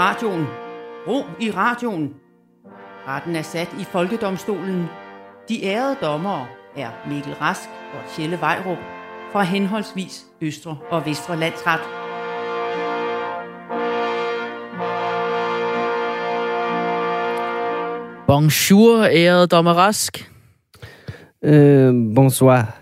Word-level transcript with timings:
radioen. 0.00 0.46
Ro 1.08 1.24
i 1.40 1.50
radioen. 1.50 2.14
Retten 3.08 3.36
er 3.36 3.42
sat 3.42 3.68
i 3.80 3.84
Folkedomstolen. 3.84 4.86
De 5.48 5.64
ærede 5.64 5.96
dommere 6.02 6.46
er 6.76 6.88
Mikkel 7.08 7.34
Rask 7.34 7.68
og 7.68 8.10
Tjelle 8.10 8.40
Vejrup 8.40 8.78
fra 9.32 9.42
henholdsvis 9.42 10.26
Østre 10.40 10.76
og 10.90 11.06
Vestre 11.06 11.36
Landsret. 11.36 11.80
Bonjour, 18.26 19.04
ærede 19.04 19.46
dommer 19.46 19.74
Rask. 19.74 20.30
Øh, 21.44 21.94
bonsoir, 22.14 22.76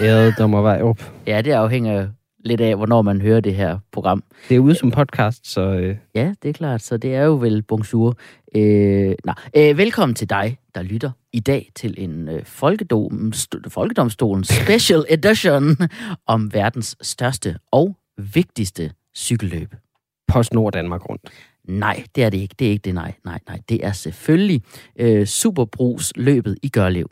ærede 0.00 0.32
dommer 0.38 0.62
Vejrup. 0.62 1.02
Ja, 1.26 1.42
det 1.42 1.52
afhænger 1.52 2.08
lidt 2.44 2.60
af, 2.60 2.76
hvornår 2.76 3.02
man 3.02 3.20
hører 3.20 3.40
det 3.40 3.54
her 3.54 3.78
program. 3.92 4.22
Det 4.48 4.54
er 4.54 4.58
ude 4.60 4.74
som 4.74 4.90
podcast, 4.90 5.46
så... 5.52 5.60
Øh, 5.60 5.96
Ja, 6.14 6.34
det 6.42 6.48
er 6.48 6.52
klart, 6.52 6.82
så 6.82 6.96
det 6.96 7.14
er 7.14 7.22
jo 7.22 7.36
vel 7.36 7.62
bonjour. 7.62 8.16
Øh, 8.56 9.14
nej. 9.24 9.34
Øh, 9.56 9.78
velkommen 9.78 10.14
til 10.14 10.30
dig, 10.30 10.58
der 10.74 10.82
lytter 10.82 11.10
i 11.32 11.40
dag 11.40 11.70
til 11.74 11.94
en 11.98 12.28
øh, 12.28 12.44
folkedom, 12.44 13.32
st- 13.34 13.68
Folkedomstolen 13.68 14.44
special 14.44 15.04
edition 15.08 15.76
om 16.26 16.54
verdens 16.54 16.96
største 17.02 17.56
og 17.72 17.96
vigtigste 18.34 18.90
cykelløb. 19.16 19.74
Post 20.28 20.52
Nord 20.54 20.72
Danmark 20.72 21.08
rundt. 21.08 21.22
Nej, 21.68 22.04
det 22.14 22.24
er 22.24 22.30
det 22.30 22.38
ikke. 22.38 22.54
Det 22.58 22.66
er 22.66 22.70
ikke 22.70 22.82
det, 22.82 22.94
nej. 22.94 23.14
Nej, 23.24 23.38
nej. 23.48 23.58
Det 23.68 23.86
er 23.86 23.92
selvfølgelig 23.92 24.62
øh, 24.96 25.26
Superbrus 25.26 26.12
løbet 26.16 26.56
i 26.62 26.68
Gørlev. 26.68 27.10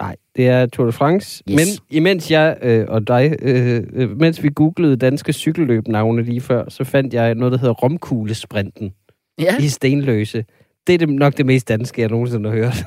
Nej, 0.00 0.16
det 0.36 0.46
er 0.48 0.66
Tour 0.66 0.86
de 0.86 0.92
France. 0.92 1.42
Yes. 1.50 1.56
Men 1.56 1.66
imens 1.90 2.30
jeg 2.30 2.56
øh, 2.62 2.84
og 2.88 3.06
dig, 3.08 3.36
øh, 3.42 3.82
øh, 3.92 4.18
mens 4.20 4.42
vi 4.42 4.50
googlede 4.54 4.96
danske 4.96 5.32
cykelløbnavne 5.32 6.22
lige 6.22 6.40
før, 6.40 6.64
så 6.68 6.84
fandt 6.84 7.14
jeg 7.14 7.34
noget, 7.34 7.52
der 7.52 7.58
hedder 7.58 7.74
Romkuglesprinten 7.74 8.92
Ja. 9.40 9.58
i 9.58 9.68
Stenløse. 9.68 10.44
Det 10.86 10.94
er 10.94 10.98
det, 10.98 11.08
nok 11.08 11.36
det 11.36 11.46
mest 11.46 11.68
danske, 11.68 12.00
jeg 12.02 12.10
nogensinde 12.10 12.50
har 12.50 12.56
hørt. 12.56 12.84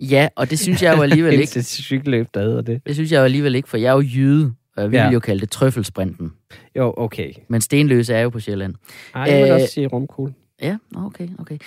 ja, 0.00 0.28
og 0.36 0.50
det 0.50 0.58
synes 0.58 0.82
jeg 0.82 0.96
jo 0.96 1.02
alligevel 1.02 1.32
ikke. 1.40 1.42
Indtil 1.42 1.64
cykelløb, 1.64 2.26
der 2.34 2.40
hedder 2.42 2.62
det. 2.62 2.82
Det 2.86 2.94
synes 2.94 3.12
jeg 3.12 3.18
jo 3.18 3.24
alligevel 3.24 3.54
ikke, 3.54 3.68
for 3.68 3.76
jeg 3.76 3.88
er 3.90 3.94
jo 3.94 4.00
jyde, 4.14 4.52
og 4.76 4.90
vi 4.90 4.96
Ja. 4.96 5.06
vil 5.06 5.14
jo 5.14 5.20
kalde 5.20 5.40
det 5.40 5.50
trøffelsprinten. 5.50 6.32
Jo, 6.76 6.94
okay. 6.96 7.32
Men 7.48 7.60
Stenløse 7.60 8.14
er 8.14 8.20
jo 8.22 8.28
på 8.30 8.40
Sjælland. 8.40 8.74
Ej, 9.14 9.22
jeg 9.22 9.42
vil 9.42 9.48
Øh, 9.48 9.54
også 9.54 9.66
sige 9.66 9.86
romkugle. 9.86 10.34
Ja, 10.62 10.76
okay, 10.96 11.28
okay. 11.38 11.58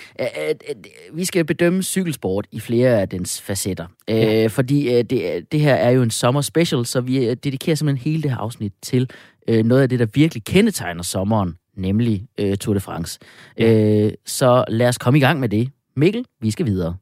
Vi 1.14 1.26
skal 1.26 1.46
bedømme 1.46 1.84
cykelsport 1.84 2.48
i 2.52 2.60
flere 2.60 3.02
af 3.02 3.10
dens 3.10 3.42
facetter. 3.42 3.88
Ja. 4.08 4.44
Øh, 4.44 4.50
fordi 4.50 4.98
øh, 4.98 5.04
det, 5.04 5.52
det 5.52 5.60
her 5.60 5.76
er 5.76 5.90
jo 5.90 6.02
en 6.04 6.12
sommer 6.12 6.42
special, 6.42 6.86
så 6.86 7.02
vi 7.02 7.26
øh, 7.30 7.36
dedikerer 7.44 7.76
simpelthen 7.76 8.12
hele 8.12 8.24
det 8.24 8.32
her 8.32 8.38
afsnit 8.38 8.74
til 8.82 9.10
øh, 9.48 9.66
noget 9.66 9.82
af 9.82 9.90
det, 9.90 10.00
der 10.00 10.06
virkelig 10.14 10.44
kendetegner 10.44 11.04
sommeren, 11.04 11.58
nemlig 11.76 12.28
øh, 12.38 12.58
Tour 12.58 12.74
de 12.74 12.80
France. 12.80 13.20
Ja. 13.58 14.06
Øh, 14.06 14.12
så 14.26 14.66
lad 14.68 14.88
os 14.88 14.98
komme 14.98 15.20
i 15.20 15.22
gang 15.22 15.40
med 15.40 15.50
det. 15.50 15.70
Mikkel, 15.96 16.26
vi 16.42 16.52
skal 16.52 16.66
videre. 16.66 16.96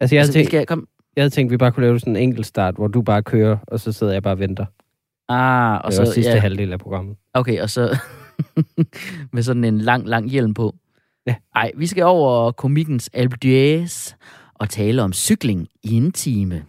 Altså, 0.00 0.16
jeg 0.16 0.20
havde, 0.20 0.28
altså, 0.28 0.38
vi 0.38 0.42
tænkt, 0.42 0.50
skal 0.50 0.66
komme... 0.66 0.86
jeg 1.16 1.22
havde 1.22 1.34
tænkt, 1.34 1.50
at 1.50 1.52
vi 1.52 1.56
bare 1.56 1.72
kunne 1.72 1.86
lave 1.86 2.00
sådan 2.00 2.16
en 2.16 2.22
enkelt 2.22 2.46
start, 2.46 2.74
hvor 2.74 2.86
du 2.86 3.02
bare 3.02 3.22
kører, 3.22 3.56
og 3.66 3.80
så 3.80 3.92
sidder 3.92 4.12
jeg 4.12 4.22
bare 4.22 4.34
og 4.34 4.38
venter. 4.38 4.66
Ah, 5.28 5.80
Og 5.84 5.92
det 5.92 5.94
så, 5.94 6.12
sidste 6.12 6.32
ja, 6.32 6.38
halvdel 6.38 6.72
af 6.72 6.78
programmet. 6.78 7.16
Okay, 7.34 7.60
og 7.60 7.70
så 7.70 7.98
med 9.32 9.42
sådan 9.42 9.64
en 9.64 9.78
lang, 9.78 10.08
lang 10.08 10.30
hjelm 10.30 10.54
på. 10.54 10.74
Ja. 11.26 11.34
Ej, 11.54 11.72
vi 11.76 11.86
skal 11.86 12.04
over 12.04 12.52
komikkens 12.52 13.10
Alpe 13.12 13.36
d'Huez 13.44 14.14
og 14.54 14.68
tale 14.70 15.02
om 15.02 15.12
cykling 15.12 15.68
i 15.82 15.92
en 15.94 16.12
time. 16.12 16.64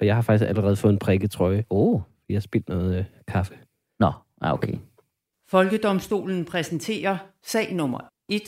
Og 0.00 0.06
jeg 0.06 0.14
har 0.14 0.22
faktisk 0.22 0.48
allerede 0.48 0.76
fået 0.76 0.92
en 0.92 0.98
prikket 0.98 1.30
trøje. 1.30 1.64
Åh, 1.70 1.94
oh. 1.94 2.00
Jeg 2.28 2.36
har 2.36 2.40
spildt 2.40 2.68
noget 2.68 2.98
øh, 2.98 3.04
kaffe. 3.28 3.54
nå, 4.00 4.12
ah, 4.40 4.52
okay. 4.52 4.74
Folkedomstolen 5.50 6.44
præsenterer 6.44 7.16
sag 7.46 7.74
nummer 7.74 7.98
1. 8.28 8.40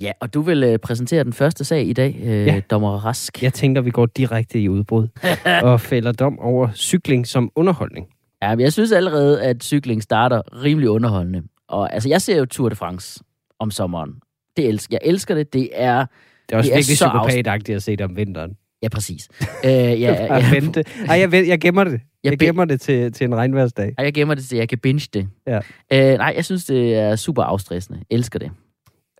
Ja, 0.00 0.12
og 0.20 0.34
du 0.34 0.40
vil 0.40 0.62
øh, 0.62 0.78
præsentere 0.78 1.24
den 1.24 1.32
første 1.32 1.64
sag 1.64 1.86
i 1.86 1.92
dag, 1.92 2.16
øh, 2.22 2.46
Ja. 2.46 2.60
dommer 2.70 3.04
Rask. 3.04 3.42
Jeg 3.42 3.52
tænker, 3.54 3.80
vi 3.80 3.90
går 3.90 4.06
direkte 4.06 4.60
i 4.60 4.68
udbrud 4.68 5.08
og 5.62 5.80
fælder 5.80 6.12
dom 6.12 6.38
over 6.38 6.72
cykling 6.72 7.26
som 7.26 7.50
underholdning. 7.54 8.06
Ja, 8.42 8.50
men 8.54 8.60
jeg 8.60 8.72
synes 8.72 8.92
allerede, 8.92 9.42
at 9.42 9.64
cykling 9.64 10.02
starter 10.02 10.62
rimelig 10.64 10.90
underholdende. 10.90 11.42
Og 11.68 11.94
altså, 11.94 12.08
jeg 12.08 12.22
ser 12.22 12.36
jo 12.36 12.44
Tour 12.44 12.68
de 12.68 12.76
France 12.76 13.20
om 13.58 13.70
sommeren. 13.70 14.10
Det 14.56 14.68
elsker. 14.68 14.98
Jeg 15.02 15.10
elsker 15.10 15.34
det. 15.34 15.52
Det 15.52 15.68
er... 15.72 16.06
Det 16.48 16.54
er 16.54 16.58
også 16.58 16.70
Det 16.70 16.76
virkelig 16.76 16.94
psykopatagtigt 16.94 17.76
at 17.76 17.82
se 17.82 17.90
det 17.96 18.00
om 18.00 18.16
vinteren. 18.16 18.56
Ja, 18.82 18.88
præcis. 18.88 19.28
øh, 19.64 19.70
ja, 19.70 19.92
ja, 20.00 20.36
At 20.36 20.44
vente. 20.52 20.84
Ej, 21.08 21.18
jeg, 21.18 21.48
jeg 21.48 21.60
gemmer 21.60 21.84
det. 21.84 22.00
Jeg 22.24 22.30
Jeg 22.30 22.38
gemmer 22.38 22.64
det 22.64 22.80
til, 22.80 23.12
til 23.12 23.24
en 23.24 23.34
regnværsdag. 23.34 23.94
Ej, 23.98 24.04
jeg 24.04 24.14
gemmer 24.14 24.34
det 24.34 24.44
til, 24.44 24.58
jeg 24.58 24.68
kan 24.68 24.78
binge 24.78 25.08
det. 25.14 25.28
Ja. 25.46 25.60
Øh, 25.92 26.18
nej, 26.18 26.32
jeg 26.36 26.44
synes, 26.44 26.64
det 26.64 26.94
er 26.94 27.16
super 27.16 27.42
afstressende. 27.42 28.00
Elsker 28.10 28.38
det. 28.38 28.50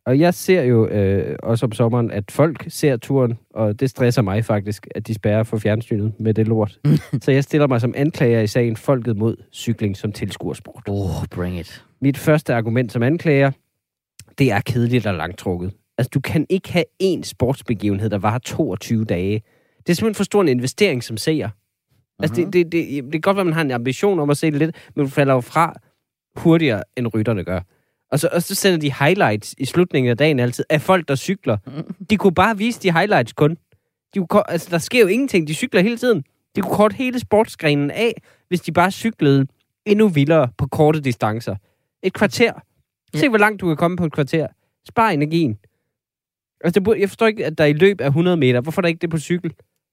Og 0.09 0.19
jeg 0.19 0.35
ser 0.35 0.63
jo 0.63 0.87
øh, 0.89 1.37
også 1.43 1.67
om 1.67 1.73
sommeren, 1.73 2.11
at 2.11 2.31
folk 2.31 2.65
ser 2.69 2.97
turen, 2.97 3.39
og 3.55 3.81
det 3.81 3.91
stresser 3.91 4.23
mig 4.23 4.45
faktisk, 4.45 4.87
at 4.95 5.07
de 5.07 5.15
spærrer 5.15 5.43
for 5.43 5.59
fjernsynet 5.59 6.13
med 6.21 6.35
det 6.35 6.49
lort. 6.49 6.79
Så 7.23 7.31
jeg 7.33 7.45
stiller 7.45 7.67
mig 7.67 7.81
som 7.81 7.95
anklager 7.97 8.41
i 8.41 8.47
sagen 8.47 8.77
Folket 8.77 9.17
mod 9.17 9.37
cykling 9.53 9.97
som 9.97 10.13
tilskuersport. 10.13 10.83
Oh, 10.89 11.27
bring 11.31 11.59
it. 11.59 11.85
Mit 12.01 12.19
første 12.19 12.55
argument 12.55 12.93
som 12.93 13.03
anklager, 13.03 13.51
det 14.39 14.53
er 14.53 14.61
kedeligt 14.61 15.07
og 15.07 15.15
langtrukket. 15.15 15.73
Altså, 15.99 16.11
du 16.15 16.21
kan 16.21 16.47
ikke 16.49 16.73
have 16.73 16.85
én 17.03 17.23
sportsbegivenhed, 17.23 18.11
der 18.11 18.19
var 18.19 18.39
22 18.39 19.05
dage. 19.05 19.43
Det 19.79 19.89
er 19.93 19.95
simpelthen 19.95 20.15
for 20.15 20.25
stor 20.25 20.41
en 20.43 20.49
investering 20.49 21.05
som 21.05 21.17
seer. 21.17 21.49
Altså, 22.19 22.41
Mhm. 22.41 22.53
det, 22.53 22.73
det, 22.73 22.89
det, 22.89 23.05
det 23.05 23.13
kan 23.13 23.21
godt 23.21 23.37
være, 23.37 23.41
at 23.41 23.47
man 23.47 23.55
har 23.55 23.61
en 23.61 23.71
ambition 23.71 24.21
om 24.21 24.31
at 24.31 24.37
se 24.37 24.51
det 24.51 24.59
lidt, 24.59 24.77
men 24.97 25.05
du 25.05 25.11
falder 25.11 25.35
jo 25.35 25.41
fra 25.41 25.75
hurtigere, 26.37 26.83
end 26.97 27.07
rytterne 27.15 27.45
gør. 27.45 27.61
Og 28.11 28.21
så, 28.21 28.29
og 28.33 28.43
så 28.43 28.55
sender 28.55 28.79
de 28.79 28.93
highlights 28.93 29.55
i 29.59 29.65
slutningen 29.65 30.11
af 30.11 30.17
dagen 30.17 30.39
altid 30.41 30.65
af 30.71 30.81
folk, 30.83 31.09
der 31.09 31.15
cykler. 31.17 31.57
De 32.11 32.17
kunne 32.17 32.35
bare 32.35 32.59
vise 32.59 32.81
de 32.83 32.93
highlights 32.93 33.33
kun. 33.33 33.57
De 34.15 34.27
kunne, 34.27 34.51
altså, 34.51 34.69
der 34.71 34.79
sker 34.79 35.01
jo 35.01 35.07
ingenting. 35.07 35.49
De 35.49 35.55
cykler 35.55 35.81
hele 35.81 35.97
tiden. 35.99 36.25
De 36.57 36.61
kunne 36.61 36.77
korte 36.77 36.97
hele 36.97 37.19
sportsgrenen 37.21 37.91
af, 37.91 38.23
hvis 38.49 38.61
de 38.61 38.73
bare 38.73 38.91
cyklede 38.91 39.47
endnu 39.87 40.09
vildere 40.09 40.49
på 40.59 40.67
korte 40.67 41.01
distancer. 41.01 41.57
Et 42.03 42.13
kvarter. 42.13 42.53
Se, 43.15 43.23
Ja. 43.25 43.29
hvor 43.29 43.39
langt 43.39 43.61
du 43.61 43.67
kan 43.67 43.77
komme 43.77 43.97
på 43.97 44.05
et 44.05 44.13
kvarter. 44.13 44.47
Spar 44.89 45.09
energien. 45.11 45.59
Altså, 46.65 46.81
det 46.81 47.01
jeg 47.01 47.09
forstår 47.09 47.27
ikke, 47.27 47.47
at 47.47 47.59
der 47.59 47.65
er 47.65 47.69
i 47.69 47.73
løb 47.73 48.01
af 48.01 48.07
100 48.07 48.37
meter. 48.37 48.61
Hvorfor 48.61 48.81
er 48.81 48.83
der 48.83 48.89
ikke 48.89 48.99
det 49.01 49.11
på 49.11 49.19
cykel? 49.19 49.51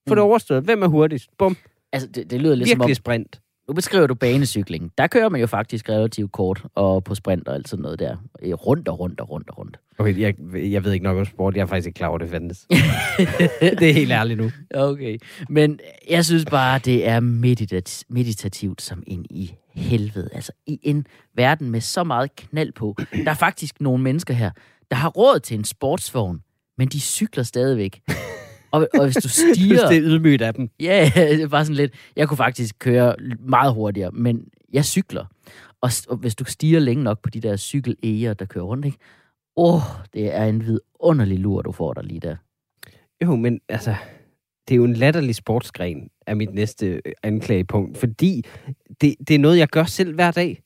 Få 0.08 0.14
det 0.14 0.22
Mm. 0.22 0.28
overstået. 0.28 0.64
Hvem 0.64 0.82
er 0.82 0.86
hurtigst? 0.86 1.30
Bum. 1.38 1.56
Altså, 1.92 2.08
det, 2.08 2.30
det 2.30 2.40
lyder 2.40 2.54
lidt 2.54 2.68
som 2.68 2.80
om... 2.80 2.84
Virkelig 2.84 2.96
sprint. 2.96 3.40
Nu 3.68 3.74
beskriver 3.74 4.06
du 4.06 4.14
banecykling. 4.14 4.92
Der 4.98 5.06
kører 5.06 5.28
man 5.28 5.40
jo 5.40 5.46
faktisk 5.46 5.88
relativt 5.88 6.32
kort 6.32 6.62
og 6.74 7.04
på 7.04 7.14
sprint 7.14 7.48
og 7.48 7.54
alt 7.54 7.68
sådan 7.68 7.82
noget 7.82 7.98
der. 7.98 8.16
Eh, 8.42 8.52
Rundt 8.52 8.88
og 8.88 8.98
rundt 9.00 9.20
og 9.20 9.30
rundt 9.30 9.50
og 9.50 9.58
rundt. 9.58 9.76
Okay, 9.98 10.18
jeg, 10.20 10.34
jeg 10.72 10.84
ved 10.84 10.92
ikke 10.92 11.04
nok 11.04 11.18
om 11.18 11.24
sport. 11.24 11.56
Jeg 11.56 11.62
er 11.62 11.66
faktisk 11.66 11.86
ikke 11.86 11.96
klar 11.96 12.08
over, 12.08 12.18
det 12.18 12.30
fandtes. 12.30 12.66
det 13.80 13.82
er 13.90 13.92
helt 13.92 14.12
ærligt 14.12 14.40
nu. 14.40 14.50
Okay. 14.74 15.18
Men 15.48 15.80
jeg 16.10 16.24
synes 16.24 16.44
bare, 16.44 16.78
det 16.78 17.08
er 17.08 17.20
meditat- 17.20 18.02
meditativt 18.08 18.82
som 18.82 19.02
ind 19.06 19.24
i 19.30 19.54
helvede. 19.74 20.28
Altså 20.32 20.52
i 20.66 20.78
en 20.82 21.06
verden 21.34 21.70
med 21.70 21.80
så 21.80 22.04
meget 22.04 22.36
knald 22.36 22.72
på. 22.72 22.96
Der 23.24 23.30
er 23.30 23.34
faktisk 23.34 23.80
nogle 23.80 24.02
mennesker 24.02 24.34
her, 24.34 24.50
der 24.90 24.96
har 24.96 25.08
råd 25.08 25.40
til 25.40 25.58
en 25.58 25.64
sportsvogn, 25.64 26.40
men 26.78 26.88
de 26.88 27.00
cykler 27.00 27.44
stadigvæk. 27.44 28.00
Og, 28.76 28.88
og 28.94 29.04
hvis 29.04 29.16
du 29.16 29.28
stiger... 29.28 29.88
det 29.90 29.96
er 29.96 30.02
ydmygt 30.02 30.42
af 30.42 30.54
dem. 30.54 30.70
Ja, 30.80 31.10
det 31.14 31.42
er 31.42 31.48
bare 31.48 31.64
sådan 31.64 31.76
lidt... 31.76 31.94
Jeg 32.16 32.28
kunne 32.28 32.36
faktisk 32.36 32.78
køre 32.78 33.14
meget 33.38 33.74
hurtigere, 33.74 34.10
men 34.10 34.48
jeg 34.72 34.84
cykler. 34.84 35.24
Og, 35.80 35.90
og 36.08 36.16
hvis 36.16 36.34
du 36.34 36.44
stiger 36.44 36.80
længe 36.80 37.04
nok 37.04 37.22
på 37.22 37.30
de 37.30 37.40
der 37.40 37.56
cykel 37.56 37.96
der 38.38 38.44
kører 38.44 38.64
rundt, 38.64 38.84
ikke? 38.84 38.98
Åh, 39.56 39.74
oh, 39.74 39.80
det 40.14 40.34
er 40.34 40.44
en 40.44 40.66
vidunderlig 40.66 41.38
lur, 41.38 41.62
du 41.62 41.72
får 41.72 41.94
der 41.94 42.02
lige 42.02 42.20
der. 42.20 42.36
Jo, 43.24 43.36
men 43.36 43.60
altså, 43.68 43.94
det 44.68 44.74
er 44.74 44.76
jo 44.76 44.84
en 44.84 44.92
latterlig 44.92 45.34
sportsgren, 45.34 46.08
er 46.26 46.34
mit 46.34 46.54
næste 46.54 46.86
øh, 46.86 47.12
anklagepunkt, 47.22 47.98
fordi 47.98 48.44
det, 49.00 49.14
det 49.28 49.34
er 49.34 49.38
noget, 49.38 49.58
jeg 49.58 49.68
gør 49.68 49.84
selv 49.84 50.14
hver 50.14 50.30
dag. 50.30 50.62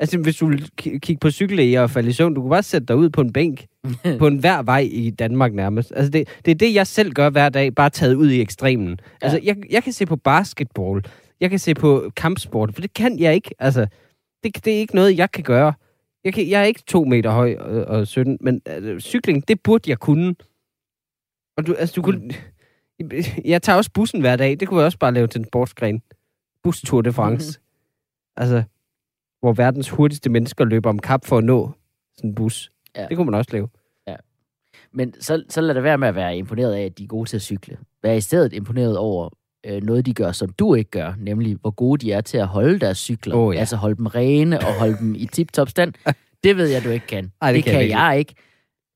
Altså, 0.00 0.18
hvis 0.18 0.36
du 0.36 0.50
k- 0.82 0.98
kigge 0.98 1.16
på 1.20 1.30
cykellæger 1.30 1.80
og 1.82 1.90
falde 1.90 2.08
i 2.08 2.12
søvn, 2.12 2.34
du 2.34 2.42
kan 2.42 2.50
bare 2.50 2.62
sætte 2.62 2.86
dig 2.86 2.96
ud 2.96 3.10
på 3.10 3.20
en 3.20 3.32
bænk, 3.32 3.66
på 4.18 4.26
en 4.26 4.38
hver 4.38 4.62
vej 4.62 4.88
i 4.92 5.10
Danmark 5.10 5.54
nærmest. 5.54 5.92
Altså, 5.96 6.10
det, 6.10 6.28
det 6.44 6.50
er 6.50 6.54
det, 6.54 6.74
jeg 6.74 6.86
selv 6.86 7.12
gør 7.12 7.30
hver 7.30 7.48
dag, 7.48 7.74
bare 7.74 7.90
taget 7.90 8.14
ud 8.14 8.30
i 8.30 8.40
ekstremen. 8.40 8.98
Altså, 9.22 9.40
jeg, 9.42 9.56
jeg 9.70 9.82
kan 9.82 9.92
se 9.92 10.06
på 10.06 10.16
basketball, 10.16 11.04
jeg 11.40 11.50
kan 11.50 11.58
se 11.58 11.74
på 11.74 12.10
kampsport, 12.16 12.74
for 12.74 12.80
det 12.80 12.92
kan 12.94 13.18
jeg 13.18 13.34
ikke. 13.34 13.50
Altså, 13.58 13.86
det, 14.44 14.64
det 14.64 14.74
er 14.74 14.78
ikke 14.78 14.94
noget, 14.94 15.18
jeg 15.18 15.30
kan 15.30 15.44
gøre. 15.44 15.72
Jeg, 16.24 16.32
kan, 16.34 16.48
jeg 16.48 16.60
er 16.60 16.64
ikke 16.64 16.82
to 16.86 17.04
meter 17.04 17.30
høj 17.30 17.54
og, 17.54 17.84
og 17.84 18.06
17, 18.06 18.38
men 18.40 18.60
altså, 18.66 19.08
cykling, 19.08 19.48
det 19.48 19.60
burde 19.62 19.90
jeg 19.90 19.98
kunne. 19.98 20.34
Og 21.56 21.66
du, 21.66 21.74
altså, 21.74 21.92
du 21.96 22.02
kunne... 22.02 22.30
Jeg 23.44 23.62
tager 23.62 23.76
også 23.76 23.90
bussen 23.94 24.20
hver 24.20 24.36
dag. 24.36 24.60
Det 24.60 24.68
kunne 24.68 24.80
jeg 24.80 24.84
også 24.86 24.98
bare 24.98 25.14
lave 25.14 25.26
til 25.26 25.38
en 25.38 25.44
sportsgren. 25.44 26.02
Bus 26.62 26.80
Tour 26.80 27.02
de 27.02 27.12
France. 27.12 27.60
Altså, 28.36 28.62
hvor 29.40 29.52
verdens 29.52 29.88
hurtigste 29.88 30.30
mennesker 30.30 30.64
løber 30.64 30.90
om 30.90 30.98
kap 30.98 31.26
for 31.26 31.38
at 31.38 31.44
nå 31.44 31.72
sådan 32.16 32.30
en 32.30 32.34
bus. 32.34 32.70
Ja. 32.96 33.06
Det 33.06 33.16
kunne 33.16 33.30
man 33.30 33.34
også 33.34 33.50
lave. 33.52 33.68
Men 34.92 35.14
så, 35.20 35.42
så 35.48 35.60
lad 35.60 35.74
det 35.74 35.82
være 35.82 35.98
med 35.98 36.08
at 36.08 36.14
være 36.14 36.36
imponeret 36.36 36.74
af, 36.74 36.82
at 36.82 36.98
de 36.98 37.04
er 37.04 37.08
gode 37.08 37.28
til 37.28 37.36
at 37.36 37.42
cykle. 37.42 37.76
Vær 38.02 38.12
i 38.12 38.20
stedet 38.20 38.52
imponeret 38.52 38.96
over 38.96 39.28
øh, 39.66 39.82
noget, 39.82 40.06
de 40.06 40.14
gør, 40.14 40.32
som 40.32 40.48
du 40.48 40.74
ikke 40.74 40.90
gør, 40.90 41.14
nemlig 41.18 41.56
hvor 41.60 41.70
gode 41.70 42.06
de 42.06 42.12
er 42.12 42.20
til 42.20 42.38
at 42.38 42.46
holde 42.46 42.78
deres 42.78 42.98
cykler. 42.98 43.36
Åh, 43.36 43.54
ja. 43.54 43.60
Altså 43.60 43.76
holde 43.76 43.96
dem 43.96 44.06
rene 44.06 44.58
og 44.58 44.78
holde 44.78 44.98
dem 44.98 45.14
i 45.14 45.26
tip-top 45.26 45.68
stand. 45.68 45.94
Det 46.44 46.56
ved 46.56 46.68
jeg, 46.68 46.84
du 46.84 46.88
ikke 46.88 47.06
kan. 47.06 47.32
Ej, 47.42 47.52
det 47.52 47.56
det 47.56 47.64
kan 47.64 47.72
kan, 47.72 47.82
jeg 47.82 47.90
jeg, 47.90 48.10
jeg 48.10 48.18
ikke. 48.18 48.34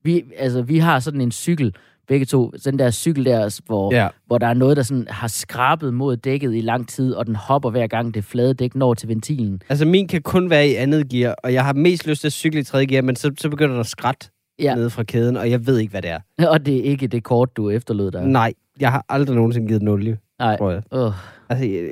Vi, 0.03 0.25
altså, 0.37 0.63
vi 0.63 0.79
har 0.79 1.01
sådan 1.01 1.21
en 1.21 1.33
cykel, 1.33 1.75
begge 2.09 2.27
to. 2.27 2.51
Den 2.65 2.79
der 2.79 2.91
cykel 2.91 3.25
der, 3.25 3.61
hvor, 3.67 3.95
Ja. 3.95 4.09
hvor 4.27 4.39
der 4.39 4.47
er 4.47 4.55
noget, 4.55 4.77
der 4.77 4.83
sådan 4.83 5.07
har 5.11 5.29
skrabet 5.29 5.95
mod 5.95 6.17
dækket 6.17 6.55
i 6.55 6.61
lang 6.61 6.89
tid, 6.89 7.13
og 7.15 7.27
den 7.27 7.37
hopper 7.37 7.71
hver 7.71 7.87
gang 7.87 8.15
det 8.15 8.25
flade 8.25 8.55
dæk 8.55 8.75
når 8.75 8.95
til 8.95 9.09
ventilen. 9.09 9.63
Altså, 9.69 9.85
min 9.85 10.09
kan 10.09 10.23
kun 10.23 10.51
være 10.51 10.69
i 10.69 10.75
andet 10.75 11.09
gear, 11.09 11.35
og 11.45 11.53
jeg 11.53 11.65
har 11.65 11.73
mest 11.73 12.07
lyst 12.07 12.21
til 12.21 12.29
at 12.29 12.33
cykle 12.33 12.61
i 12.61 12.65
tredje 12.65 12.87
gear, 12.87 13.03
men 13.03 13.17
så, 13.17 13.33
så 13.39 13.49
begynder 13.49 13.75
der 13.75 13.81
at 13.81 13.87
skræt 13.87 14.31
ja. 14.59 14.75
Nede 14.75 14.91
fra 14.91 15.03
kæden, 15.03 15.37
og 15.37 15.51
jeg 15.51 15.67
ved 15.67 15.79
ikke, 15.79 15.91
hvad 15.91 16.03
det 16.03 16.11
er. 16.11 16.21
Og 16.53 16.67
det 16.67 16.77
er 16.77 16.83
ikke 16.83 17.07
det 17.07 17.25
kort, 17.25 17.57
du 17.57 17.71
efterlod 17.71 18.11
dig. 18.11 18.27
Nej, 18.27 18.55
jeg 18.81 18.91
har 18.93 19.05
aldrig 19.09 19.37
nogensinde 19.37 19.67
givet 19.67 19.81
den 19.81 19.89
olie, 19.89 20.19
Nej. 20.39 20.57
tror 20.57 20.71
jeg. 20.71 20.83
Uh. 20.93 21.13
Altså, 21.49 21.89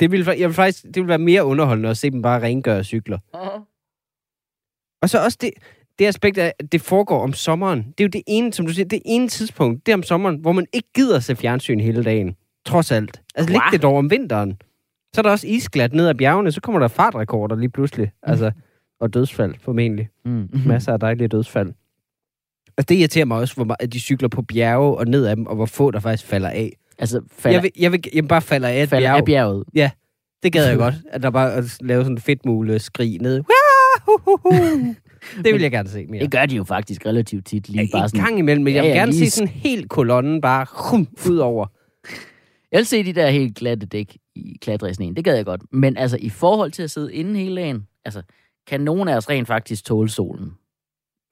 det 0.00 0.10
vil, 0.12 0.24
jeg 0.38 0.48
vil 0.48 0.54
faktisk, 0.54 0.84
det 0.84 0.96
vil 0.96 1.08
være 1.08 1.18
mere 1.18 1.44
underholdende 1.44 1.88
at 1.88 1.96
se 1.96 2.10
dem 2.10 2.22
bare 2.22 2.42
rengøre 2.42 2.84
cykler. 2.84 3.18
Og 5.02 5.10
så 5.10 5.24
også 5.24 5.38
det, 5.40 5.50
det 5.98 6.06
aspekt 6.06 6.38
af, 6.38 6.52
at 6.58 6.72
det 6.72 6.80
foregår 6.80 7.22
om 7.22 7.32
sommeren. 7.32 7.78
Det 7.98 8.00
er 8.00 8.04
jo 8.04 8.08
det 8.08 8.22
ene, 8.26 8.52
som 8.52 8.66
du 8.66 8.72
siger, 8.72 8.86
det 8.86 9.02
ene 9.04 9.28
tidspunkt, 9.28 9.86
det 9.86 9.92
er 9.92 9.96
om 9.96 10.02
sommeren, 10.02 10.36
hvor 10.36 10.52
man 10.52 10.66
ikke 10.72 10.88
gider 10.94 11.20
se 11.20 11.36
fjernsyn 11.36 11.80
hele 11.80 12.04
dagen. 12.04 12.36
Trods 12.66 12.92
alt. 12.92 13.20
Altså, 13.34 13.52
læg 13.52 13.60
Hva? 13.60 13.70
det 13.72 13.82
dog 13.82 13.96
om 13.96 14.10
vinteren. 14.10 14.56
Så 15.14 15.20
er 15.20 15.22
der 15.22 15.30
også 15.30 15.46
isglat 15.46 15.92
ned 15.94 16.08
ad 16.08 16.14
bjergene, 16.14 16.52
så 16.52 16.60
kommer 16.60 16.78
der 16.78 16.88
fartrekorder 16.88 17.56
lige 17.56 17.68
pludselig. 17.70 18.10
Altså, 18.22 18.50
og 19.00 19.14
dødsfald, 19.14 19.54
formentlig. 19.60 20.08
Mm. 20.24 20.48
Masser 20.66 20.92
af 20.92 21.00
dejlige 21.00 21.28
dødsfald. 21.28 21.68
Altså, 22.78 22.86
det 22.88 22.94
irriterer 22.94 23.24
mig 23.24 23.38
også, 23.38 23.54
hvor 23.54 23.64
meget 23.64 23.92
de 23.92 24.00
cykler 24.00 24.28
på 24.28 24.42
bjerge 24.42 24.96
og 24.98 25.06
ned 25.06 25.26
ad 25.26 25.36
dem, 25.36 25.46
og 25.46 25.56
hvor 25.56 25.66
få 25.66 25.90
der 25.90 26.00
faktisk 26.00 26.24
falder 26.28 26.48
af. 26.48 26.72
Altså, 26.98 27.20
falder, 27.38 27.56
Jeg 27.56 27.62
vil, 27.62 27.70
jeg 27.78 27.92
vil, 27.92 28.04
jeg 28.14 28.28
bare 28.28 28.42
falder 28.42 28.68
af 28.68 28.88
falder 28.88 29.08
bjerg. 29.08 29.16
af 29.16 29.24
bjerget. 29.24 29.64
Det 30.42 30.52
gad 30.52 30.66
jeg 30.68 30.78
godt, 30.84 30.94
at 31.10 31.22
der 31.22 31.30
bare 31.30 31.52
at 31.54 31.64
lave 31.80 32.02
sådan 32.02 32.12
en 32.16 32.20
fedtmule 32.20 32.78
skrig 32.78 33.18
ned. 33.20 33.42
Det 35.44 35.52
vil 35.54 35.62
jeg 35.62 35.70
gerne 35.70 35.88
se 35.88 36.06
mere. 36.06 36.22
Det 36.22 36.30
gør 36.30 36.46
de 36.46 36.56
jo 36.56 36.64
faktisk 36.64 37.06
relativt 37.06 37.46
tit 37.46 37.68
lige 37.68 37.82
Ja, 37.82 37.88
bare 37.92 38.02
en 38.02 38.08
sådan. 38.08 38.24
gang 38.24 38.38
imellem, 38.38 38.64
men 38.64 38.74
jeg 38.74 38.82
Ja, 38.82 38.88
vil 38.88 38.94
ja, 38.94 39.00
gerne 39.00 39.12
lige 39.12 39.30
se 39.30 39.36
sådan 39.36 39.48
en 39.48 39.54
hel 39.54 39.88
kolonnen 39.88 40.40
bare 40.40 40.66
hum, 40.90 41.08
ud 41.30 41.36
over. 41.36 41.66
Jeg 42.72 42.78
vil 42.78 42.86
se 42.86 43.02
de 43.04 43.12
der 43.12 43.30
helt 43.30 43.56
glatte 43.56 43.86
dæk 43.86 44.16
i 44.34 44.58
klatresneen. 44.62 45.16
Det 45.16 45.24
gad 45.24 45.36
jeg 45.36 45.44
godt. 45.44 45.62
Men 45.72 45.96
altså, 45.96 46.16
i 46.20 46.28
forhold 46.28 46.70
til 46.72 46.82
at 46.82 46.90
sidde 46.90 47.14
inde 47.14 47.40
hele 47.40 47.56
dagen, 47.56 47.86
altså, 48.04 48.22
kan 48.66 48.80
nogen 48.80 49.08
af 49.08 49.16
os 49.16 49.28
rent 49.30 49.48
faktisk 49.48 49.84
tåle 49.84 50.08
solen? 50.08 50.52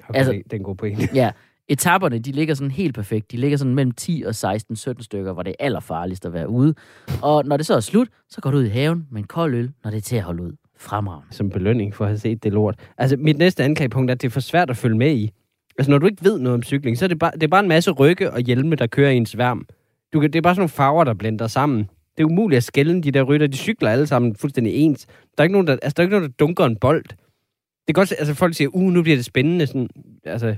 Okay, 0.08 0.18
Altså- 0.18 0.32
det 0.32 0.52
er 0.52 0.56
en 0.56 0.62
god 0.62 0.74
pointe. 0.84 1.08
Ja, 1.14 1.30
etaperne, 1.68 2.18
de 2.18 2.32
ligger 2.32 2.54
sådan 2.54 2.70
helt 2.70 2.94
perfekt. 2.94 3.32
De 3.32 3.36
ligger 3.36 3.56
sådan 3.58 3.74
mellem 3.74 3.90
10 3.92 4.22
og 4.26 4.34
16, 4.34 4.76
17 4.76 5.02
stykker, 5.04 5.32
hvor 5.32 5.42
det 5.42 5.50
er 5.58 5.64
allerfarligst 5.64 6.26
at 6.26 6.32
være 6.32 6.48
ude. 6.48 6.74
Og 7.22 7.44
når 7.44 7.56
det 7.56 7.66
så 7.66 7.74
er 7.74 7.80
slut, 7.80 8.08
så 8.28 8.40
går 8.40 8.50
du 8.50 8.56
ud 8.56 8.64
i 8.64 8.68
haven 8.68 9.06
med 9.10 9.20
en 9.20 9.26
kold 9.26 9.54
øl, 9.54 9.70
når 9.84 9.90
det 9.90 9.96
er 9.96 10.00
til 10.02 10.16
at 10.16 10.22
holde 10.22 10.42
ud. 10.42 10.52
Fremragende. 10.84 11.26
Som 11.30 11.50
belønning 11.50 11.94
for 11.94 12.04
at 12.04 12.10
have 12.10 12.18
set 12.18 12.44
det 12.44 12.52
lort. 12.52 12.74
Altså, 12.98 13.16
mit 13.16 13.38
næste 13.38 13.64
anklagepunkt 13.64 14.10
er, 14.10 14.14
at 14.14 14.22
det 14.22 14.26
er 14.26 14.30
for 14.30 14.40
svært 14.40 14.70
at 14.70 14.76
følge 14.76 14.96
med 14.96 15.14
i. 15.14 15.32
Altså, 15.78 15.90
når 15.90 15.98
du 15.98 16.06
ikke 16.06 16.24
ved 16.24 16.38
noget 16.38 16.54
om 16.54 16.62
cykling, 16.62 16.98
så 16.98 17.04
er 17.04 17.08
det 17.08 17.18
bare, 17.18 17.30
det 17.34 17.42
er 17.42 17.48
bare 17.48 17.62
en 17.62 17.68
masse 17.68 17.90
rygge 17.90 18.30
og 18.30 18.40
hjelme, 18.40 18.76
der 18.76 18.86
kører 18.86 19.10
i 19.10 19.16
en 19.16 19.26
sværm. 19.26 19.66
Du 20.12 20.20
kan, 20.20 20.32
det 20.32 20.38
er 20.38 20.42
bare 20.42 20.54
sådan 20.54 20.60
nogle 20.60 20.68
farver, 20.68 21.04
der 21.04 21.14
blender 21.14 21.46
sammen. 21.46 21.78
Det 22.16 22.22
er 22.22 22.24
umuligt 22.24 22.56
at 22.56 22.64
skælne 22.64 23.02
de 23.02 23.10
der 23.10 23.22
rytter. 23.22 23.46
De 23.46 23.56
cykler 23.56 23.90
alle 23.90 24.06
sammen 24.06 24.36
fuldstændig 24.36 24.74
ens. 24.74 25.06
Der 25.06 25.12
er 25.38 25.42
ikke 25.42 25.52
nogen, 25.52 25.66
der, 25.66 25.72
altså, 25.72 25.94
der, 25.96 26.02
er 26.02 26.06
ikke 26.06 26.16
nogen, 26.16 26.30
der 26.30 26.34
dunker 26.38 26.64
en 26.64 26.76
bold. 26.76 27.04
Det 27.04 27.88
er 27.88 27.92
godt, 27.92 28.12
altså 28.18 28.34
folk 28.34 28.54
siger, 28.54 28.68
uh, 28.68 28.92
nu 28.92 29.02
bliver 29.02 29.16
det 29.16 29.24
spændende. 29.24 29.66
Sådan, 29.66 29.88
altså, 30.24 30.56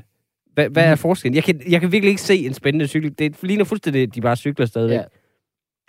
hvad, 0.54 0.68
hvad 0.68 0.84
er 0.84 0.94
forskellen? 0.94 1.34
Jeg 1.34 1.44
kan, 1.44 1.60
jeg 1.68 1.80
kan 1.80 1.92
virkelig 1.92 2.10
ikke 2.10 2.22
se 2.22 2.36
en 2.36 2.54
spændende 2.54 2.86
cykel. 2.86 3.18
Det 3.18 3.42
ligner 3.42 3.64
fuldstændig, 3.64 4.02
at 4.02 4.14
de 4.14 4.20
bare 4.20 4.36
cykler 4.36 4.66
stadigvæk. 4.66 4.98
Ja. 4.98 5.04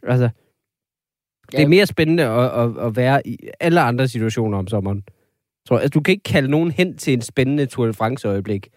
Altså, 0.04 0.30
det 1.52 1.62
er 1.62 1.68
mere 1.68 1.86
spændende 1.86 2.24
at, 2.24 2.64
at, 2.64 2.78
at 2.88 2.96
være 2.96 3.28
i 3.28 3.38
alle 3.60 3.82
andre 3.82 4.08
situationer 4.08 4.58
om 4.58 4.68
sommeren. 4.68 5.04
Jeg. 5.72 5.78
Altså, 5.82 5.90
du 5.90 6.02
kan 6.02 6.12
ikke 6.12 6.24
kalde 6.24 6.50
nogen 6.52 6.72
hen 6.72 6.98
til 6.98 7.14
en 7.14 7.22
spændende 7.22 7.66
Tour 7.66 7.86
de 7.88 7.94
France-øjeblik. 7.94 8.68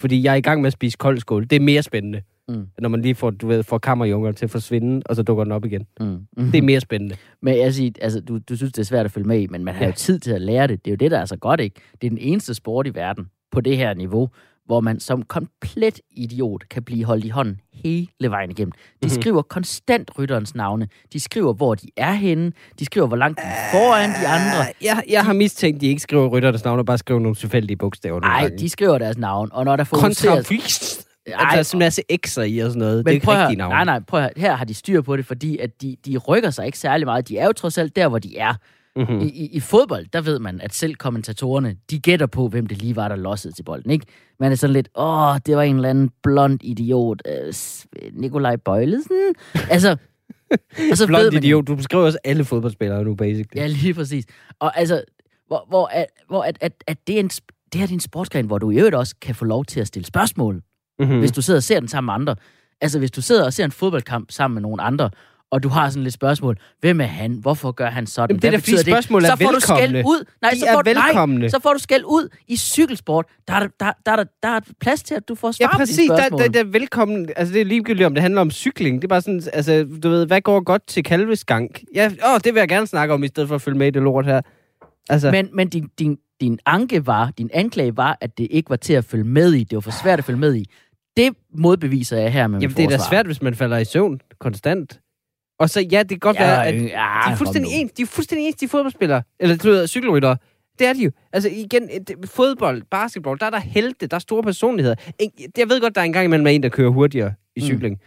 Fordi 0.00 0.22
jeg 0.22 0.32
er 0.32 0.36
i 0.36 0.40
gang 0.40 0.60
med 0.60 0.66
at 0.66 0.72
spise 0.72 0.96
koldskål. 0.98 1.42
Det 1.42 1.52
er 1.56 1.60
mere 1.60 1.82
spændende, 1.82 2.22
Mm. 2.50 2.66
når 2.78 2.88
man 2.88 3.02
lige 3.02 3.14
får, 3.14 3.30
du 3.30 3.46
ved, 3.46 3.62
får 3.62 3.78
kammerjunger 3.78 4.32
til 4.32 4.44
at 4.46 4.50
forsvinde, 4.50 5.02
og 5.06 5.16
så 5.16 5.22
dukker 5.22 5.44
den 5.44 5.52
op 5.52 5.64
igen. 5.64 5.86
Mm. 6.00 6.06
Mm. 6.36 6.50
Det 6.50 6.58
er 6.58 6.62
mere 6.62 6.80
spændende. 6.80 7.16
Men 7.42 7.56
jeg 7.58 7.74
siger, 7.74 7.90
altså, 8.00 8.20
du, 8.20 8.38
du 8.48 8.56
synes, 8.56 8.72
det 8.72 8.78
er 8.80 8.84
svært 8.84 9.04
at 9.06 9.12
følge 9.12 9.28
med 9.28 9.40
i, 9.40 9.46
men 9.46 9.64
man 9.64 9.74
har 9.74 9.82
Ja. 9.82 9.86
jo 9.86 9.92
tid 9.96 10.18
til 10.18 10.30
at 10.32 10.40
lære 10.40 10.66
det. 10.66 10.84
Det 10.84 10.90
er 10.90 10.92
jo 10.92 10.96
det, 10.96 11.10
der 11.10 11.18
er 11.18 11.24
så 11.24 11.36
godt, 11.36 11.60
ikke? 11.60 11.80
Det 12.00 12.06
er 12.06 12.10
den 12.10 12.18
eneste 12.18 12.54
sport 12.54 12.86
i 12.86 12.94
verden 12.94 13.26
på 13.52 13.60
det 13.60 13.76
her 13.76 13.94
niveau, 13.94 14.28
hvor 14.68 14.80
man 14.80 15.00
som 15.00 15.22
komplet 15.22 16.00
idiot 16.10 16.64
kan 16.70 16.82
blive 16.82 17.04
holdt 17.04 17.24
i 17.24 17.28
hånden 17.28 17.60
hele 17.84 18.08
vejen 18.30 18.50
igennem. 18.50 18.72
De 18.72 18.78
Mhm. 19.02 19.08
skriver 19.08 19.42
konstant 19.42 20.10
rytterens 20.18 20.54
navne. 20.54 20.88
De 21.12 21.20
skriver, 21.20 21.52
hvor 21.52 21.74
de 21.74 21.86
er 21.96 22.12
henne. 22.12 22.52
De 22.78 22.84
skriver, 22.84 23.06
hvor 23.06 23.16
langt 23.16 23.38
de 23.38 23.44
er 23.44 23.70
foran 23.72 24.10
de 24.10 24.28
andre. 24.28 24.66
Jeg, 24.82 25.02
jeg 25.10 25.24
har 25.24 25.32
mistænkt, 25.32 25.74
at 25.76 25.80
de 25.80 25.86
ikke 25.86 26.02
skriver 26.02 26.28
rytternes 26.28 26.64
navn, 26.64 26.78
og 26.78 26.86
bare 26.86 26.98
skriver 26.98 27.20
nogle 27.20 27.34
tilfældige 27.36 27.76
bogstaver. 27.76 28.20
Nej, 28.20 28.50
de 28.58 28.68
skriver 28.68 28.98
deres 28.98 29.18
navn. 29.18 29.48
Og 29.52 29.64
når 29.64 29.76
der 29.76 29.84
fokuseres... 29.84 31.04
Ej, 31.26 31.34
Altså, 31.56 31.76
er 31.76 31.76
en 31.76 31.78
masse 31.78 32.02
X'er 32.26 32.40
i 32.42 32.58
og 32.58 32.70
sådan 32.70 32.78
noget. 32.78 32.92
det 32.96 33.00
er 33.00 33.04
Men 33.04 33.14
ikke 33.14 33.28
rigtige 33.42 33.58
navne. 33.58 33.74
nej, 33.74 33.84
nej, 33.84 34.00
prøv 34.00 34.20
at, 34.20 34.32
her 34.36 34.56
har 34.56 34.64
de 34.64 34.74
styr 34.74 35.00
på 35.00 35.16
det, 35.16 35.26
fordi 35.26 35.58
at 35.58 35.82
de, 35.82 35.96
de 36.06 36.16
rykker 36.16 36.50
sig 36.50 36.66
ikke 36.66 36.78
særlig 36.78 37.06
meget. 37.06 37.28
De 37.28 37.38
er 37.38 37.46
jo 37.46 37.52
trods 37.52 37.78
alt 37.78 37.96
der, 37.96 38.08
hvor 38.08 38.18
de 38.18 38.38
er. 38.38 38.54
Mm-hmm. 38.98 39.20
I, 39.20 39.24
i, 39.24 39.46
I 39.52 39.60
fodbold, 39.60 40.06
der 40.12 40.20
ved 40.20 40.38
man, 40.38 40.60
at 40.60 40.74
selv 40.74 40.94
kommentatorerne, 40.94 41.76
de 41.90 41.98
gætter 41.98 42.26
på, 42.26 42.48
hvem 42.48 42.66
det 42.66 42.78
lige 42.78 42.96
var, 42.96 43.08
der 43.08 43.16
lossede 43.16 43.54
til 43.54 43.62
bolden, 43.62 43.90
ikke? 43.90 44.06
Man 44.40 44.52
er 44.52 44.56
sådan 44.56 44.74
lidt, 44.74 44.88
åh, 44.94 45.36
det 45.46 45.56
var 45.56 45.62
en 45.62 45.76
eller 45.76 45.90
anden 45.90 46.10
blond 46.22 46.58
idiot, 46.62 47.22
øh, 47.26 47.52
Nikolaj 48.12 48.56
Bøjlesen. 48.56 49.16
Altså, 49.70 49.96
og 50.90 50.96
så 50.96 51.02
ved 51.04 51.06
Blond 51.06 51.32
man, 51.32 51.42
idiot. 51.42 51.66
Du 51.66 51.74
beskriver 51.74 52.04
også 52.04 52.18
alle 52.24 52.44
fodboldspillere 52.44 53.04
nu, 53.04 53.14
basically. 53.14 53.60
Ja, 53.62 53.66
lige 53.66 53.94
præcis. 53.94 54.24
Og 54.58 54.78
altså, 54.78 55.02
hvor, 55.46 55.64
hvor, 55.68 55.86
at, 55.86 56.06
hvor 56.28 56.42
at, 56.42 56.58
at, 56.60 56.72
at 56.86 56.98
det, 57.06 57.14
er 57.14 57.20
en, 57.20 57.28
det 57.28 57.44
her 57.74 57.86
det 57.86 57.90
er 57.90 57.94
en 57.96 58.00
sportsgren, 58.00 58.46
hvor 58.46 58.58
du 58.58 58.70
i 58.70 58.76
øvrigt 58.76 58.94
også 58.94 59.14
kan 59.20 59.34
få 59.34 59.44
lov 59.44 59.64
til 59.64 59.80
at 59.80 59.86
stille 59.86 60.06
spørgsmål, 60.06 60.62
Mm-hmm. 61.00 61.14
mm. 61.14 61.20
hvis 61.20 61.32
du 61.32 61.42
sidder 61.42 61.58
og 61.58 61.62
ser 61.62 61.80
den 61.80 61.88
sammen 61.88 62.06
med 62.06 62.14
andre. 62.14 62.36
Altså, 62.80 62.98
hvis 62.98 63.10
du 63.10 63.22
sidder 63.22 63.44
og 63.44 63.52
ser 63.52 63.64
en 63.64 63.70
fodboldkamp 63.70 64.30
sammen 64.30 64.54
med 64.54 64.62
nogle 64.62 64.82
andre, 64.82 65.10
og 65.50 65.62
du 65.62 65.68
har 65.68 65.90
sådan 65.90 66.02
lidt 66.02 66.14
spørgsmål. 66.14 66.56
Hvem 66.80 67.00
er 67.00 67.04
han? 67.04 67.32
Hvorfor 67.32 67.72
gør 67.72 67.90
han 67.90 68.06
sådan? 68.06 68.30
Jamen, 68.30 68.42
det 68.42 68.68
er 68.68 68.76
da 68.76 68.82
spørgsmål 68.82 69.24
er 69.24 69.28
så 69.28 69.36
får 69.36 69.50
du 69.50 69.60
skæld 69.60 69.96
ud. 69.96 70.24
Nej, 70.42 70.50
De 70.50 70.60
så 70.60 70.66
er 70.66 70.72
får, 70.72 70.82
velkomne. 70.84 71.38
Nej, 71.38 71.48
så 71.48 71.60
får 71.62 71.72
du 71.72 71.78
skæld 71.78 72.04
ud 72.04 72.28
i 72.48 72.56
cykelsport. 72.56 73.26
Der 73.48 73.54
er, 73.54 73.60
der, 73.60 73.92
der, 74.06 74.16
der, 74.16 74.24
der, 74.42 74.48
er 74.48 74.60
plads 74.80 75.02
til, 75.02 75.14
at 75.14 75.28
du 75.28 75.34
får 75.34 75.52
svar 75.52 75.64
Ja, 75.64 75.72
på 75.72 75.74
de 75.74 75.78
præcis. 75.78 76.08
Der, 76.08 76.16
spørgsmål. 76.16 76.40
der, 76.40 76.48
der 76.48 76.60
er 76.60 76.64
velkommen. 76.64 77.28
Altså, 77.36 77.54
det 77.54 77.60
er 77.60 77.64
ligegyldigt, 77.64 78.06
om 78.06 78.14
det 78.14 78.22
handler 78.22 78.40
om 78.40 78.50
cykling. 78.50 79.02
Det 79.02 79.04
er 79.04 79.08
bare 79.08 79.20
sådan, 79.20 79.42
altså, 79.52 79.88
du 80.02 80.08
ved, 80.08 80.26
hvad 80.26 80.40
går 80.40 80.60
godt 80.60 80.86
til 80.86 81.04
kalveskank? 81.04 81.82
Ja, 81.94 82.06
åh, 82.06 82.40
det 82.44 82.54
vil 82.54 82.60
jeg 82.60 82.68
gerne 82.68 82.86
snakke 82.86 83.14
om, 83.14 83.24
i 83.24 83.28
stedet 83.28 83.48
for 83.48 83.54
at 83.54 83.62
følge 83.62 83.78
med 83.78 83.86
i 83.86 83.90
det 83.90 84.02
lort 84.02 84.26
her. 84.26 84.40
Altså, 85.08 85.30
Men, 85.30 85.48
men 85.52 85.68
din, 85.68 85.88
din, 85.98 86.18
din 86.40 86.58
anke 86.66 87.06
var, 87.06 87.30
din 87.38 87.50
anklage 87.54 87.96
var, 87.96 88.18
at 88.20 88.38
det 88.38 88.48
ikke 88.50 88.70
var 88.70 88.76
til 88.76 88.92
at 88.92 89.04
følge 89.04 89.24
med 89.24 89.52
i. 89.52 89.64
Det 89.64 89.76
var 89.76 89.80
for 89.80 90.02
svært 90.02 90.18
at 90.18 90.24
følge 90.24 90.38
med 90.38 90.54
i. 90.54 90.64
Det 91.16 91.32
modbeviser 91.54 92.16
jeg 92.18 92.32
her 92.32 92.46
med 92.46 92.60
jamen, 92.60 92.76
det 92.76 92.84
er 92.84 92.88
da 92.88 92.98
svært, 93.10 93.26
hvis 93.26 93.42
man 93.42 93.54
falder 93.54 93.78
i 93.78 93.84
søvn 93.84 94.20
konstant. 94.38 95.00
Og 95.58 95.70
så, 95.70 95.80
ja, 95.80 95.98
det 96.02 96.08
kan 96.08 96.18
godt 96.18 96.36
Ja, 96.36 96.46
være, 96.46 96.66
at 96.66 96.74
ja, 96.74 96.80
de 97.26 97.32
er 97.32 97.36
fuldstændig 97.36 97.72
ens. 97.72 97.92
De 97.92 98.02
er 98.02 98.06
fuldstændig 98.06 98.46
ens, 98.46 98.56
de 98.56 98.68
fodboldspillere. 98.68 99.22
Eller, 99.40 99.56
du 99.56 99.68
ved, 99.68 99.86
cykelryttere. 99.86 100.36
Det 100.78 100.86
er 100.86 100.92
de 100.92 101.02
jo. 101.04 101.10
Altså 101.32 101.48
igen, 101.52 101.88
det, 101.88 102.16
fodbold, 102.28 102.82
basketball, 102.90 103.40
der 103.40 103.46
er 103.46 103.50
der 103.50 103.58
helte, 103.58 104.06
der 104.06 104.14
er 104.14 104.18
store 104.18 104.42
personligheder. 104.42 104.94
Jeg 105.58 105.68
ved 105.68 105.80
godt, 105.80 105.94
der 105.94 106.00
er 106.00 106.04
en 106.04 106.12
gang 106.12 106.24
imellem 106.24 106.46
en, 106.46 106.62
der 106.62 106.68
kører 106.68 106.90
hurtigere 106.90 107.34
i 107.56 107.60
Mm. 107.60 107.66
cykling. 107.66 107.94
Mm. 107.94 108.00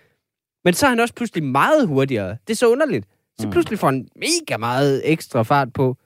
Men 0.66 0.74
så 0.74 0.86
er 0.86 0.90
han 0.90 1.00
også 1.00 1.14
pludselig 1.14 1.44
meget 1.44 1.88
hurtigere. 1.88 2.30
Det 2.30 2.50
er 2.54 2.56
så 2.56 2.72
underligt. 2.72 3.06
Så 3.40 3.48
Mm. 3.48 3.52
pludselig 3.52 3.80
får 3.80 3.88
han 3.88 4.08
mega 4.16 4.58
meget 4.58 5.02
ekstra 5.12 5.44
fart 5.44 5.74
på. 5.74 5.98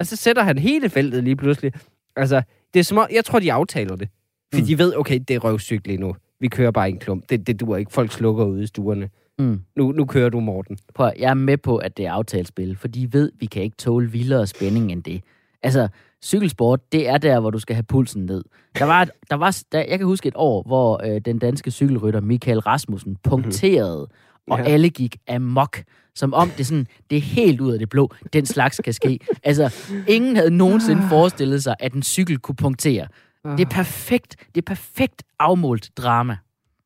Og 0.00 0.06
så 0.06 0.16
sætter 0.16 0.42
han 0.42 0.58
hele 0.58 0.88
feltet 0.90 1.24
lige 1.24 1.36
pludselig. 1.36 1.72
Altså, 2.16 2.42
det 2.74 2.80
er 2.80 2.84
som 2.84 2.98
om, 2.98 3.06
jeg 3.12 3.24
tror, 3.24 3.38
de 3.38 3.52
aftaler 3.52 3.96
det. 3.96 4.08
Fordi 4.54 4.62
Mm. 4.62 4.66
de 4.66 4.78
ved, 4.78 4.96
okay, 4.96 5.18
det 5.28 5.36
er 5.36 5.80
lige 5.84 5.98
nu. 5.98 6.16
Vi 6.40 6.48
kører 6.48 6.70
bare 6.70 6.88
en 6.88 6.98
klump. 6.98 7.30
Det, 7.30 7.46
det 7.46 7.60
duer 7.60 7.76
ikke. 7.76 7.92
Folk 7.92 8.12
slukker 8.12 8.44
ude 8.44 8.62
i 8.62 8.66
stuerne. 8.66 9.08
Mm. 9.38 9.60
Nu, 9.76 9.92
nu 9.92 10.04
kører 10.04 10.28
du, 10.28 10.40
Morten. 10.40 10.78
Prøv, 10.94 11.10
jeg 11.18 11.30
er 11.30 11.34
med 11.34 11.56
på, 11.58 11.76
at 11.76 11.96
det 11.96 12.06
er 12.06 12.12
aftalespil, 12.12 12.76
for 12.76 12.88
de 12.88 13.12
ved, 13.12 13.32
vi 13.38 13.46
kan 13.46 13.62
ikke 13.62 13.76
tåle 13.76 14.10
vildere 14.10 14.46
spænding 14.46 14.92
end 14.92 15.02
det. 15.02 15.22
Altså, 15.62 15.88
cykelsport, 16.24 16.92
det 16.92 17.08
er 17.08 17.18
der, 17.18 17.40
hvor 17.40 17.50
du 17.50 17.58
skal 17.58 17.76
have 17.76 17.82
pulsen 17.82 18.26
ned. 18.26 18.44
Der 18.78 18.84
var, 18.84 19.08
der 19.30 19.36
var 19.36 19.62
der, 19.72 19.78
jeg 19.88 19.98
kan 19.98 20.06
huske 20.06 20.28
et 20.28 20.34
år, 20.36 20.62
hvor 20.66 21.00
øh, 21.04 21.20
den 21.24 21.38
danske 21.38 21.70
cykelrytter 21.70 22.20
Michael 22.20 22.58
Rasmussen 22.58 23.16
punkterede, 23.22 24.08
og 24.50 24.58
Ja. 24.58 24.64
alle 24.64 24.88
gik 24.88 25.16
amok. 25.28 25.78
Som 26.14 26.34
om 26.34 26.50
det, 26.58 26.66
sådan, 26.66 26.86
det 27.10 27.16
er 27.18 27.22
helt 27.22 27.60
ud 27.60 27.72
af 27.72 27.78
det 27.78 27.88
blå, 27.88 28.10
den 28.32 28.46
slags 28.46 28.80
kan 28.84 28.92
ske. 28.92 29.18
Altså, 29.42 29.74
ingen 30.08 30.36
havde 30.36 30.50
nogensinde 30.50 31.02
forestillet 31.08 31.62
sig, 31.62 31.74
at 31.78 31.92
en 31.92 32.02
cykel 32.02 32.38
kunne 32.38 32.54
punktere. 32.54 33.06
Det 33.44 33.60
er 33.60 33.70
perfekt, 33.70 34.36
det 34.54 34.60
er 34.60 34.64
perfekt 34.66 35.22
afmålt 35.38 35.90
drama. 35.96 36.36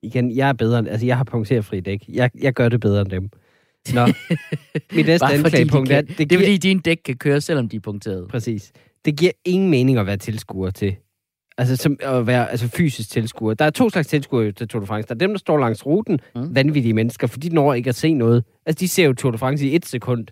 Igen, 0.02 0.36
jeg 0.36 0.48
er 0.48 0.52
bedre 0.52 0.78
end, 0.78 0.88
altså 0.88 1.06
jeg 1.06 1.16
har 1.16 1.24
punkterfri 1.24 1.80
dæk. 1.80 2.04
Jeg, 2.08 2.30
jeg 2.40 2.52
gør 2.52 2.68
det 2.68 2.80
bedre 2.80 3.00
end 3.00 3.10
dem. 3.10 3.28
Nå, 3.94 4.06
mit 4.96 5.06
næste 5.06 5.26
fordi 5.26 5.38
de 5.38 5.44
anklagepunkt 5.44 5.90
er, 5.92 5.94
kan, 5.96 6.06
det, 6.06 6.18
det 6.18 6.24
er 6.24 6.26
giver, 6.28 6.40
fordi, 6.40 6.56
dine 6.56 6.80
dæk 6.80 7.00
kan 7.04 7.16
køre, 7.16 7.40
selvom 7.40 7.68
de 7.68 7.76
er 7.76 7.80
punkteret. 7.80 8.28
præcis, 8.28 8.72
det 9.04 9.16
giver 9.16 9.32
ingen 9.44 9.70
mening 9.70 9.98
at 9.98 10.06
være 10.06 10.16
tilskuer 10.16 10.70
til. 10.70 10.96
Altså 11.58 11.76
som 11.76 11.96
at 12.00 12.26
være 12.26 12.50
altså 12.50 12.68
fysisk 12.68 13.10
tilskuer. 13.10 13.54
Der 13.54 13.64
er 13.64 13.70
to 13.70 13.90
slags 13.90 14.08
tilskuere 14.08 14.52
til 14.52 14.68
Tour 14.68 14.80
de 14.80 14.86
France. 14.86 15.08
Der 15.08 15.14
er 15.14 15.18
dem, 15.18 15.30
der 15.30 15.38
står 15.38 15.58
langs 15.58 15.86
ruten, 15.86 16.18
Mm. 16.34 16.54
vanvittige 16.54 16.94
mennesker, 16.94 17.26
for 17.26 17.38
de 17.38 17.48
når 17.48 17.74
ikke 17.74 17.88
at 17.88 17.94
se 17.94 18.14
noget. 18.14 18.44
Altså 18.66 18.80
de 18.80 18.88
ser 18.88 19.04
jo 19.04 19.12
Tour 19.12 19.30
de 19.32 19.38
France 19.38 19.66
i 19.66 19.76
et 19.76 19.86
sekund. 19.86 20.26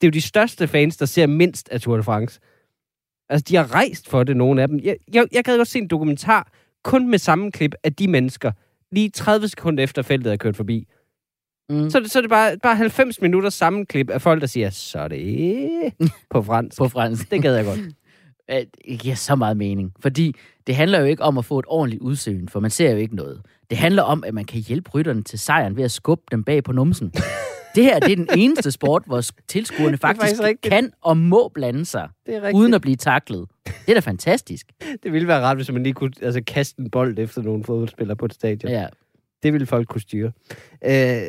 Det 0.00 0.02
er 0.02 0.06
jo 0.06 0.10
de 0.10 0.20
største 0.20 0.68
fans, 0.68 0.96
der 0.96 1.06
ser 1.06 1.26
mindst 1.26 1.68
af 1.68 1.80
Tour 1.80 1.96
de 1.96 2.02
France. 2.02 2.40
Altså, 3.28 3.44
de 3.48 3.56
har 3.56 3.74
rejst 3.74 4.08
for 4.08 4.24
det, 4.24 4.36
nogle 4.36 4.62
af 4.62 4.68
dem. 4.68 4.80
Jeg, 4.82 4.96
jeg, 5.14 5.26
jeg 5.32 5.44
gad 5.44 5.56
godt 5.56 5.68
se 5.68 5.78
en 5.78 5.88
dokumentar, 5.88 6.52
kun 6.84 7.10
med 7.10 7.18
samme 7.18 7.52
klip 7.52 7.74
af 7.84 7.92
de 7.94 8.08
mennesker, 8.08 8.52
lige 8.92 9.08
30 9.10 9.48
sekunder 9.48 9.84
efter 9.84 10.02
feltet 10.02 10.32
er 10.32 10.36
kørt 10.36 10.56
forbi. 10.56 10.86
Mm. 11.70 11.90
Så, 11.90 12.00
det- 12.00 12.10
så 12.10 12.18
er 12.18 12.20
det 12.20 12.30
bare, 12.30 12.58
bare 12.62 12.76
90 12.76 13.20
minutter 13.20 13.50
sammenklip 13.50 14.10
af 14.10 14.22
folk, 14.22 14.40
der 14.40 14.46
siger, 14.46 14.70
så 14.70 14.98
er 14.98 15.08
det 15.08 15.92
på 16.30 16.42
fransk. 16.42 16.78
På 16.78 16.88
fransk. 16.88 17.30
Det 17.30 17.42
gad 17.42 17.54
jeg 17.56 17.64
godt. 17.64 17.80
Det 18.88 19.00
giver 19.00 19.14
så 19.14 19.34
meget 19.34 19.56
mening. 19.56 19.92
Fordi 20.00 20.34
det 20.66 20.76
handler 20.76 20.98
jo 21.00 21.04
ikke 21.06 21.22
om 21.22 21.38
at 21.38 21.44
få 21.44 21.58
et 21.58 21.64
ordentligt 21.68 22.02
udsyn, 22.02 22.48
for 22.48 22.60
man 22.60 22.70
ser 22.70 22.90
jo 22.90 22.96
ikke 22.96 23.16
noget. 23.16 23.42
Det 23.70 23.78
handler 23.78 24.02
om, 24.02 24.24
at 24.26 24.34
man 24.34 24.44
kan 24.44 24.60
hjælpe 24.60 24.90
rytterne 24.90 25.22
til 25.22 25.38
sejren 25.38 25.76
ved 25.76 25.84
at 25.84 25.90
skubbe 25.90 26.24
dem 26.30 26.44
bag 26.44 26.64
på 26.64 26.72
numsen. 26.72 27.12
Det 27.76 27.84
her 27.84 27.98
det 27.98 28.12
er 28.12 28.16
den 28.16 28.28
eneste 28.36 28.70
sport, 28.70 29.02
hvor 29.06 29.22
tilskuerne 29.48 29.96
faktisk, 29.96 30.36
faktisk 30.36 30.60
kan 30.62 30.92
og 31.02 31.16
må 31.16 31.48
blande 31.54 31.84
sig, 31.84 32.08
er 32.26 32.52
uden 32.54 32.74
at 32.74 32.80
blive 32.80 32.96
taklet. 32.96 33.48
Det 33.66 33.88
er 33.88 33.94
da 33.94 34.00
fantastisk. 34.00 34.66
Det 35.02 35.12
ville 35.12 35.28
være 35.28 35.40
rart, 35.40 35.56
hvis 35.56 35.72
man 35.72 35.82
lige 35.82 35.92
kunne 35.92 36.12
altså, 36.22 36.42
kaste 36.46 36.80
en 36.80 36.90
bold 36.90 37.18
efter 37.18 37.42
nogle 37.42 37.64
fodboldspillere 37.64 38.16
på 38.16 38.24
et 38.24 38.34
stadion. 38.34 38.72
Ja. 38.72 38.86
Det 39.42 39.52
ville 39.52 39.66
folk 39.66 39.88
kunne 39.88 40.00
styre. 40.00 40.32
Øh, 40.84 41.20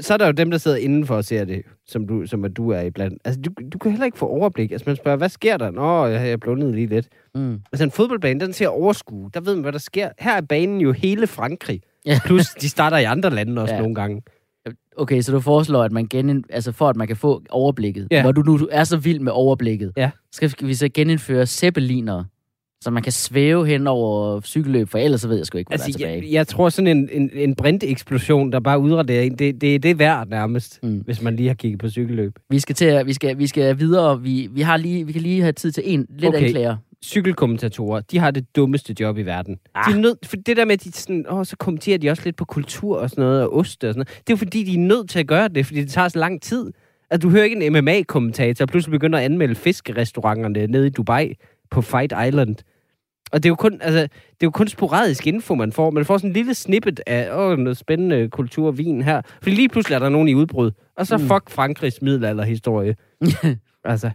så 0.00 0.12
er 0.12 0.16
der 0.16 0.26
jo 0.26 0.32
dem, 0.32 0.50
der 0.50 0.58
sidder 0.58 0.76
indenfor 0.76 1.16
og 1.16 1.24
ser 1.24 1.44
det, 1.44 1.62
som 1.86 2.06
du, 2.06 2.26
som 2.26 2.52
du 2.54 2.70
er 2.70 2.80
iblandt. 2.80 3.18
Altså, 3.24 3.40
du, 3.40 3.50
du 3.72 3.78
kan 3.78 3.90
heller 3.90 4.06
ikke 4.06 4.18
få 4.18 4.26
overblik. 4.26 4.72
Altså, 4.72 4.84
man 4.86 4.96
spørger, 4.96 5.18
hvad 5.18 5.28
sker 5.28 5.56
der? 5.56 5.70
Nå, 5.70 6.06
jeg 6.06 6.20
har 6.20 6.36
blundet 6.36 6.74
lige 6.74 6.86
lidt. 6.86 7.08
Mm. 7.34 7.60
Altså, 7.72 7.84
en 7.84 7.90
fodboldbane, 7.90 8.40
den 8.40 8.52
ser 8.52 8.68
overskue. 8.68 9.30
Der 9.34 9.40
ved 9.40 9.54
man, 9.54 9.62
hvad 9.62 9.72
der 9.72 9.78
sker. 9.78 10.08
Her 10.18 10.36
er 10.36 10.40
banen 10.40 10.80
jo 10.80 10.92
hele 10.92 11.26
Frankrig. 11.26 11.80
Ja. 12.06 12.18
Plus, 12.24 12.46
de 12.46 12.68
starter 12.68 12.98
i 12.98 13.04
andre 13.04 13.30
lande 13.30 13.62
også 13.62 13.74
ja. 13.74 13.80
nogle 13.80 13.94
gange. 13.94 14.22
Okay, 14.96 15.20
så 15.20 15.32
du 15.32 15.40
foreslår, 15.40 15.82
at 15.82 15.92
man 15.92 16.06
gen, 16.06 16.44
altså 16.50 16.72
for 16.72 16.88
at 16.88 16.96
man 16.96 17.06
kan 17.06 17.16
få 17.16 17.42
overblikket, 17.50 18.08
Ja. 18.10 18.22
hvor 18.22 18.32
du 18.32 18.42
nu 18.42 18.68
er 18.70 18.84
så 18.84 18.96
vild 18.96 19.20
med 19.20 19.32
overblikket, 19.32 19.92
Ja. 19.96 20.10
skal 20.32 20.52
vi 20.60 20.74
så 20.74 20.88
genindføre 20.94 21.46
zeppeliner, 21.46 22.24
så 22.82 22.90
man 22.90 23.02
kan 23.02 23.12
svæve 23.12 23.66
hen 23.66 23.86
over 23.86 24.40
cykelløb, 24.40 24.88
for 24.88 24.98
ellers 24.98 25.20
så 25.20 25.28
ved 25.28 25.36
jeg 25.36 25.46
sgu 25.46 25.58
ikke, 25.58 25.68
hvad 25.68 25.74
Altså, 25.74 25.98
der 25.98 26.04
er 26.06 26.10
tilbage. 26.10 26.26
jeg, 26.26 26.32
jeg 26.32 26.46
tror 26.46 26.68
sådan 26.68 26.86
en, 26.98 27.08
en, 27.12 27.30
en 27.34 27.54
brinteksplosion, 27.54 28.52
der 28.52 28.60
bare 28.60 28.78
udraderer 28.78 29.22
en, 29.22 29.32
det, 29.38 29.60
det, 29.60 29.82
det 29.82 29.90
er 29.90 29.94
værd 29.94 30.28
nærmest, 30.28 30.78
Mm. 30.82 30.98
hvis 30.98 31.22
man 31.22 31.36
lige 31.36 31.46
har 31.48 31.54
kigget 31.54 31.80
på 31.80 31.88
cykelløb. 31.88 32.38
Vi 32.50 32.58
skal 32.58 32.74
til 32.74 33.02
vi 33.06 33.12
skal, 33.12 33.38
vi 33.38 33.46
skal 33.46 33.78
videre. 33.78 34.22
Vi, 34.22 34.48
vi, 34.52 34.60
har 34.60 34.76
lige, 34.76 35.06
vi 35.06 35.12
kan 35.12 35.22
lige 35.22 35.40
have 35.40 35.52
tid 35.52 35.72
til 35.72 35.82
en 35.86 36.06
lidt. 36.18 36.24
Okay. 36.34 36.44
anklager. 36.46 36.76
Cykelkommentatorer, 37.04 38.00
de 38.00 38.18
har 38.18 38.30
det 38.30 38.56
dummeste 38.56 38.94
job 39.00 39.18
i 39.18 39.22
verden. 39.22 39.58
Ah. 39.74 39.86
Ah. 39.86 39.92
De 39.92 39.98
er 39.98 40.02
nødt, 40.02 40.26
for 40.26 40.36
det 40.36 40.56
der 40.56 40.64
med, 40.64 40.72
at 40.72 40.84
de 40.84 40.92
sådan, 40.92 41.26
åh, 41.28 41.44
så 41.44 41.56
kommenterer 41.56 41.98
de 41.98 42.10
også 42.10 42.22
lidt 42.24 42.36
på 42.36 42.44
kultur 42.44 42.98
og 42.98 43.10
sådan 43.10 43.22
noget, 43.22 43.42
og 43.42 43.56
ost 43.56 43.84
og 43.84 43.94
sådan 43.94 43.98
noget. 43.98 44.08
Det 44.08 44.32
er 44.32 44.36
jo 44.36 44.36
fordi, 44.36 44.64
de 44.64 44.74
er 44.74 44.78
nødt 44.78 45.10
til 45.10 45.18
at 45.18 45.26
gøre 45.26 45.48
det, 45.48 45.66
fordi 45.66 45.80
det 45.80 45.90
tager 45.90 46.08
så 46.08 46.18
lang 46.18 46.42
tid. 46.42 46.72
At 47.10 47.22
du 47.22 47.30
hører 47.30 47.44
ikke 47.44 47.66
en 47.66 47.72
MMA-kommentator, 47.72 48.66
pludselig 48.66 48.92
begynder 48.92 49.18
at 49.18 49.24
anmelde 49.24 49.54
fiskerestauranterne 49.54 50.66
nede 50.66 50.86
i 50.86 50.90
Dubai 50.90 51.34
på 51.70 51.82
Fight 51.82 52.12
Island. 52.28 52.56
Og 53.32 53.42
det 53.42 53.48
er 53.48 53.50
jo 53.50 53.54
kun, 53.54 53.78
altså, 53.82 54.00
det 54.00 54.10
er 54.40 54.46
jo 54.46 54.50
kun 54.50 54.68
sporadisk 54.68 55.26
info, 55.26 55.54
man 55.54 55.72
får. 55.72 55.90
Man 55.90 56.04
får 56.04 56.18
sådan 56.18 56.30
en 56.30 56.34
lille 56.34 56.54
snippet 56.54 57.00
af 57.06 57.28
åh, 57.32 57.58
noget 57.58 57.76
spændende 57.76 58.28
kultur 58.28 58.70
vin 58.70 59.02
her. 59.02 59.22
Fordi 59.42 59.56
lige 59.56 59.68
pludselig 59.68 59.94
er 59.94 59.98
der 59.98 60.08
nogen 60.08 60.28
i 60.28 60.34
udbrud. 60.34 60.70
Og 60.96 61.06
så 61.06 61.16
mm. 61.16 61.22
fuck 61.22 61.50
Frankrigs 61.50 62.02
middelalderhistorie. 62.02 62.96
altså, 63.84 64.10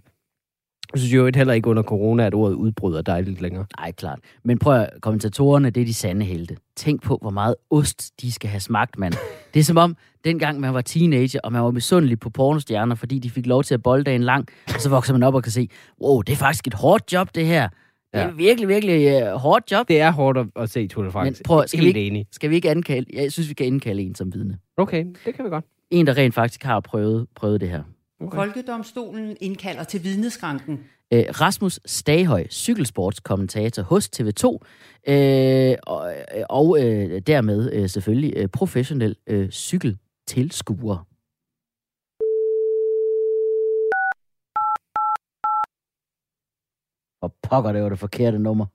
jeg 0.96 1.00
synes 1.02 1.14
jo 1.14 1.32
heller 1.36 1.54
ikke 1.54 1.70
under 1.70 1.84
corona, 1.84 2.26
at 2.26 2.34
ordet 2.34 2.56
udbrud 2.56 2.96
er 2.96 3.02
dejligt 3.02 3.42
længere. 3.42 3.66
Nej, 3.80 3.92
klart. 3.92 4.20
Men 4.44 4.60
prøv 4.60 4.74
at, 4.82 4.90
kommentatorerne, 5.02 5.70
det 5.70 5.82
er 5.82 5.86
de 5.86 5.94
sande 5.94 6.26
helte. 6.26 6.58
Tænk 6.76 7.04
på, 7.04 7.18
hvor 7.22 7.30
meget 7.30 7.56
ost 7.70 8.22
de 8.22 8.32
skal 8.32 8.50
have 8.50 8.60
smagt, 8.60 8.98
mand. 8.98 9.14
Det 9.54 9.60
er 9.60 9.64
som 9.64 9.78
om, 9.78 9.96
dengang 10.24 10.60
man 10.60 10.74
var 10.74 10.82
teenager, 10.82 11.40
og 11.44 11.52
man 11.52 11.62
var 11.64 11.72
misundelig 11.72 12.20
på 12.20 12.30
pornostjerner, 12.30 12.96
fordi 12.96 13.20
de 13.20 13.30
fik 13.30 13.46
lov 13.46 13.64
til 13.64 13.74
at 13.74 13.84
bolde 13.84 14.04
dagen 14.04 14.24
lang, 14.24 14.48
og 14.74 14.82
så 14.82 14.90
vokser 14.90 15.14
man 15.14 15.24
op 15.24 15.34
og 15.36 15.44
kan 15.44 15.52
se, 15.52 15.70
wow, 16.02 16.22
det 16.22 16.34
er 16.34 16.38
faktisk 16.38 16.68
et 16.68 16.74
hårdt 16.74 17.14
job, 17.14 17.30
det 17.36 17.46
her. 17.46 17.70
Det 18.14 18.22
er 18.22 18.28
Ja. 18.28 18.32
virkelig, 18.32 18.68
virkelig 18.68 19.24
uh, 19.34 19.40
hårdt 19.40 19.72
job. 19.72 19.88
Det 19.88 20.02
er 20.02 20.12
hårdt 20.12 20.38
at, 20.38 20.46
at 20.56 20.70
se 20.70 20.88
Tour 20.88 21.04
de 21.06 21.12
France. 21.12 21.40
Men 21.40 21.46
prøv, 21.46 21.68
skal 21.68 21.80
vi 21.80 21.86
Helt 21.86 21.98
ikke- 21.98 22.08
enig. 22.08 22.26
Skal 22.32 22.50
vi 22.50 22.56
ikke 22.56 22.70
ankalde? 22.72 23.06
Jeg 23.14 23.32
synes, 23.32 23.50
vi 23.50 23.54
kan 23.54 23.66
indkalde 23.66 24.02
en 24.02 24.16
som 24.16 24.34
vidne. 24.34 24.58
Okay, 24.78 25.06
det 25.26 25.36
kan 25.36 25.46
vi 25.46 25.50
godt. 25.50 25.66
En, 25.92 26.08
der 26.08 26.18
rent 26.18 26.34
faktisk 26.36 26.64
har 26.64 26.80
prøvet, 26.80 27.28
prøvet 27.36 27.62
det 27.62 27.70
her. 27.70 27.84
Okay. 28.22 28.36
Folkedomstolen 28.36 29.38
indkalder 29.42 29.84
til 29.84 30.04
vidneskranken. 30.04 30.84
Øh, 31.14 31.24
Rasmus 31.42 31.80
Staghøj, 31.86 32.48
cykelsportskommentator 32.48 33.84
hos 33.84 34.10
TV2, 34.16 34.46
øh, 35.14 35.76
og, 35.88 36.14
og 36.50 36.84
øh, 36.84 37.22
dermed 37.22 37.72
øh, 37.74 37.90
selvfølgelig 37.90 38.34
øh, 38.38 38.48
professionel 38.48 39.16
øh, 39.28 39.50
cykeltilskuer. 39.50 41.08
Og 47.22 47.34
pokker, 47.44 47.72
det 47.72 47.84
var 47.84 47.90
det 47.90 48.00
forkerte 48.00 48.40
nummer. 48.40 48.66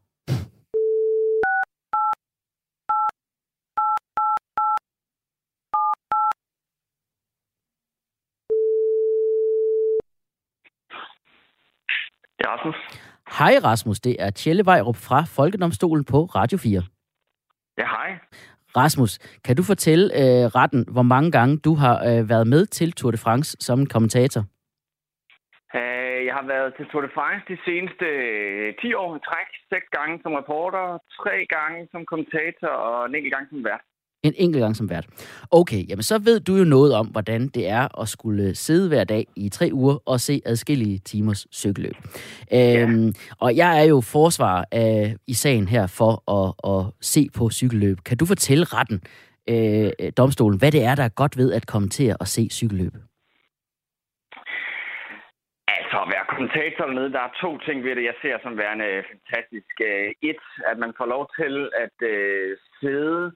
Det 12.40 12.46
er 12.46 12.52
Rasmus. 12.56 12.76
Hej 13.38 13.54
Rasmus, 13.64 14.00
det 14.00 14.16
er 14.18 14.30
Tjelle 14.30 14.64
Vejrup 14.66 14.96
fra 14.96 15.20
Folkedomstolen 15.36 16.04
på 16.04 16.18
Radio 16.24 16.58
4. 16.58 16.82
Ja, 17.78 17.86
hej. 17.96 18.10
Rasmus, 18.76 19.12
kan 19.44 19.56
du 19.56 19.62
fortælle 19.62 20.04
øh, 20.20 20.44
retten, 20.58 20.82
hvor 20.94 21.02
mange 21.02 21.30
gange 21.30 21.58
du 21.66 21.74
har 21.74 21.96
øh, 22.08 22.28
været 22.32 22.46
med 22.46 22.66
til 22.66 22.92
Tour 22.92 23.10
de 23.10 23.18
France 23.18 23.56
som 23.60 23.86
kommentator? 23.86 24.40
Øh, 25.78 26.20
Jeg 26.28 26.34
har 26.38 26.46
været 26.54 26.74
til 26.76 26.86
Tour 26.90 27.02
de 27.06 27.10
France 27.16 27.44
de 27.52 27.58
seneste 27.66 28.06
øh, 28.06 28.74
10 28.82 28.94
år 28.94 29.10
i 29.16 29.20
træk. 29.28 29.48
Seks 29.72 29.86
gange 29.96 30.14
som 30.22 30.32
reporter, 30.40 30.84
tre 31.20 31.36
gange 31.56 31.88
som 31.92 32.00
kommentator 32.10 32.72
og 32.88 33.06
en 33.06 33.14
enkelt 33.14 33.34
gang 33.34 33.46
som 33.50 33.64
vært. 33.64 33.84
En 34.22 34.34
enkelt 34.36 34.62
gang 34.62 34.76
som 34.76 34.90
vært. 34.90 35.06
Okay, 35.50 35.88
jamen 35.88 36.02
så 36.02 36.18
ved 36.18 36.40
du 36.40 36.56
jo 36.56 36.64
noget 36.64 36.94
om, 36.94 37.06
hvordan 37.06 37.48
det 37.48 37.68
er 37.68 38.00
at 38.00 38.08
skulle 38.08 38.54
sidde 38.54 38.88
hver 38.88 39.04
dag 39.04 39.26
i 39.36 39.48
tre 39.48 39.70
uger 39.72 39.96
og 40.06 40.20
se 40.20 40.40
adskillige 40.46 40.98
timers 40.98 41.46
cykelløb. 41.52 41.96
Øhm, 42.52 43.12
og 43.40 43.56
jeg 43.56 43.80
er 43.80 43.84
jo 43.84 44.00
forsvar 44.00 44.64
af, 44.72 45.16
i 45.26 45.34
sagen 45.34 45.68
her 45.68 45.86
for 45.86 46.12
at, 46.38 46.48
at 46.72 46.92
se 47.00 47.28
på 47.36 47.50
cykelløb. 47.50 47.96
Kan 48.06 48.16
du 48.16 48.26
fortælle 48.26 48.64
retten, 48.64 49.00
øh, 49.52 50.12
domstolen, 50.16 50.58
hvad 50.58 50.72
det 50.72 50.84
er, 50.84 50.94
der 50.94 51.04
er 51.04 51.18
godt 51.22 51.36
ved 51.36 51.52
at 51.52 51.66
kommentere 51.66 52.16
og 52.20 52.26
se 52.26 52.48
cykelløb? 52.50 52.92
Altså, 55.76 55.96
at 56.02 56.08
være 56.14 56.30
kommentator 56.32 56.84
dernede, 56.86 57.12
der 57.12 57.22
er 57.28 57.32
to 57.44 57.58
ting 57.58 57.84
ved 57.84 57.96
det, 57.96 58.04
jeg 58.10 58.16
ser 58.22 58.36
som 58.42 58.58
værende 58.58 58.88
fantastisk. 59.10 59.74
Øh, 59.88 60.10
Et, 60.30 60.42
at 60.70 60.78
man 60.78 60.92
får 60.98 61.06
lov 61.14 61.24
til 61.40 61.54
at 61.84 61.96
øh, 62.12 62.56
sidde 62.80 63.32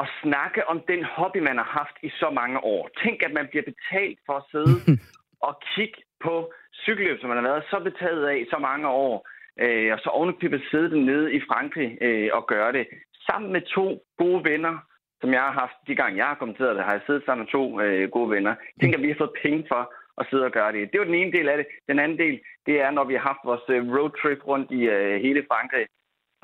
og 0.00 0.06
snakke 0.22 0.68
om 0.68 0.78
den 0.88 1.04
hobby, 1.04 1.38
man 1.38 1.56
har 1.56 1.70
haft 1.80 1.96
i 2.02 2.10
så 2.20 2.30
mange 2.30 2.58
år. 2.64 2.88
Tænk, 3.02 3.22
at 3.22 3.32
man 3.32 3.46
bliver 3.50 3.66
betalt 3.72 4.18
for 4.26 4.32
at 4.32 4.48
sidde 4.50 4.76
og 5.48 5.54
kigge 5.74 5.98
på 6.24 6.52
cykelløb, 6.82 7.20
som 7.20 7.28
man 7.28 7.38
har 7.38 7.48
været 7.50 7.64
så 7.70 7.78
betaget 7.88 8.26
af 8.26 8.36
i 8.36 8.46
så 8.54 8.58
mange 8.58 8.88
år. 8.88 9.28
Øh, 9.60 9.92
og 9.92 9.98
så 9.98 10.08
ovenikøbet 10.08 10.62
sidde 10.70 10.90
dernede 10.90 11.34
i 11.34 11.40
Frankrig 11.48 11.98
øh, 12.00 12.30
og 12.32 12.46
gøre 12.46 12.72
det. 12.72 12.86
Sammen 13.30 13.52
med 13.52 13.60
to 13.60 13.86
gode 14.18 14.50
venner, 14.50 14.74
som 15.20 15.32
jeg 15.32 15.40
har 15.40 15.52
haft, 15.52 15.76
de 15.86 15.94
gange 15.94 16.18
jeg 16.18 16.26
har 16.26 16.34
kommenteret 16.34 16.76
det, 16.76 16.84
har 16.84 16.92
jeg 16.92 17.06
siddet 17.06 17.22
sammen 17.24 17.42
med 17.44 17.52
to 17.52 17.80
øh, 17.80 18.10
gode 18.10 18.30
venner. 18.30 18.54
Tænk, 18.80 18.94
at 18.94 19.02
vi 19.02 19.08
har 19.08 19.22
fået 19.22 19.38
penge 19.42 19.64
for 19.68 19.82
at 20.20 20.26
sidde 20.30 20.44
og 20.44 20.52
gøre 20.52 20.72
det. 20.72 20.92
Det 20.92 21.00
var 21.00 21.06
den 21.06 21.20
ene 21.20 21.32
del 21.32 21.48
af 21.48 21.56
det. 21.56 21.66
Den 21.88 21.98
anden 21.98 22.18
del, 22.18 22.40
det 22.66 22.80
er, 22.84 22.90
når 22.90 23.04
vi 23.04 23.14
har 23.14 23.24
haft 23.30 23.42
vores 23.44 23.66
øh, 23.68 23.80
roadtrip 23.94 24.46
rundt 24.46 24.70
i 24.70 24.80
øh, 24.96 25.20
hele 25.26 25.46
Frankrig, 25.50 25.86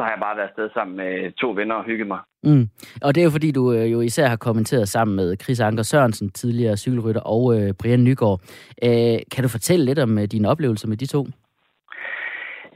så 0.02 0.06
har 0.06 0.14
jeg 0.14 0.26
bare 0.26 0.36
været 0.36 0.48
afsted 0.48 0.68
sammen 0.74 0.96
med 0.96 1.32
to 1.42 1.48
venner 1.58 1.74
og 1.74 1.84
hygget 1.84 2.06
mig. 2.06 2.20
Mm. 2.42 2.66
Og 3.04 3.14
det 3.14 3.20
er 3.20 3.24
jo 3.28 3.36
fordi, 3.36 3.50
du 3.52 3.72
øh, 3.72 3.92
jo 3.92 4.00
især 4.00 4.26
har 4.26 4.36
kommenteret 4.36 4.88
sammen 4.88 5.16
med 5.16 5.36
Chris 5.42 5.60
Anker 5.60 5.82
Sørensen, 5.82 6.30
tidligere 6.30 6.76
cykelrytter, 6.76 7.20
og 7.34 7.42
øh, 7.56 7.68
Brian 7.80 8.04
Nygaard. 8.04 8.40
Øh, 8.86 9.18
kan 9.32 9.42
du 9.44 9.48
fortælle 9.56 9.84
lidt 9.84 9.98
om 9.98 10.18
øh, 10.18 10.24
dine 10.34 10.48
oplevelser 10.52 10.88
med 10.88 10.96
de 10.96 11.06
to? 11.14 11.20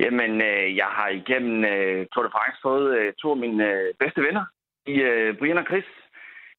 Jamen, 0.02 0.32
øh, 0.50 0.76
jeg 0.80 0.90
har 0.98 1.08
igennem 1.20 1.64
øh, 1.72 2.06
Tour 2.12 2.24
de 2.24 2.34
France 2.34 2.58
fået 2.66 2.86
øh, 2.98 3.12
to 3.20 3.30
af 3.30 3.40
mine 3.44 3.60
øh, 3.72 3.94
bedste 4.02 4.20
venner, 4.26 4.44
i 4.94 4.94
øh, 5.10 5.38
Brian 5.38 5.62
og 5.62 5.66
Chris. 5.70 5.88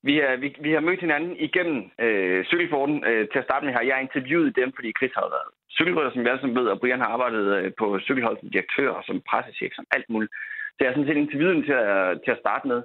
Vi, 0.07 0.13
er, 0.19 0.35
vi, 0.43 0.47
vi 0.65 0.71
har 0.71 0.79
mødt 0.87 1.05
hinanden 1.05 1.33
igennem 1.47 1.79
øh, 2.05 2.45
cykelsporten. 2.45 2.97
Øh, 3.09 3.23
til 3.31 3.39
at 3.39 3.47
starte 3.47 3.65
med 3.65 3.73
har 3.73 3.85
jeg 3.91 4.01
interviewet 4.01 4.55
dem, 4.61 4.69
fordi 4.75 4.89
Chris 4.97 5.13
har 5.15 5.29
været 5.35 5.49
cykelrytter, 5.77 6.11
som 6.11 6.27
alle 6.27 6.41
sammen 6.41 6.59
ved, 6.59 6.67
og 6.73 6.79
Brian 6.79 7.03
har 7.03 7.11
arbejdet 7.15 7.45
øh, 7.57 7.71
på 7.79 7.85
cykelhold 8.07 8.37
som 8.39 8.49
direktør 8.55 8.89
og 8.97 9.03
som 9.07 9.21
pressechef, 9.29 9.71
som 9.75 9.85
alt 9.95 10.09
muligt. 10.13 10.31
Så 10.77 10.79
jeg 10.81 10.89
har 10.89 10.95
sådan 10.95 11.09
set 11.09 11.23
interviewet 11.23 11.55
dem 11.55 11.63
til 11.63 11.77
at, 11.87 12.21
til 12.23 12.31
at 12.31 12.41
starte 12.43 12.67
med. 12.67 12.79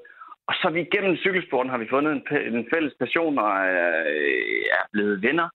Og 0.49 0.55
så 0.61 0.67
vi 0.75 0.81
igennem 0.81 1.17
cykelsporten 1.17 1.71
har 1.71 1.79
vi 1.79 1.93
fundet 1.95 2.13
en, 2.13 2.23
en 2.59 2.67
fælles 2.73 2.95
passion 3.03 3.39
og 3.39 3.53
øh, 3.73 4.63
er 4.79 4.85
blevet 4.93 5.23
venner. 5.23 5.49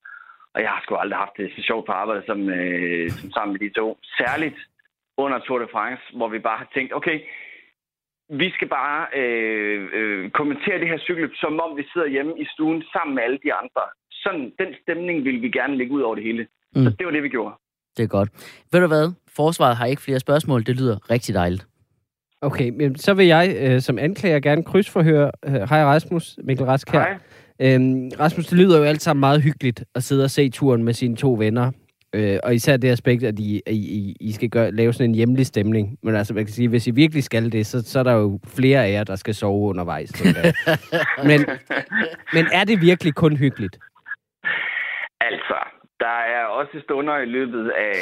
Og 0.54 0.62
jeg 0.64 0.70
har 0.70 0.82
sgu 0.82 0.96
aldrig 0.96 1.20
haft 1.24 1.38
det 1.38 1.52
så 1.56 1.62
sjovt 1.70 1.86
på 1.86 1.92
arbejde 1.92 2.24
som, 2.26 2.50
øh, 2.50 3.10
som 3.10 3.32
sammen 3.32 3.54
med 3.54 3.62
de 3.66 3.74
to. 3.80 3.98
Særligt 4.20 4.60
under 5.18 5.40
Tour 5.40 5.60
de 5.60 5.68
France, 5.72 6.04
hvor 6.18 6.30
vi 6.30 6.40
bare 6.40 6.58
har 6.58 6.70
tænkt, 6.74 6.94
okay, 6.94 7.18
vi 8.30 8.48
skal 8.56 8.68
bare 8.68 9.00
øh, 9.20 9.90
øh, 9.94 10.30
kommentere 10.30 10.80
det 10.80 10.88
her 10.88 10.98
cykelløb, 10.98 11.34
som 11.36 11.60
om 11.60 11.78
vi 11.78 11.84
sidder 11.94 12.08
hjemme 12.08 12.34
i 12.44 12.46
stuen 12.54 12.84
sammen 12.94 13.16
med 13.16 13.24
alle 13.24 13.40
de 13.46 13.54
andre. 13.54 13.84
Sådan, 14.12 14.54
den 14.60 14.70
stemning 14.82 15.26
ville 15.26 15.40
vi 15.40 15.50
gerne 15.50 15.78
lægge 15.78 15.94
ud 15.94 16.02
over 16.02 16.16
det 16.16 16.24
hele. 16.24 16.48
Mm. 16.76 16.84
Så 16.84 16.90
det 16.98 17.06
var 17.06 17.12
det, 17.12 17.24
vi 17.24 17.30
gjorde. 17.30 17.56
Det 17.98 18.04
er 18.04 18.08
godt. 18.08 18.30
Ved 18.72 18.82
du 18.82 18.88
hvad? 18.88 19.14
Forsvaret 19.36 19.78
har 19.78 19.86
ikke 19.86 20.02
flere 20.02 20.20
spørgsmål. 20.20 20.64
Det 20.66 20.76
lyder 20.76 21.12
rigtig 21.12 21.36
dejligt. 21.36 21.68
Okay, 22.48 22.70
men 22.70 22.96
så 22.96 23.14
vil 23.14 23.26
jeg 23.28 23.56
øh, 23.60 23.82
som 23.82 23.98
anklager 24.00 24.40
gerne 24.40 24.64
krydsforhøre. 24.64 25.32
Øh, 25.46 25.54
Hej 25.54 25.84
Rasmus, 25.84 26.40
Mikkel 26.44 26.66
Rask 26.66 26.90
her. 26.92 27.00
Hej. 27.00 27.74
Øhm, 27.76 28.12
Rasmus, 28.20 28.48
det 28.48 28.58
lyder 28.58 28.78
jo 28.78 28.84
alt 28.84 29.02
sammen 29.02 29.20
meget 29.20 29.42
hyggeligt 29.42 29.84
at 29.96 30.04
sidde 30.04 30.24
og 30.24 30.32
se 30.32 30.50
turen 30.50 30.84
med 30.84 30.94
sine 30.94 31.16
to 31.16 31.34
venner. 31.34 31.72
Øh, 32.14 32.40
og 32.44 32.56
især 32.56 32.78
det 32.78 32.90
aspekt, 32.90 33.24
at 33.24 33.40
I, 33.40 33.62
I, 33.70 34.16
I- 34.20 34.32
skal 34.32 34.50
gøre, 34.50 34.72
lave 34.72 34.94
sådan 34.94 35.10
en 35.10 35.16
hjemlig 35.16 35.46
stemning. 35.46 35.98
Men 36.04 36.16
altså, 36.16 36.34
man 36.34 36.46
kan 36.46 36.54
sige, 36.54 36.68
hvis 36.68 36.88
I 36.88 36.92
virkelig 36.92 37.24
skal 37.24 37.52
det, 37.52 37.66
så, 37.66 37.82
så 37.82 38.00
er 38.00 38.04
der 38.04 38.14
jo 38.14 38.40
flere 38.48 38.86
af 38.86 38.92
jer, 38.92 39.04
der 39.04 39.16
skal 39.16 39.36
sove 39.36 39.70
undervejs. 39.70 40.12
men, 41.30 41.46
men 42.34 42.46
er 42.54 42.64
det 42.64 42.82
virkelig 42.82 43.14
kun 43.16 43.38
hyggeligt? 43.38 43.78
Der 46.58 46.64
også 46.64 46.80
stunder 46.88 47.18
i 47.18 47.34
løbet 47.38 47.66
af 47.88 47.96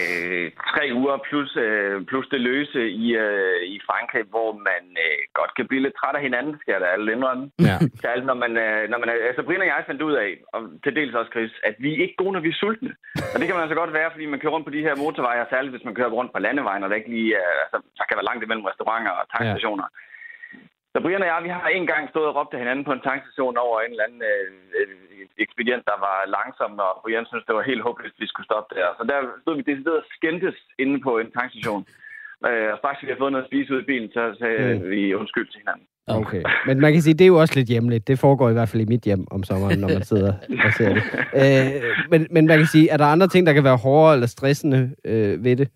tre 0.71 0.83
uger, 0.99 1.15
plus, 1.27 1.51
øh, 1.65 2.05
plus 2.09 2.27
det 2.33 2.41
løse 2.51 2.81
i, 3.03 3.05
øh, 3.25 3.59
i 3.75 3.77
Frankrig, 3.87 4.23
hvor 4.33 4.49
man 4.69 4.83
øh, 5.05 5.17
godt 5.39 5.51
kan 5.57 5.67
blive 5.67 5.83
lidt 5.83 5.95
træt 5.99 6.15
af 6.19 6.25
hinanden, 6.27 6.53
skal 6.59 6.71
jeg 6.73 6.81
da 6.81 6.87
alle 6.95 7.11
indrømme. 7.15 7.45
Ja. 7.69 7.77
Særligt 8.03 8.27
når 8.31 8.37
man, 8.43 8.51
øh, 8.65 8.81
når 8.91 8.99
man 9.01 9.09
altså 9.29 9.41
Brian 9.43 9.65
og 9.65 9.67
jeg 9.67 9.89
fandt 9.89 10.01
ud 10.07 10.15
af, 10.23 10.29
og 10.53 10.59
til 10.83 10.95
dels 10.99 11.15
også 11.19 11.31
Chris, 11.35 11.53
at 11.69 11.75
vi 11.83 11.89
er 11.91 12.03
ikke 12.05 12.21
gode, 12.21 12.33
når 12.33 12.45
vi 12.45 12.51
er 12.53 12.61
sultne. 12.63 12.93
Og 13.33 13.37
det 13.37 13.45
kan 13.45 13.55
man 13.55 13.65
altså 13.65 13.79
godt 13.81 13.93
være, 13.99 14.09
fordi 14.11 14.25
man 14.25 14.39
kører 14.39 14.53
rundt 14.55 14.67
på 14.67 14.75
de 14.75 14.85
her 14.87 14.95
motorveje, 15.03 15.41
og 15.41 15.47
særligt 15.49 15.73
hvis 15.73 15.87
man 15.87 15.95
kører 15.95 16.15
rundt 16.17 16.31
på 16.33 16.39
landevejen, 16.45 16.83
og 16.83 16.89
der 16.89 16.99
ikke 17.01 17.13
lige 17.17 17.31
er, 17.43 17.51
altså, 17.63 17.77
der 17.97 18.05
kan 18.05 18.17
være 18.17 18.29
langt 18.29 18.43
imellem 18.43 18.65
restauranter 18.69 19.13
og 19.19 19.25
tankstationer. 19.33 19.87
Ja. 19.91 20.14
Så 20.95 21.01
Brian 21.03 21.25
og 21.25 21.29
jeg, 21.31 21.39
vi 21.47 21.55
har 21.57 21.67
en 21.67 21.87
gang 21.93 22.03
stået 22.09 22.27
og 22.29 22.35
råbt 22.37 22.53
af 22.53 22.61
hinanden 22.63 22.85
på 22.87 22.93
en 22.95 23.05
tankstation 23.09 23.55
over 23.65 23.77
en 23.79 23.91
eller 23.91 24.07
anden 24.07 24.21
øh, 24.31 24.47
ekspedient, 25.45 25.83
der 25.91 25.97
var 26.07 26.17
langsom, 26.37 26.71
og 26.85 26.91
Brian 27.01 27.29
synes 27.29 27.45
det 27.47 27.55
var 27.57 27.69
helt 27.71 27.85
håbløst, 27.85 28.17
at 28.17 28.23
vi 28.23 28.27
skulle 28.31 28.49
stoppe 28.49 28.69
der. 28.77 28.87
Så 28.97 29.03
der 29.11 29.17
stod 29.43 29.55
vi 29.57 29.63
decideret 29.71 30.01
og 30.01 30.07
skændtes 30.15 30.57
inde 30.83 30.97
på 31.07 31.11
en 31.21 31.29
tankstation. 31.37 31.81
Øh, 32.47 32.67
og 32.73 32.77
straks 32.81 33.01
vi 33.01 33.07
havde 33.07 33.23
fået 33.23 33.33
noget 33.33 33.45
at 33.45 33.49
spise 33.49 33.69
ud 33.73 33.81
i 33.81 33.89
bilen, 33.91 34.09
så 34.17 34.21
sagde 34.41 34.63
mm. 34.73 34.89
vi 34.93 35.01
undskyld 35.21 35.47
til 35.49 35.61
hinanden. 35.63 35.87
Okay. 36.19 36.43
Men 36.67 36.75
man 36.83 36.91
kan 36.93 37.01
sige, 37.01 37.17
det 37.19 37.25
er 37.25 37.33
jo 37.33 37.41
også 37.43 37.55
lidt 37.59 37.69
hjemligt. 37.73 38.07
Det 38.07 38.19
foregår 38.25 38.47
i 38.49 38.57
hvert 38.57 38.69
fald 38.69 38.83
i 38.83 38.91
mit 38.93 39.03
hjem 39.09 39.23
om 39.35 39.43
sommeren, 39.49 39.79
når 39.79 39.89
man 39.97 40.03
sidder 40.11 40.33
og 40.65 40.71
ser 40.79 40.91
det. 40.97 41.03
Øh, 41.41 41.67
men, 42.11 42.21
men 42.35 42.43
man 42.47 42.57
kan 42.57 42.67
sige, 42.75 42.89
er 42.89 42.97
der 42.97 43.05
andre 43.05 43.27
ting, 43.27 43.47
der 43.47 43.53
kan 43.53 43.63
være 43.63 43.83
hårdere 43.85 44.13
eller 44.13 44.27
stressende 44.27 44.81
øh, 45.05 45.43
ved 45.45 45.55
det? 45.61 45.67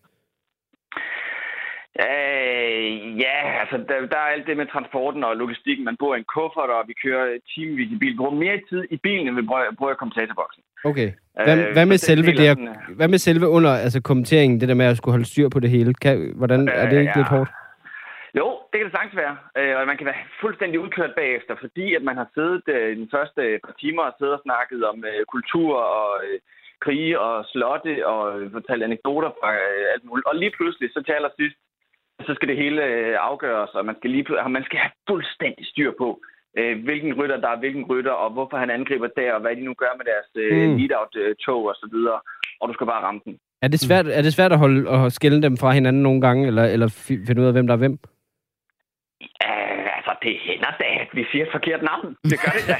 Øh, 2.05 3.19
ja, 3.25 3.58
altså 3.71 3.85
der, 3.89 4.05
der 4.13 4.19
er 4.25 4.29
alt 4.35 4.47
det 4.47 4.57
med 4.57 4.67
transporten 4.73 5.23
og 5.23 5.37
logistikken. 5.37 5.85
Man 5.85 5.97
bor 5.99 6.15
i 6.15 6.17
en 6.17 6.23
kuffert, 6.35 6.69
og 6.69 6.83
vi 6.87 6.93
kører 7.03 7.37
timevis 7.53 7.91
i 7.91 7.97
bil. 8.01 8.11
Vi 8.11 8.17
bruger 8.17 8.31
mere 8.45 8.59
tid 8.69 8.81
i 8.91 8.97
bilen, 8.97 9.27
end 9.27 9.35
vi 9.35 9.41
bruger, 9.77 9.91
i 9.91 9.95
kommentatorboksen. 10.01 10.63
Okay. 10.89 11.09
Hvad, 11.45 11.57
Øh, 11.57 11.73
hvad, 11.73 11.85
med 11.85 11.97
selve 11.97 12.31
det 12.31 12.47
er 12.47 12.55
sådan, 12.55 12.67
øh, 12.67 12.95
hvad 12.97 13.07
med 13.07 13.17
selve 13.17 13.47
under 13.47 13.71
altså 13.85 14.01
kommenteringen, 14.01 14.59
det 14.59 14.69
der 14.69 14.75
med 14.81 14.85
at 14.85 14.97
skulle 14.97 15.13
holde 15.13 15.25
styr 15.31 15.49
på 15.49 15.59
det 15.59 15.69
hele? 15.69 15.93
Kan, 15.93 16.33
hvordan, 16.35 16.59
er 16.67 16.85
det 16.89 16.99
ikke 16.99 17.13
Øh, 17.15 17.19
lidt 17.21 17.31
ja. 17.31 17.35
hårdt? 17.35 17.51
Jo, 18.39 18.47
det 18.69 18.75
kan 18.77 18.85
det 18.87 18.95
sagtens 18.97 19.15
være. 19.23 19.35
Øh, 19.57 19.73
Og 19.79 19.87
man 19.91 19.97
kan 19.97 20.05
være 20.05 20.21
fuldstændig 20.41 20.77
udkørt 20.79 21.13
bagefter, 21.21 21.53
fordi 21.63 21.85
at 21.97 22.03
man 22.09 22.17
har 22.21 22.27
siddet 22.35 22.63
øh, 22.75 22.97
den 22.97 23.09
første 23.15 23.41
par 23.65 23.75
timer 23.81 24.03
og 24.03 24.13
siddet 24.17 24.33
og 24.37 24.41
snakket 24.47 24.81
om 24.91 24.97
øh, 25.09 25.21
kultur 25.33 25.71
og 25.99 26.09
øh, 26.25 26.39
krige 26.85 27.19
og 27.19 27.35
slotte 27.53 28.07
og 28.13 28.21
øh, 28.41 28.51
fortalt 28.51 28.83
anekdoter 28.83 29.31
fra 29.39 29.49
øh, 29.53 29.85
alt 29.93 30.03
muligt. 30.07 30.27
Og 30.29 30.35
lige 30.35 30.53
pludselig, 30.57 30.87
så 30.91 30.99
til 31.03 31.17
allersidst, 31.19 31.57
så 32.27 32.31
skal 32.35 32.47
det 32.47 32.57
hele 32.57 32.83
øh, 32.85 33.15
afgøres, 33.29 33.69
og 33.77 33.85
man 33.85 33.95
skal, 33.99 34.09
lige, 34.09 34.25
man 34.49 34.63
skal 34.63 34.79
have 34.79 34.91
fuldstændig 35.09 35.65
styr 35.71 35.91
på, 35.97 36.21
øh, 36.57 36.83
hvilken 36.83 37.13
rytter 37.19 37.37
der 37.43 37.49
er 37.49 37.59
hvilken 37.59 37.85
rytter, 37.91 38.11
og 38.11 38.29
hvorfor 38.31 38.57
han 38.57 38.69
angriber 38.69 39.07
der, 39.17 39.33
og 39.33 39.41
hvad 39.41 39.55
de 39.55 39.61
nu 39.69 39.73
gør 39.73 39.93
med 39.99 40.05
deres 40.11 40.27
Mm. 40.35 40.77
lead-out-tog 40.77 41.61
og 41.71 41.75
så 41.75 41.87
videre. 41.91 42.19
Og 42.61 42.67
du 42.69 42.73
skal 42.73 42.87
bare 42.87 43.03
ramme 43.07 43.21
den. 43.25 43.39
Er 43.61 43.67
det 43.67 43.79
svært, 43.79 44.07
er 44.07 44.21
det 44.21 44.33
svært 44.33 44.51
at, 44.51 44.57
holde, 44.59 44.89
at 44.89 45.13
skille 45.13 45.41
dem 45.41 45.57
fra 45.57 45.71
hinanden 45.71 46.03
nogle 46.03 46.21
gange, 46.21 46.47
eller, 46.47 46.63
eller 46.65 46.87
fi- 46.87 47.25
finde 47.27 47.41
ud 47.41 47.47
af, 47.47 47.53
hvem 47.53 47.67
der 47.67 47.73
er 47.73 47.77
hvem? 47.83 47.97
Uh, 49.47 49.87
altså, 49.97 50.11
det 50.23 50.33
hænder 50.47 50.71
da, 50.81 50.87
at 51.03 51.09
vi 51.17 51.23
siger 51.31 51.43
et 51.45 51.51
forkert 51.57 51.81
navn. 51.91 52.07
Det 52.31 52.37
gør 52.43 52.53
det 52.57 52.65
da. 52.71 52.77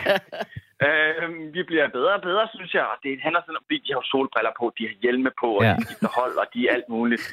uh, 0.86 1.26
vi 1.56 1.62
bliver 1.70 1.88
bedre 1.98 2.14
og 2.20 2.22
bedre, 2.30 2.46
synes 2.56 2.74
jeg. 2.74 2.86
Og 2.92 2.98
det 3.04 3.12
handler 3.26 3.42
sådan 3.42 3.60
om, 3.60 3.64
fordi 3.68 3.80
de 3.86 3.94
har 3.96 4.04
solbriller 4.14 4.54
på, 4.60 4.66
de 4.78 4.84
har 4.90 4.96
hjelme 5.04 5.32
på, 5.42 5.50
og 5.60 5.64
Ja. 5.64 5.70
ja. 5.70 5.76
de 5.76 5.86
skifter 5.86 6.12
hold, 6.20 6.36
og 6.42 6.48
de 6.54 6.60
er 6.68 6.72
alt 6.78 6.90
muligt. 6.96 7.26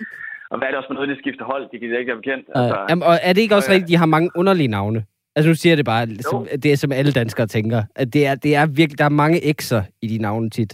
Og 0.51 0.59
hvad 0.59 0.67
er 0.69 0.73
det 0.73 0.79
også 0.81 0.91
med 0.91 0.97
noget, 0.99 1.09
de 1.13 1.19
skifter 1.25 1.45
hold? 1.53 1.63
Det 1.71 1.77
kan 1.81 1.99
ikke 2.01 2.13
være 2.13 2.23
bekendt. 2.25 2.45
Altså, 2.55 2.77
Jamen, 2.91 3.03
og 3.11 3.15
er 3.29 3.33
det 3.35 3.41
ikke 3.45 3.57
også 3.59 3.71
og, 3.71 3.75
rigtigt, 3.75 3.91
de 3.93 3.97
har 4.03 4.07
mange 4.17 4.29
underlige 4.41 4.69
navne? 4.79 5.01
Altså 5.37 5.49
nu 5.51 5.55
siger 5.61 5.71
jeg 5.73 5.79
det 5.83 5.89
bare, 5.95 6.05
som, 6.31 6.39
det 6.63 6.69
er 6.73 6.77
som 6.85 6.93
alle 6.99 7.13
danskere 7.21 7.47
tænker. 7.57 7.81
At 8.03 8.09
det 8.15 8.23
er, 8.31 8.35
det 8.45 8.53
er 8.61 8.65
virkelig, 8.81 8.99
der 9.03 9.09
er 9.13 9.17
mange 9.25 9.39
x'er 9.59 9.83
i 10.05 10.07
de 10.13 10.19
navne 10.27 10.51
tit. 10.59 10.73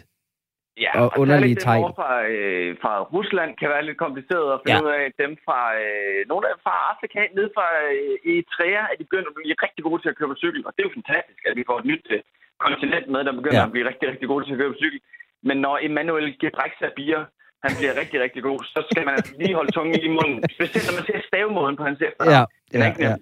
ja, 0.84 0.90
og 1.00 1.04
særligt 1.04 1.20
underlige 1.22 1.56
dem 1.56 1.64
tegn. 1.66 1.82
over 1.82 1.92
Fra, 2.00 2.10
øh, 2.32 2.68
fra 2.82 2.92
Rusland 3.16 3.50
kan 3.60 3.68
være 3.74 3.84
lidt 3.88 3.98
kompliceret 4.04 4.46
at 4.54 4.60
finde 4.62 4.80
Ja. 4.82 4.86
ud 4.86 4.92
af. 5.00 5.04
Dem 5.22 5.32
fra, 5.46 5.60
øh, 5.82 6.18
nogle 6.32 6.44
af 6.50 6.54
fra 6.66 6.74
Afrika, 6.92 7.20
ned 7.38 7.46
fra 7.56 7.66
øh, 7.94 8.30
Eritrea, 8.30 8.80
er 8.92 8.96
de 8.98 9.04
begyndt 9.08 9.28
at 9.30 9.34
blive 9.38 9.54
rigtig 9.66 9.82
gode 9.88 9.98
til 10.02 10.10
at 10.12 10.16
køre 10.18 10.30
på 10.32 10.38
cykel. 10.44 10.60
Og 10.66 10.70
det 10.72 10.80
er 10.80 10.88
jo 10.88 10.96
fantastisk, 11.00 11.40
at 11.48 11.54
vi 11.58 11.64
får 11.68 11.76
et 11.82 11.86
nyt 11.92 12.06
øh, 12.14 12.20
kontinent 12.64 13.06
med, 13.14 13.20
der 13.28 13.34
begynder 13.40 13.62
Ja. 13.62 13.68
at 13.68 13.74
blive 13.74 13.88
rigtig, 13.90 14.06
rigtig 14.12 14.28
gode 14.32 14.42
til 14.44 14.52
at 14.54 14.58
køre 14.60 14.72
på 14.74 14.80
cykel. 14.84 15.00
Men 15.48 15.56
når 15.66 15.74
Emmanuel 15.88 16.28
Gebrexabir, 16.42 17.16
han 17.64 17.72
bliver 17.78 17.94
rigtig, 18.00 18.18
rigtig 18.24 18.42
god, 18.42 18.58
så 18.74 18.80
skal 18.90 19.04
man 19.06 19.14
altså 19.14 19.32
lige 19.40 19.54
holde 19.54 19.72
tungen 19.72 20.00
i 20.08 20.08
munden. 20.08 20.38
Specielt 20.56 20.84
når 20.88 20.94
man 20.98 21.04
ser 21.08 21.18
stavemåden 21.30 21.76
på 21.76 21.84
hans 21.88 21.98
efternavn. 22.08 22.46
Ja, 22.72 22.78
er 22.78 22.84
ja, 22.84 22.88
ikke 22.90 23.02
ja. 23.08 23.14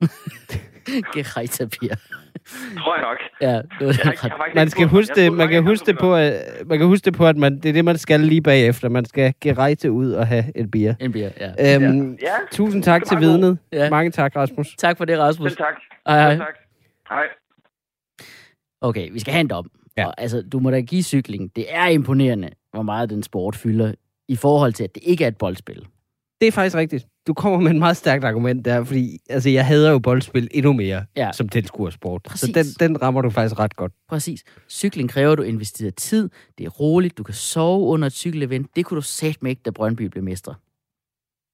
tror 2.78 2.94
jeg 2.96 3.02
nok. 3.02 3.18
Ja, 3.40 3.54
det 3.78 3.86
var 3.86 3.94
Jeg, 4.04 4.14
jeg 4.22 4.32
Man 4.54 4.70
skal 4.70 4.88
prøvet- 4.88 4.90
huske 4.90 5.14
det, 5.14 5.32
man 5.32 5.48
kan 5.48 5.62
huske 5.62 5.86
det 5.86 5.98
på, 5.98 6.14
at, 6.16 6.32
man 6.66 6.78
kan 6.78 6.86
huske 6.86 7.04
det 7.04 7.14
på, 7.14 7.26
at 7.26 7.36
man, 7.36 7.56
det 7.56 7.68
er 7.68 7.72
det, 7.72 7.84
man 7.84 7.98
skal 7.98 8.20
lige 8.20 8.42
bagefter. 8.42 8.88
Man 8.88 9.04
skal 9.04 9.34
gerejte 9.40 9.92
ud 9.92 10.12
og 10.12 10.26
have 10.26 10.44
et 10.56 10.70
bier. 10.70 10.94
En 11.00 11.12
bier, 11.12 11.30
ja. 11.40 11.76
Øhm, 11.76 12.18
Ja, 12.22 12.34
Tusind 12.52 12.82
tak 12.82 13.00
Det 13.00 13.08
til 13.08 13.20
vidnet. 13.20 13.58
Ja. 13.72 13.90
Mange 13.90 14.10
tak, 14.10 14.36
Rasmus. 14.36 14.66
Tak 14.78 14.98
for 14.98 15.04
det, 15.04 15.18
Rasmus. 15.18 15.50
selv 15.50 15.58
tak. 15.58 15.74
Hej, 16.06 16.18
hej. 16.20 16.30
Selv 16.30 16.40
tak. 16.40 16.54
Hej. 17.10 17.24
Okay, 18.80 19.10
vi 19.12 19.20
skal 19.20 19.32
have 19.32 19.40
en 19.40 19.48
dom. 19.48 19.70
Ja. 19.96 20.06
Og, 20.06 20.14
altså, 20.20 20.42
du 20.52 20.58
må 20.58 20.70
da 20.70 20.80
give 20.80 21.02
cykling. 21.02 21.56
Det 21.56 21.64
er 21.68 21.86
imponerende, 21.86 22.48
hvor 22.78 22.82
meget 22.82 23.10
den 23.10 23.22
sport 23.22 23.56
fylder, 23.56 23.92
i 24.28 24.36
forhold 24.36 24.72
til, 24.72 24.84
at 24.84 24.94
det 24.94 25.02
ikke 25.06 25.24
er 25.24 25.28
et 25.28 25.36
boldspil. 25.36 25.86
Det 26.40 26.48
er 26.48 26.52
faktisk 26.52 26.76
rigtigt. 26.76 27.06
Du 27.26 27.34
kommer 27.34 27.58
med 27.60 27.70
et 27.70 27.76
meget 27.76 27.96
stærkt 27.96 28.24
argument 28.24 28.64
der, 28.64 28.84
fordi 28.84 29.18
altså, 29.30 29.50
jeg 29.50 29.66
hader 29.66 29.90
jo 29.90 29.98
boldspil 29.98 30.48
endnu 30.50 30.72
mere 30.72 31.04
Ja. 31.16 31.30
som 31.32 31.48
tilskuersport. 31.48 32.22
Så 32.24 32.30
Præcis. 32.30 32.76
den, 32.76 32.88
den 32.88 33.02
rammer 33.02 33.22
du 33.22 33.30
faktisk 33.30 33.58
ret 33.58 33.76
godt. 33.76 33.92
Præcis. 34.08 34.44
Cykling 34.70 35.10
kræver, 35.10 35.32
at 35.32 35.38
du 35.38 35.42
investerer 35.42 35.90
tid. 35.90 36.30
Det 36.58 36.66
er 36.66 36.70
roligt. 36.70 37.18
Du 37.18 37.22
kan 37.22 37.34
sove 37.34 37.86
under 37.86 38.06
et 38.06 38.12
cykelevent. 38.12 38.76
Det 38.76 38.84
kunne 38.84 38.96
du 38.96 39.02
satme 39.02 39.50
ikke, 39.50 39.62
da 39.64 39.70
Brøndby 39.70 40.02
blev 40.02 40.24
mestre. 40.24 40.54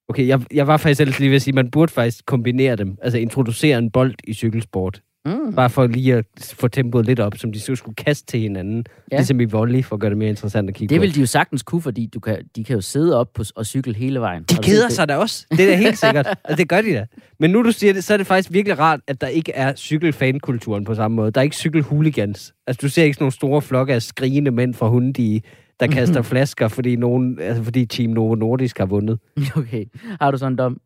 Okay, 0.08 0.26
jeg, 0.28 0.40
jeg 0.52 0.66
var 0.66 0.76
faktisk 0.76 1.00
ellers 1.00 1.18
lige 1.18 1.28
ved 1.28 1.36
at 1.36 1.42
sige, 1.42 1.52
at 1.52 1.54
man 1.54 1.70
burde 1.70 1.92
faktisk 1.92 2.26
kombinere 2.26 2.76
dem. 2.76 2.96
Altså 3.02 3.18
introducere 3.18 3.78
en 3.78 3.90
bold 3.90 4.14
i 4.24 4.32
cykelsport. 4.34 5.02
Mm. 5.26 5.54
Bare 5.54 5.70
for 5.70 5.86
lige 5.86 6.14
at 6.14 6.24
få 6.54 6.68
tempoet 6.68 7.06
lidt 7.06 7.20
op, 7.20 7.36
som 7.36 7.52
de 7.52 7.60
så 7.60 7.74
skulle 7.76 7.94
kaste 7.94 8.26
til 8.26 8.40
hinanden. 8.40 8.84
Ja. 9.12 9.16
Ligesom 9.16 9.40
i 9.40 9.44
volley, 9.44 9.84
for 9.84 9.96
at 9.96 10.00
gøre 10.00 10.10
det 10.10 10.18
mere 10.18 10.28
interessant 10.28 10.68
at 10.68 10.74
kigge 10.74 10.94
Det 10.94 10.98
på. 10.98 11.00
vil 11.00 11.14
de 11.14 11.20
jo 11.20 11.26
sagtens 11.26 11.62
kunne, 11.62 11.82
fordi 11.82 12.06
du 12.06 12.20
kan, 12.20 12.44
de 12.56 12.64
kan 12.64 12.74
jo 12.74 12.80
sidde 12.80 13.18
op 13.20 13.32
på, 13.34 13.44
og 13.56 13.66
cykle 13.66 13.94
hele 13.94 14.20
vejen. 14.20 14.42
De 14.42 14.56
keder 14.62 14.88
sig 14.88 15.08
da 15.08 15.16
også. 15.16 15.46
Det 15.50 15.60
er 15.60 15.66
da 15.66 15.76
helt 15.76 15.98
sikkert. 15.98 16.26
Altså, 16.44 16.56
det 16.56 16.68
gør 16.68 16.80
de 16.82 16.92
da. 16.92 17.06
Men 17.38 17.50
nu 17.50 17.62
du 17.62 17.72
siger 17.72 17.92
det, 17.92 18.04
så 18.04 18.12
er 18.14 18.16
det 18.16 18.26
faktisk 18.26 18.52
virkelig 18.52 18.78
rart, 18.78 19.00
at 19.06 19.20
der 19.20 19.26
ikke 19.26 19.52
er 19.52 19.74
cykelfankulturen 19.74 20.84
på 20.84 20.94
samme 20.94 21.14
måde. 21.14 21.30
Der 21.30 21.40
er 21.40 21.42
ikke 21.42 21.56
cykelhooligans. 21.56 22.54
Altså, 22.66 22.78
du 22.82 22.88
ser 22.88 23.02
ikke 23.04 23.14
sådan 23.14 23.22
nogle 23.22 23.32
store 23.32 23.62
flokke 23.62 23.94
af 23.94 24.02
skrigende 24.02 24.50
mænd 24.50 24.74
fra 24.74 24.88
Hundi, 24.88 25.42
der 25.80 25.86
kaster 25.86 26.22
flasker, 26.32 26.68
fordi, 26.68 26.96
nogen, 26.96 27.38
altså, 27.40 27.62
fordi 27.64 27.86
Team 27.86 28.10
Novo 28.10 28.34
Nordisk 28.34 28.78
har 28.78 28.86
vundet. 28.86 29.18
det? 29.36 29.50
Okay. 29.56 29.84
Har 30.20 30.30
du 30.30 30.38
sådan 30.38 30.52
en 30.52 30.58
dom? 30.58 30.80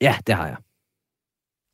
Ja, 0.00 0.14
det 0.26 0.34
har 0.34 0.46
jeg. 0.46 0.56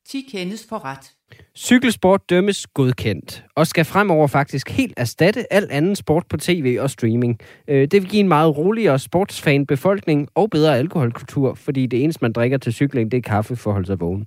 10 0.09 0.29
kendes 0.33 0.67
for 0.69 0.85
ret. 0.85 1.11
Cykelsport 1.57 2.31
dømmes 2.31 2.67
godkendt, 2.67 3.45
og 3.57 3.67
skal 3.67 3.85
fremover 3.85 4.27
faktisk 4.27 4.71
helt 4.71 4.95
erstatte 4.97 5.53
al 5.53 5.69
anden 5.71 5.97
sport 5.97 6.27
på 6.29 6.37
tv 6.37 6.79
og 6.81 6.91
streaming. 6.91 7.39
Øh, 7.69 7.81
Det 7.81 7.93
vil 8.03 8.11
give 8.11 8.21
en 8.21 8.29
meget 8.29 8.57
roligere 8.57 8.99
sportsfan-befolkning 8.99 10.29
og 10.35 10.51
bedre 10.51 10.79
alkoholkultur, 10.79 11.55
fordi 11.55 11.87
det 11.87 12.05
eneste, 12.05 12.19
man 12.25 12.33
drikker 12.33 12.59
til 12.59 12.73
cykling, 12.73 13.11
det 13.13 13.19
er 13.19 13.23
kaffe 13.23 13.57
for 13.57 13.71
at 13.71 13.75
holde 13.75 13.87
sig 13.87 14.01
vågen. 14.01 14.27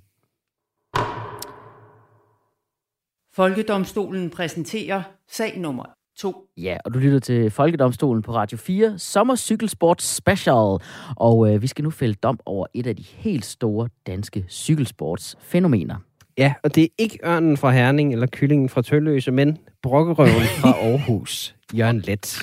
Folkedomstolen 3.34 4.30
præsenterer 4.30 5.02
sag 5.30 5.58
nummer 5.58 5.84
2. 6.18 6.46
Ja, 6.56 6.76
og 6.84 6.94
du 6.94 6.98
lytter 6.98 7.18
til 7.18 7.50
Folkedomstolen 7.50 8.22
på 8.22 8.34
Radio 8.34 8.58
4, 8.58 8.98
Sommercykelsport 8.98 10.02
Special. 10.02 10.78
Og 11.16 11.54
øh, 11.54 11.62
vi 11.62 11.66
skal 11.66 11.84
nu 11.84 11.90
fælde 11.90 12.14
dom 12.14 12.38
over 12.46 12.66
et 12.74 12.86
af 12.86 12.96
de 12.96 13.02
helt 13.02 13.44
store 13.44 13.88
danske 14.06 14.44
cykelsportsfænomener. 14.48 15.96
Ja, 16.38 16.52
og 16.62 16.74
det 16.74 16.84
er 16.84 16.88
ikke 16.98 17.18
ørnen 17.24 17.56
fra 17.56 17.70
Herning 17.70 18.12
eller 18.12 18.26
kyllingen 18.32 18.68
fra 18.68 18.82
Tølløse, 18.82 19.30
men 19.30 19.58
brokkerøven 19.82 20.30
fra 20.60 20.68
Aarhus, 20.88 21.56
Jørgen 21.74 22.00
Let. 22.00 22.42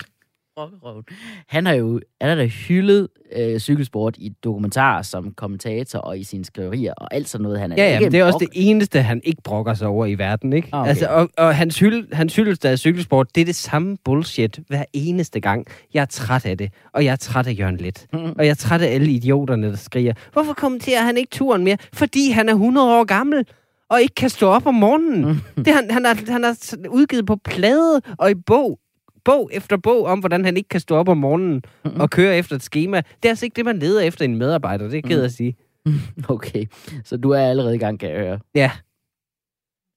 Rockerøven. 0.59 1.03
Han 1.47 1.65
har 1.65 1.73
jo 1.73 1.99
han 2.21 2.29
har 2.29 2.35
da 2.35 2.45
hyldet 2.45 3.07
øh, 3.35 3.59
cykelsport 3.59 4.15
i 4.17 4.29
dokumentarer 4.43 5.01
som 5.01 5.31
kommentator 5.31 5.99
og 5.99 6.19
i 6.19 6.23
sine 6.23 6.45
skriverier 6.45 6.93
og 6.93 7.13
alt 7.13 7.29
sådan 7.29 7.43
noget. 7.43 7.59
Han 7.59 7.71
er 7.71 7.75
Ja, 7.75 7.83
ja, 7.83 7.93
ikke 7.93 8.05
men 8.05 8.11
det 8.11 8.19
er 8.19 8.25
også 8.25 8.37
det 8.39 8.49
eneste, 8.53 9.01
han 9.01 9.21
ikke 9.23 9.41
brokker 9.43 9.73
sig 9.73 9.87
over 9.87 10.05
i 10.05 10.17
verden, 10.17 10.53
ikke? 10.53 10.67
Ah, 10.71 10.81
okay. 10.81 10.89
altså, 10.89 11.07
og, 11.07 11.29
og 11.37 11.55
hans, 11.55 11.79
hylde, 11.79 12.15
hans 12.15 12.35
hyldest 12.35 12.65
af 12.65 12.79
cykelsport, 12.79 13.35
det 13.35 13.41
er 13.41 13.45
det 13.45 13.55
samme 13.55 13.97
bullshit 14.05 14.59
hver 14.67 14.83
eneste 14.93 15.39
gang. 15.39 15.67
Jeg 15.93 16.01
er 16.01 16.05
træt 16.05 16.45
af 16.45 16.57
det, 16.57 16.71
og 16.93 17.05
jeg 17.05 17.11
er 17.11 17.15
træt 17.15 17.47
af 17.47 17.55
Jørgen 17.59 17.77
Let. 17.77 18.07
og 18.37 18.45
jeg 18.45 18.49
er 18.49 18.55
træt 18.55 18.81
af 18.81 18.93
alle 18.93 19.11
idioterne, 19.11 19.69
der 19.69 19.75
skriger, 19.75 20.13
hvorfor 20.33 20.53
kommenterer 20.53 21.01
han 21.01 21.17
ikke 21.17 21.29
turen 21.31 21.63
mere? 21.63 21.77
Fordi 21.93 22.29
han 22.29 22.49
er 22.49 22.53
100 22.53 22.99
år 22.99 23.03
gammel 23.03 23.45
og 23.93 24.01
ikke 24.01 24.15
kan 24.15 24.29
stå 24.29 24.47
op 24.47 24.65
om 24.65 24.73
morgenen. 24.75 25.23
det, 25.55 25.67
han, 25.67 25.91
han, 25.91 26.05
har, 26.05 26.31
han 26.31 26.43
har 26.43 26.57
udgivet 26.89 27.25
på 27.25 27.35
plade 27.35 28.01
og 28.17 28.31
i 28.31 28.35
bog 28.35 28.79
bog 29.25 29.49
efter 29.53 29.77
bog 29.77 30.05
om, 30.05 30.19
hvordan 30.19 30.45
han 30.45 30.57
ikke 30.57 30.69
kan 30.69 30.79
stå 30.79 30.95
op 30.95 31.09
om 31.09 31.17
morgenen 31.17 31.63
og 31.83 32.09
køre 32.09 32.37
efter 32.37 32.55
et 32.55 32.63
schema. 32.63 32.97
Det 32.97 33.25
er 33.25 33.29
altså 33.29 33.45
ikke 33.45 33.55
det, 33.55 33.65
man 33.65 33.79
leder 33.79 34.01
efter 34.01 34.25
en 34.25 34.37
medarbejder. 34.37 34.89
Det 34.89 34.97
er 34.97 35.01
ked 35.01 35.21
af 35.21 35.25
at 35.25 35.31
sige. 35.31 35.55
Okay, 36.29 36.65
så 37.03 37.17
du 37.17 37.29
er 37.29 37.39
allerede 37.39 37.75
i 37.75 37.77
gang, 37.77 37.99
kan 37.99 38.09
jeg 38.09 38.19
høre. 38.19 38.39
Ja, 38.55 38.71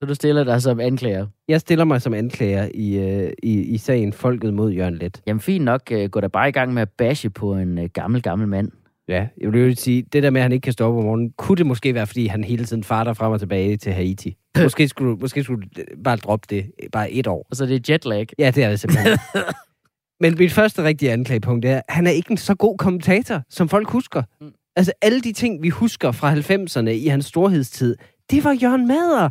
Så 0.03 0.07
du 0.09 0.15
stiller 0.15 0.45
dig 0.45 0.63
som 0.63 0.81
anklager. 0.81 1.27
jeg 1.49 1.61
stiller 1.61 1.85
mig 1.85 2.03
som 2.03 2.15
anklager 2.15 2.69
i, 2.75 2.97
øh, 2.99 3.33
i, 3.43 3.61
i 3.63 3.79
sagen 3.79 4.13
Folket 4.13 4.55
mod 4.55 4.73
Jørgen 4.73 4.95
Let. 4.99 5.21
Jamen 5.27 5.41
fint 5.41 5.65
nok, 5.65 5.83
øh, 5.93 6.11
gå 6.11 6.21
da 6.21 6.29
bare 6.29 6.49
i 6.49 6.53
gang 6.53 6.75
med 6.75 6.83
at 6.83 6.91
bashe 6.99 7.31
på 7.31 7.55
en 7.55 7.79
øh, 7.79 7.89
gammel, 7.95 8.23
gammel 8.23 8.49
mand. 8.49 8.71
Ja, 9.09 9.27
jeg 9.41 9.53
vil 9.53 9.77
sige, 9.77 10.03
det 10.13 10.23
der 10.23 10.31
med, 10.31 10.41
at 10.41 10.43
han 10.43 10.53
ikke 10.53 10.65
kan 10.65 10.73
stå 10.73 10.89
op 10.89 10.97
om 10.97 11.05
morgenen, 11.05 11.31
kunne 11.39 11.57
det 11.57 11.67
måske 11.67 11.95
være, 11.95 12.07
fordi 12.07 12.27
han 12.27 12.45
hele 12.45 12.65
tiden 12.65 12.85
farter 12.85 13.13
frem 13.13 13.33
og 13.33 13.41
tilbage 13.41 13.77
til 13.77 13.93
Haiti. 13.93 14.37
Måske 14.63 14.89
skulle, 14.89 15.17
måske 15.17 15.43
skulle 15.45 15.63
du 15.77 15.83
bare 16.05 16.17
droppe 16.17 16.47
det 16.51 16.71
bare 16.93 17.11
et 17.11 17.27
år. 17.27 17.47
Og 17.51 17.57
så 17.57 17.67
det 17.67 17.75
er 17.89 17.93
jetlag. 17.93 18.27
Ja, 18.39 18.51
det 18.51 18.65
er 18.65 18.69
det 18.71 18.81
simpelthen. 18.81 19.19
Men 20.21 20.35
mit 20.39 20.53
første 20.53 20.85
rigtige 20.85 21.13
anklagepunkt 21.13 21.65
er, 21.65 21.77
at 21.77 21.83
han 21.89 22.07
er 22.07 22.11
ikke 22.11 22.31
en 22.31 22.37
så 22.37 22.55
god 22.55 22.79
kommentator, 22.79 23.43
som 23.51 23.69
folk 23.69 23.89
husker. 23.91 24.23
Mm. 24.41 24.53
Altså, 24.77 24.93
alle 25.03 25.21
de 25.21 25.33
ting, 25.33 25.63
vi 25.63 25.69
husker 25.69 26.13
fra 26.13 26.35
90'erne 26.35 26.89
i 26.89 27.07
hans 27.07 27.27
storhedstid, 27.27 27.97
det 28.31 28.45
var 28.45 28.53
Jørgen 28.63 28.89
Mader. 28.89 29.31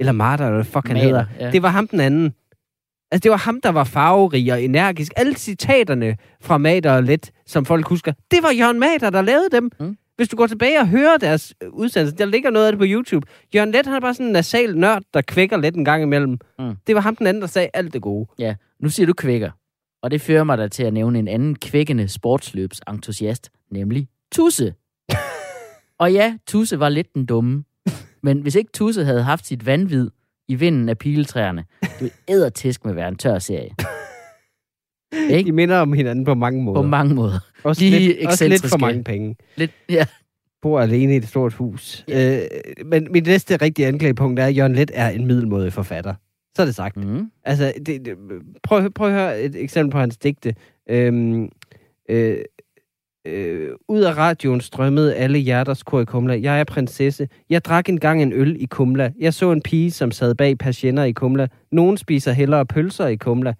Eller 0.00 0.12
Marder, 0.12 0.46
eller 0.48 0.62
fuck 0.62 0.86
han 0.86 0.96
Mader, 0.96 1.06
hedder. 1.06 1.24
ja. 1.40 1.50
Det 1.50 1.62
var 1.62 1.68
ham 1.68 1.88
den 1.88 2.00
anden. 2.00 2.34
Altså, 3.10 3.22
det 3.22 3.30
var 3.30 3.36
ham, 3.36 3.60
der 3.60 3.68
var 3.68 3.84
farverig 3.84 4.52
og 4.52 4.62
energisk. 4.62 5.12
Alle 5.16 5.34
citaterne 5.34 6.16
fra 6.40 6.58
Mader 6.58 6.92
og 6.92 7.02
Let, 7.02 7.30
som 7.46 7.64
folk 7.64 7.88
husker, 7.88 8.12
det 8.30 8.42
var 8.42 8.50
Jørgen 8.50 8.80
Mader, 8.80 9.10
der 9.10 9.22
lavede 9.22 9.48
dem. 9.52 9.70
Mm. 9.80 9.96
Hvis 10.16 10.28
du 10.28 10.36
går 10.36 10.46
tilbage 10.46 10.80
og 10.80 10.88
hører 10.88 11.16
deres 11.16 11.54
udsendelse, 11.70 12.16
der 12.16 12.24
ligger 12.24 12.50
noget 12.50 12.66
af 12.66 12.72
det 12.72 12.78
på 12.78 12.84
YouTube. 12.88 13.26
Jørgen 13.54 13.72
Let, 13.72 13.86
han 13.86 13.94
er 13.94 14.00
bare 14.00 14.14
sådan 14.14 14.26
en 14.26 14.32
nasal 14.32 14.76
nørd, 14.76 15.02
der 15.14 15.20
kvækker 15.20 15.56
lidt 15.56 15.74
en 15.74 15.84
gang 15.84 16.02
imellem. 16.02 16.38
Mm. 16.58 16.74
Det 16.86 16.94
var 16.94 17.00
ham 17.00 17.16
den 17.16 17.26
anden, 17.26 17.40
der 17.40 17.46
sagde 17.46 17.68
alt 17.74 17.92
det 17.92 18.02
gode. 18.02 18.28
Ja, 18.38 18.54
nu 18.80 18.88
siger 18.88 19.06
du 19.06 19.12
kvækker. 19.12 19.50
Og 20.02 20.10
det 20.10 20.20
fører 20.20 20.44
mig 20.44 20.58
da 20.58 20.68
til 20.68 20.82
at 20.82 20.92
nævne 20.92 21.18
en 21.18 21.28
anden 21.28 21.54
kvækkende 21.54 22.08
sportsløbsentusiast, 22.08 23.50
nemlig 23.70 24.08
Tusse. 24.32 24.74
og 26.00 26.12
ja, 26.12 26.36
Tusse 26.46 26.80
var 26.80 26.88
lidt 26.88 27.14
den 27.14 27.26
dumme. 27.26 27.64
Men 28.22 28.40
hvis 28.40 28.54
ikke 28.54 28.70
Tusse 28.72 29.04
havde 29.04 29.22
haft 29.22 29.46
sit 29.46 29.66
vanvid 29.66 30.10
i 30.48 30.54
vinden 30.54 30.88
af 30.88 30.98
piletræerne, 30.98 31.64
det 31.82 31.90
ville 32.00 32.14
ædertisk 32.28 32.84
med 32.84 32.92
at 32.92 32.96
være 32.96 33.08
en 33.08 33.16
tør 33.16 33.38
serie. 33.38 33.70
De 35.28 35.32
Ikke? 35.32 35.52
minder 35.52 35.78
om 35.78 35.92
hinanden 35.92 36.24
på 36.24 36.34
mange 36.34 36.62
måder. 36.62 36.82
På 36.82 36.86
mange 36.86 37.14
måder. 37.14 37.38
også, 37.64 37.80
de 37.84 37.90
lidt, 37.90 38.26
også 38.26 38.48
lidt 38.48 38.66
for 38.66 38.78
mange 38.78 39.04
penge. 39.04 39.36
Lidt, 39.56 39.70
ja. 39.88 40.06
Bor 40.62 40.80
alene 40.80 41.14
i 41.14 41.16
et 41.16 41.28
stort 41.28 41.54
hus. 41.54 42.04
Øh, 42.08 42.40
men 42.84 43.08
mit 43.10 43.26
næste 43.26 43.56
rigtige 43.56 43.86
anklagepunkt 43.86 44.40
er, 44.40 44.46
at 44.46 44.56
Jørgen 44.56 44.74
Let 44.74 44.90
er 44.94 45.08
en 45.08 45.26
middelmådig 45.26 45.72
forfatter. 45.72 46.14
Så 46.56 46.62
er 46.62 46.66
det 46.66 46.74
sagt. 46.74 46.96
Mm. 46.96 47.30
Altså, 47.44 47.72
det, 47.86 48.04
det, 48.04 48.14
prøv, 48.62 48.90
prøv 48.90 49.08
at 49.08 49.14
høre 49.14 49.40
et 49.42 49.56
eksempel 49.56 49.92
på 49.92 49.98
hans 49.98 50.16
digte. 50.16 50.54
Øhm, 50.90 51.48
øh, 52.08 52.36
øh, 53.28 53.70
ud 53.88 54.00
af 54.00 54.16
radioen 54.16 54.60
strømmede 54.60 55.14
alle 55.14 55.38
hjerters 55.38 55.82
kor 55.82 56.00
i 56.00 56.04
Kumla. 56.04 56.38
Jeg 56.42 56.60
er 56.60 56.64
prinsesse. 56.64 57.28
Jeg 57.50 57.64
drak 57.64 57.88
engang 57.88 58.22
en 58.22 58.32
øl 58.32 58.56
i 58.62 58.64
Kumla. 58.66 59.10
Jeg 59.20 59.34
så 59.34 59.52
en 59.52 59.62
pige, 59.62 59.90
som 59.90 60.10
sad 60.10 60.34
bag 60.34 60.58
patienter 60.58 61.02
i 61.04 61.12
Kumla. 61.12 61.46
Nogen 61.72 61.96
spiser 61.96 62.32
hellere 62.32 62.66
pølser 62.66 63.06
i 63.06 63.16
Kumla. 63.16 63.54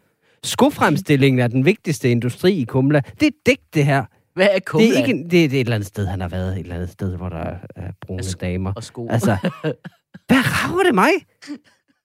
Skofremstillingen 0.45 1.39
er 1.41 1.47
den 1.49 1.65
vigtigste 1.65 2.11
industri 2.11 2.53
i 2.53 2.65
Kumla. 2.65 3.01
Det 3.21 3.27
er 3.27 3.31
digt, 3.47 3.75
det 3.75 3.85
her. 3.85 4.05
Hvad 4.35 4.49
er 4.53 4.59
Kumla? 4.67 4.87
Det 4.87 4.95
er, 4.95 4.99
ikke, 4.99 5.11
en- 5.19 5.23
det, 5.23 5.31
det 5.31 5.43
er 5.43 5.47
et 5.47 5.61
eller 5.61 5.75
andet 5.75 5.87
sted, 5.89 6.07
han 6.07 6.21
har 6.21 6.29
været. 6.29 6.53
Et 6.53 6.59
eller 6.59 6.75
andet 6.75 6.91
sted, 6.91 7.17
hvor 7.17 7.29
der 7.29 7.37
er, 7.37 7.57
er 7.77 7.91
brune 8.07 8.19
Altså, 8.19 8.37
damer. 8.41 8.73
Og 8.77 8.85
sko. 8.85 9.09
Altså, 9.11 9.37
hvad 10.29 10.37
rager 10.45 10.83
det 10.83 10.95
mig? 10.95 11.11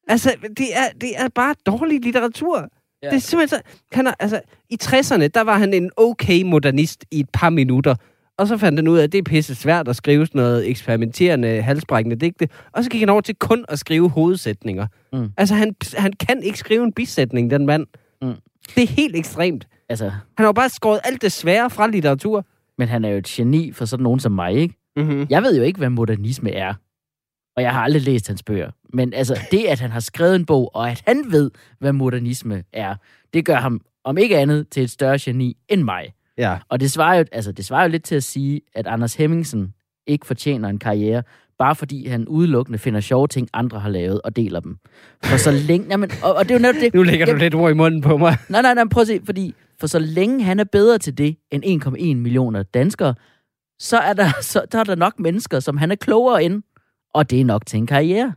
Altså, 0.08 0.36
det 0.58 0.68
er, 0.76 1.00
det 1.02 1.10
er 1.18 1.28
bare 1.36 1.56
dårlig 1.66 2.02
litteratur. 2.02 2.70
Ja. 3.04 3.10
Det 3.10 3.16
er 3.16 3.20
simpelthen 3.20 3.60
så... 3.60 3.62
Han 3.92 4.08
er, 4.08 4.14
altså, 4.20 4.42
I 4.70 4.78
60'erne, 4.84 5.28
der 5.28 5.42
var 5.42 5.58
han 5.58 5.74
en 5.74 5.92
okay 5.98 6.42
modernist 6.42 7.06
i 7.12 7.20
et 7.20 7.30
par 7.34 7.50
minutter. 7.50 7.96
Og 8.38 8.48
så 8.48 8.58
fandt 8.58 8.80
han 8.80 8.88
ud 8.88 8.98
af, 8.98 9.04
at 9.04 9.12
det 9.12 9.18
er 9.18 9.24
pisse 9.24 9.56
svært 9.56 9.88
at 9.88 9.96
skrive 9.96 10.26
sådan 10.26 10.40
noget 10.42 10.70
eksperimenterende, 10.70 11.62
halsbrækkende 11.62 12.16
digte. 12.16 12.48
Og 12.72 12.84
så 12.84 12.90
gik 12.90 13.00
han 13.00 13.10
over 13.10 13.22
til 13.22 13.36
kun 13.36 13.66
at 13.70 13.80
skrive 13.80 14.10
hovedsætninger. 14.10 14.88
Mm. 15.14 15.30
Altså, 15.38 15.56
han, 15.56 15.76
han 15.98 16.14
kan 16.14 16.44
ikke 16.44 16.58
skrive 16.60 16.84
en 16.84 16.94
bisætning, 16.94 17.52
den 17.52 17.66
mand. 17.66 17.86
Mm. 18.22 18.34
Det 18.76 18.84
er 18.84 18.88
helt 18.88 19.16
ekstremt. 19.16 19.68
altså, 19.90 20.10
Han 20.10 20.20
har 20.38 20.46
jo 20.46 20.52
bare 20.52 20.70
skåret 20.70 21.00
alt 21.04 21.22
det 21.22 21.32
svære 21.32 21.70
fra 21.70 21.88
litteratur. 21.88 22.46
men 22.78 22.88
han 22.88 23.06
er 23.06 23.10
jo 23.10 23.18
et 23.18 23.26
geni 23.28 23.72
for 23.72 23.86
sådan 23.86 24.04
nogen 24.04 24.20
som 24.20 24.32
mig, 24.32 24.54
ikke? 24.54 24.76
Mm-hmm. 24.96 25.28
Jeg 25.30 25.44
ved 25.44 25.58
jo 25.58 25.64
ikke, 25.64 25.78
hvad 25.78 25.90
modernisme 25.90 26.52
er. 26.52 26.74
Og 27.56 27.64
jeg 27.64 27.74
har 27.74 27.82
aldrig 27.82 28.02
læst 28.02 28.28
hans 28.28 28.44
bøger. 28.44 28.72
Men 28.94 29.14
altså, 29.14 29.40
det, 29.52 29.66
at 29.66 29.80
han 29.80 29.92
har 29.92 30.00
skrevet 30.00 30.36
en 30.36 30.46
bog, 30.46 30.76
og 30.76 30.92
at 30.92 31.04
han 31.08 31.24
ved, 31.32 31.52
hvad 31.80 31.94
modernisme 31.94 32.64
er, 32.74 32.96
det 33.34 33.46
gør 33.46 33.56
ham, 33.56 33.82
om 34.04 34.18
ikke 34.18 34.38
andet, 34.38 34.70
til 34.70 34.84
et 34.84 34.90
større 34.90 35.18
geni 35.22 35.58
end 35.70 35.84
mig. 35.84 36.14
Ja. 36.38 36.58
Og 36.70 36.80
det 36.80 36.92
svarer, 36.92 37.18
jo, 37.18 37.26
altså, 37.32 37.52
det 37.52 37.66
svarer 37.66 37.84
jo 37.84 37.90
lidt 37.90 38.04
til 38.04 38.16
at 38.16 38.24
sige, 38.24 38.62
at 38.76 38.88
Anders 38.88 39.16
Hemmingsen 39.16 39.74
ikke 40.08 40.26
fortjener 40.26 40.70
en 40.70 40.80
karriere, 40.80 41.24
bare 41.58 41.76
fordi 41.76 42.08
han 42.08 42.28
udelukkende 42.28 42.80
finder 42.80 43.00
sjove 43.00 43.28
ting, 43.28 43.50
andre 43.54 43.80
har 43.80 43.90
lavet, 43.90 44.22
og 44.22 44.36
deler 44.36 44.60
dem. 44.60 44.78
For 45.24 45.38
så 45.38 45.52
længe... 45.70 45.88
Jamen, 45.90 46.12
og, 46.24 46.36
og 46.36 46.44
det 46.44 46.52
er 46.52 46.56
jo 46.56 46.62
netop 46.62 46.82
det... 46.82 46.94
Nu 46.94 47.04
lægger 47.04 47.26
du 47.26 47.30
Jamen, 47.30 47.42
lidt 47.42 47.56
ord 47.56 47.72
i 47.72 47.74
munden 47.74 48.02
på 48.02 48.18
mig. 48.18 48.38
Nej, 48.50 48.62
nej, 48.62 48.74
nej, 48.74 48.84
prøv 48.92 49.02
at 49.02 49.08
se, 49.08 49.20
fordi 49.26 49.56
for 49.80 49.88
så 49.88 50.00
længe 50.00 50.44
han 50.44 50.60
er 50.60 50.64
bedre 50.64 50.98
til 50.98 51.18
det 51.18 51.38
end 51.52 51.86
1,1 51.86 52.16
millioner 52.16 52.64
danskere, 52.64 53.16
så 53.80 53.98
er, 53.98 54.14
der, 54.14 54.30
så 54.42 54.66
der 54.72 54.80
er 54.80 54.84
der 54.84 54.96
nok 54.96 55.20
mennesker, 55.20 55.60
som 55.60 55.78
han 55.78 55.92
er 55.92 55.96
klogere 55.96 56.44
end, 56.44 56.64
og 57.14 57.30
det 57.30 57.42
er 57.42 57.46
nok 57.46 57.66
til 57.66 57.78
en 57.78 57.88
karriere. 57.88 58.34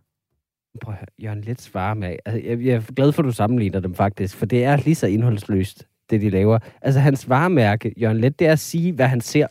Prøv 0.83 0.95
at 0.95 0.99
høre, 0.99 1.07
Jørgen 1.23 1.41
lidt 1.41 1.63
svare 1.63 1.95
med. 1.95 2.17
Altså, 2.25 2.49
jeg, 2.49 2.65
jeg 2.65 2.75
er 2.75 2.93
glad 2.97 3.13
for, 3.13 3.23
at 3.23 3.27
du 3.27 3.33
sammenligner 3.33 3.81
dem 3.81 3.95
faktisk, 3.95 4.37
for 4.37 4.47
det 4.47 4.65
er 4.65 4.77
lige 4.77 4.95
så 4.95 5.07
indholdsløst, 5.07 5.87
det 6.11 6.21
de 6.21 6.31
laver. 6.31 6.59
Altså, 6.83 7.01
hans 7.01 7.29
varemærke, 7.29 7.95
Jørgen 8.01 8.21
Let, 8.21 8.39
det 8.39 8.47
er 8.47 8.53
at 8.53 8.59
sige, 8.59 8.93
hvad 8.93 9.07
han 9.07 9.21
ser. 9.21 9.47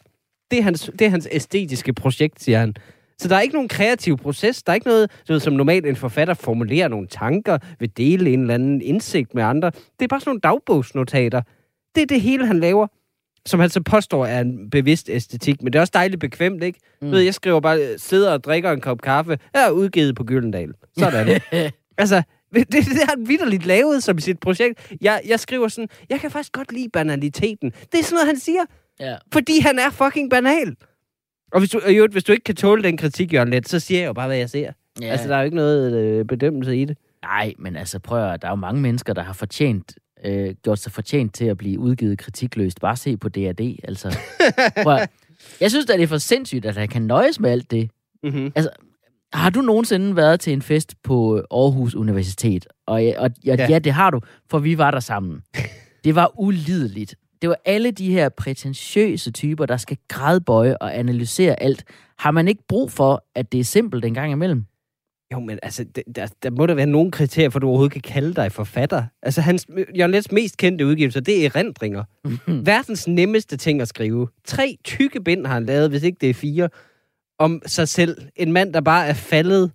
Det 0.52 0.60
er 0.60 0.64
hans, 0.64 0.92
det 1.00 1.08
er 1.08 1.10
hans 1.10 1.28
æstetiske 1.32 1.94
projekt, 1.94 2.42
siger 2.42 2.60
han. 2.60 2.76
Så 3.18 3.28
der 3.28 3.36
er 3.36 3.42
ikke 3.42 3.56
nogen 3.56 3.70
kreativ 3.70 4.18
proces. 4.18 4.64
Der 4.64 4.72
er 4.72 4.76
ikke 4.76 4.88
noget, 4.88 5.12
du 5.28 5.34
ved, 5.34 5.40
som 5.40 5.54
normalt 5.54 5.86
en 5.86 5.96
forfatter 5.96 6.34
formulerer 6.34 6.88
nogle 6.88 7.08
tanker, 7.08 7.58
vil 7.80 7.98
dele 7.98 8.30
en 8.30 8.42
eller 8.42 8.54
anden 8.54 8.82
indsigt 8.82 9.36
med 9.36 9.44
andre. 9.44 9.72
Det 9.72 10.04
er 10.06 10.08
bare 10.08 10.20
sådan 10.20 10.30
nogle 10.30 10.40
dagbogsnotater. 10.40 11.42
Det 11.96 12.02
er 12.02 12.08
det 12.08 12.22
hele, 12.22 12.48
han 12.48 12.60
laver 12.60 12.88
som 13.46 13.60
han 13.60 13.70
så 13.70 13.82
påstår 13.82 14.26
er 14.26 14.42
en 14.42 14.70
bevidst 14.70 15.10
æstetik, 15.10 15.62
men 15.64 15.74
det 15.74 15.80
er 15.80 15.82
også 15.82 15.92
dejligt 15.94 16.20
bekvemt, 16.20 16.64
ikke? 16.64 16.80
Mm. 17.02 17.12
Ved, 17.12 17.20
jeg 17.20 17.34
skriver 17.34 17.60
bare, 17.60 17.98
sidder 17.98 18.32
og 18.32 18.44
drikker 18.44 18.72
en 18.72 18.82
kop 18.82 19.02
kaffe, 19.02 19.40
jeg 19.54 19.66
er 19.68 19.70
udgivet 19.72 20.16
på 20.16 20.24
Gyldendal. 20.24 20.74
Sådan. 20.98 21.42
altså, 21.98 22.24
det, 22.56 22.70
det 22.72 22.84
har 22.86 23.16
han 23.18 23.28
vidderligt 23.28 23.66
lavet 23.66 24.04
som 24.04 24.20
sit 24.20 24.40
projekt. 24.40 24.92
Jeg, 25.02 25.22
jeg 25.28 25.40
skriver 25.40 25.68
sådan, 25.68 25.90
jeg 26.10 26.20
kan 26.20 26.32
faktisk 26.32 26.54
godt 26.54 26.72
lide 26.72 26.90
banaliteten. 26.94 27.70
Det 27.92 28.00
er 28.00 28.04
sådan 28.04 28.16
noget, 28.16 28.28
han 28.28 28.40
siger, 28.40 28.62
Ja. 29.00 29.16
fordi 29.34 29.60
han 29.60 29.80
er 29.80 29.90
fucking 29.90 30.30
banal. 30.30 30.76
Og 31.52 31.60
hvis 31.60 31.70
du, 31.70 31.80
og 31.86 31.94
øvrigt, 31.94 32.14
hvis 32.14 32.24
du 32.24 32.32
ikke 32.32 32.44
kan 32.44 32.56
tåle 32.56 32.84
den 32.84 32.98
kritik, 32.98 33.34
Jørgen 33.34 33.50
Let, 33.50 33.70
så 33.70 33.80
siger 33.80 34.00
jeg 34.00 34.08
jo 34.08 34.14
bare, 34.14 34.28
hvad 34.28 34.38
jeg 34.38 34.50
ser. 34.50 34.72
Ja. 35.02 35.06
Altså, 35.08 35.28
der 35.28 35.36
er 35.36 35.40
jo 35.40 35.46
ikke 35.46 35.56
noget 35.56 35.94
øh, 35.94 36.26
bedømmelse 36.26 36.78
i 36.78 36.86
det. 36.86 36.98
Nej, 37.24 37.54
men 37.60 37.76
altså 37.76 38.00
prøv 38.00 38.30
at, 38.34 38.42
der 38.42 38.48
er 38.48 38.52
jo 38.52 38.56
mange 38.56 38.82
mennesker, 38.82 39.14
der 39.14 39.22
har 39.24 39.34
fortjent, 39.34 39.96
øh, 40.26 40.56
gjort 40.64 40.80
sig 40.80 40.92
fortjent 40.92 41.34
til 41.34 41.46
at 41.46 41.58
blive 41.58 41.80
udgivet 41.80 42.18
kritikløst. 42.18 42.82
Bare 42.82 42.96
se 42.96 43.18
på 43.18 43.30
D&D, 43.30 43.80
altså. 43.84 44.18
Prøv 44.84 45.00
jeg 45.62 45.72
synes 45.72 45.86
da, 45.86 45.94
det 45.94 46.04
er 46.04 46.08
for 46.08 46.18
sindssygt, 46.18 46.66
at 46.66 46.78
han 46.78 46.88
kan 46.88 47.02
nøjes 47.02 47.40
med 47.40 47.50
alt 47.52 47.72
det. 47.72 47.90
Mm-hmm. 48.24 48.52
Har 49.34 49.50
du 49.50 49.62
nogensinde 49.62 50.16
været 50.16 50.40
til 50.40 50.54
en 50.54 50.62
fest 50.62 50.96
på 51.04 51.36
Aarhus 51.52 51.96
Universitet? 51.96 52.68
Og, 52.88 53.04
ja, 53.06 53.22
og 53.24 53.30
ja, 53.46 53.56
Ja. 53.70 53.80
det 53.80 53.92
har 53.94 54.12
du, 54.12 54.22
for 54.50 54.60
vi 54.60 54.78
var 54.78 54.92
der 54.92 55.00
sammen. 55.00 55.42
Det 56.04 56.16
var 56.16 56.40
ulideligt. 56.40 57.16
Det 57.42 57.50
var 57.50 57.58
alle 57.66 57.92
de 57.92 58.12
her 58.12 58.30
prætentiøse 58.30 59.32
typer, 59.32 59.66
der 59.66 59.78
skal 59.78 59.98
gradbøje 60.08 60.78
og 60.78 60.98
analysere 60.98 61.64
alt. 61.64 61.84
Har 62.18 62.32
man 62.32 62.48
ikke 62.48 62.64
brug 62.68 62.92
for, 62.92 63.24
at 63.36 63.52
det 63.52 63.60
er 63.60 63.64
simpelt 63.64 64.06
en 64.06 64.14
gang 64.14 64.32
imellem? 64.32 64.66
Jo, 65.34 65.40
men 65.40 65.60
altså, 65.64 65.84
det, 65.84 66.04
der, 66.16 66.28
der 66.44 66.50
må 66.50 66.66
der 66.66 66.74
være 66.74 66.86
nogle 66.86 67.12
kriterier, 67.12 67.50
for 67.50 67.60
du 67.60 67.68
overhovedet 67.68 67.94
kan 67.94 68.02
kalde 68.02 68.34
dig 68.34 68.52
forfatter. 68.52 69.04
Altså, 69.22 69.42
hans, 69.42 69.68
Jørgen 69.98 70.12
Lets 70.12 70.32
mest 70.32 70.58
kendte 70.58 70.86
udgivelser, 70.86 71.20
det 71.20 71.42
er 71.42 71.46
erindringer. 71.46 72.04
Verdens 72.48 73.08
nemmeste 73.08 73.58
ting 73.58 73.82
at 73.82 73.88
skrive. 73.88 74.28
Tre 74.46 74.78
tykke 74.84 75.24
bind 75.24 75.46
har 75.46 75.54
han 75.54 75.66
lavet, 75.66 75.90
hvis 75.90 76.04
ikke 76.04 76.18
det 76.22 76.30
er 76.30 76.34
fire, 76.34 76.70
om 77.40 77.62
sig 77.66 77.88
selv. 77.88 78.18
En 78.36 78.52
mand, 78.52 78.74
der 78.74 78.82
bare 78.82 79.08
er 79.08 79.14
faldet 79.14 79.72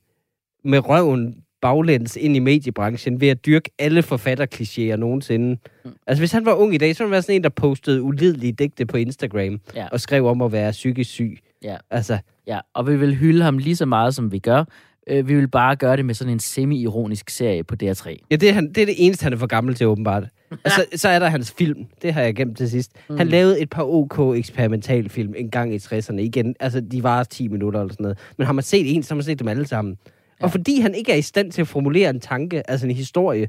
med 0.65 0.89
røven 0.89 1.37
baglæns 1.63 2.17
ind 2.17 2.37
i 2.37 2.39
mediebranchen 2.39 3.21
ved 3.21 3.29
at 3.29 3.47
dyrke 3.47 3.71
alle 3.79 4.01
forfatterklichéer 4.03 4.97
nogensinde. 4.97 5.57
Mm. 5.85 5.91
Altså, 6.07 6.21
hvis 6.21 6.33
han 6.33 6.45
var 6.45 6.55
ung 6.55 6.75
i 6.75 6.79
dag, 6.79 6.97
så 6.97 7.03
ville 7.03 7.09
han 7.09 7.13
være 7.13 7.23
sådan 7.23 7.35
en, 7.37 7.43
der 7.43 7.49
postede 7.49 8.03
ulidelige 8.03 8.53
digte 8.53 8.87
på 8.87 8.97
Instagram 8.97 9.61
Ja. 9.75 9.89
og 9.93 10.01
skrev 10.01 10.27
om 10.27 10.43
at 10.43 10.53
være 10.53 10.71
psykisk 10.71 11.11
syg. 11.11 11.39
Ja. 11.63 11.77
Altså, 11.91 12.19
Ja, 12.47 12.61
og 12.75 12.87
vi 12.87 12.97
vil 12.97 13.15
hylde 13.15 13.43
ham 13.45 13.59
lige 13.59 13.77
så 13.77 13.87
meget, 13.87 14.15
som 14.15 14.33
vi 14.33 14.39
gør. 14.39 14.65
Øh, 15.11 15.29
vi 15.29 15.35
vil 15.35 15.49
bare 15.49 15.77
gøre 15.77 15.97
det 15.97 16.05
med 16.05 16.15
sådan 16.15 16.33
en 16.33 16.41
semi-ironisk 16.41 17.31
serie 17.31 17.65
på 17.65 17.75
DR3. 17.83 18.17
ja, 18.31 18.37
det 18.37 18.49
er, 18.49 18.53
han, 18.53 18.69
det 18.69 18.79
er 18.79 18.87
det 18.87 18.95
eneste, 18.99 19.23
han 19.23 19.33
er 19.33 19.37
for 19.37 19.47
gammel 19.47 19.75
til, 19.75 19.87
åbenbart. 19.87 20.25
Og 20.51 20.71
så, 20.77 20.85
så 20.95 21.09
er 21.09 21.19
der 21.19 21.29
hans 21.29 21.53
film. 21.59 21.87
Det 22.03 22.15
har 22.15 22.23
jeg 22.23 22.35
gemt 22.35 22.57
til 22.57 22.71
sidst. 22.71 22.93
Mm. 23.09 23.17
Han 23.17 23.29
lavede 23.29 23.61
et 23.61 23.71
par 23.71 23.85
OK 23.85 24.37
eksperimentalfilm 24.37 25.35
en 25.37 25.51
gang 25.51 25.75
i 25.75 25.77
60'erne. 25.77 26.19
Igen, 26.19 26.55
altså, 26.61 26.81
de 26.81 27.03
var 27.03 27.25
10 27.25 27.49
minutter 27.49 27.81
eller 27.81 27.93
sådan 27.93 28.05
noget. 28.05 28.19
Men 28.39 28.47
har 28.47 28.53
man 28.53 28.65
set 28.65 28.95
en, 28.95 29.03
så 29.03 29.15
har 29.15 29.17
man 29.17 29.25
set 29.25 29.39
dem 29.39 29.49
alle 29.49 29.67
sammen. 29.67 29.99
Ja. 30.41 30.45
Og 30.45 30.51
fordi 30.51 30.81
han 30.81 30.95
ikke 30.95 31.13
er 31.13 31.17
i 31.17 31.23
stand 31.23 31.53
til 31.53 31.61
at 31.61 31.69
formulere 31.69 32.11
en 32.11 32.21
tanke, 32.21 32.71
altså 32.71 32.87
en 32.87 32.95
historie, 32.95 33.49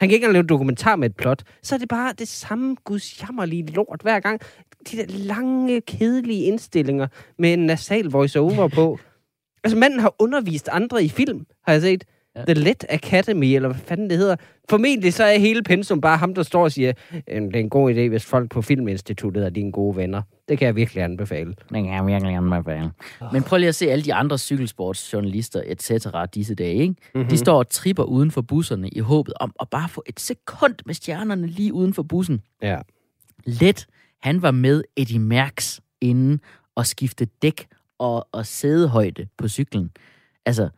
han 0.00 0.08
kan 0.08 0.14
ikke 0.14 0.24
engang 0.24 0.32
lave 0.32 0.40
en 0.40 0.48
dokumentar 0.48 0.96
med 0.96 1.10
et 1.10 1.16
plot, 1.16 1.42
så 1.62 1.74
er 1.74 1.78
det 1.78 1.88
bare 1.88 2.12
det 2.18 2.28
samme 2.28 2.76
gudsjammerlige 2.84 3.66
lort 3.66 4.00
hver 4.02 4.20
gang. 4.20 4.40
De 4.90 4.96
der 4.96 5.04
lange, 5.08 5.80
kedelige 5.80 6.44
indstillinger 6.44 7.06
med 7.38 7.52
en 7.52 7.66
nasal 7.66 8.04
voice-over 8.04 8.68
på. 8.68 8.98
Altså, 9.64 9.78
manden 9.78 10.00
har 10.00 10.14
undervist 10.18 10.68
andre 10.72 11.04
i 11.04 11.08
film, 11.08 11.46
har 11.66 11.72
jeg 11.72 11.82
set. 11.82 12.04
Ja. 12.36 12.44
The 12.44 12.54
Let 12.54 12.84
Academy, 12.88 13.44
eller 13.54 13.68
hvad 13.68 13.78
fanden 13.80 14.10
det 14.10 14.18
hedder. 14.18 14.36
Formentlig 14.70 15.14
så 15.14 15.24
er 15.24 15.38
hele 15.38 15.62
pensum 15.62 16.00
bare 16.00 16.16
ham, 16.18 16.34
der 16.34 16.42
står 16.42 16.62
og 16.64 16.72
siger, 16.72 16.92
"Øh, 17.12 17.42
det 17.42 17.56
er 17.56 17.60
en 17.60 17.70
god 17.70 17.94
idé, 17.94 18.00
hvis 18.08 18.24
folk 18.24 18.50
på 18.50 18.62
Filminstituttet 18.62 19.44
er 19.44 19.50
dine 19.50 19.72
gode 19.72 19.96
venner. 19.96 20.22
Det 20.48 20.58
kan 20.58 20.66
jeg 20.66 20.76
virkelig 20.76 21.02
anbefale. 21.04 21.50
Det 21.50 21.56
kan 21.70 21.86
jeg 21.94 22.06
virkelig 22.06 22.42
med 22.42 22.64
fanden. 22.64 22.90
Men 23.32 23.42
prøv 23.42 23.56
lige 23.58 23.68
at 23.68 23.74
se 23.74 23.90
alle 23.90 24.04
de 24.04 24.14
andre 24.14 24.38
cykelsportsjournalister, 24.38 25.62
et 25.66 25.82
cetera, 25.82 26.26
disse 26.26 26.54
dage, 26.54 26.74
ikke? 26.74 26.94
Mm-hmm. 27.14 27.28
De 27.30 27.38
står 27.38 27.58
og 27.58 27.68
tripper 27.68 28.02
uden 28.04 28.30
for 28.30 28.40
busserne 28.42 28.88
i 28.88 28.98
håbet 28.98 29.34
om 29.40 29.52
at 29.60 29.68
bare 29.70 29.88
få 29.88 30.02
et 30.06 30.20
sekund 30.20 30.74
med 30.86 30.94
stjernerne 30.94 31.46
lige 31.46 31.72
uden 31.72 31.94
for 31.94 32.02
bussen. 32.02 32.40
Ja. 32.62 32.78
Let, 33.44 33.86
han 34.22 34.42
var 34.42 34.50
med 34.50 34.82
Eddie 34.96 35.18
Merckx 35.18 35.78
inden 36.00 36.40
og 36.74 36.86
skifte 36.86 37.24
dæk 37.24 37.66
og, 37.98 38.28
og 38.32 38.46
sædehøjde 38.46 39.26
på 39.38 39.48
cyklen. 39.48 39.90
Altså, 40.46 40.68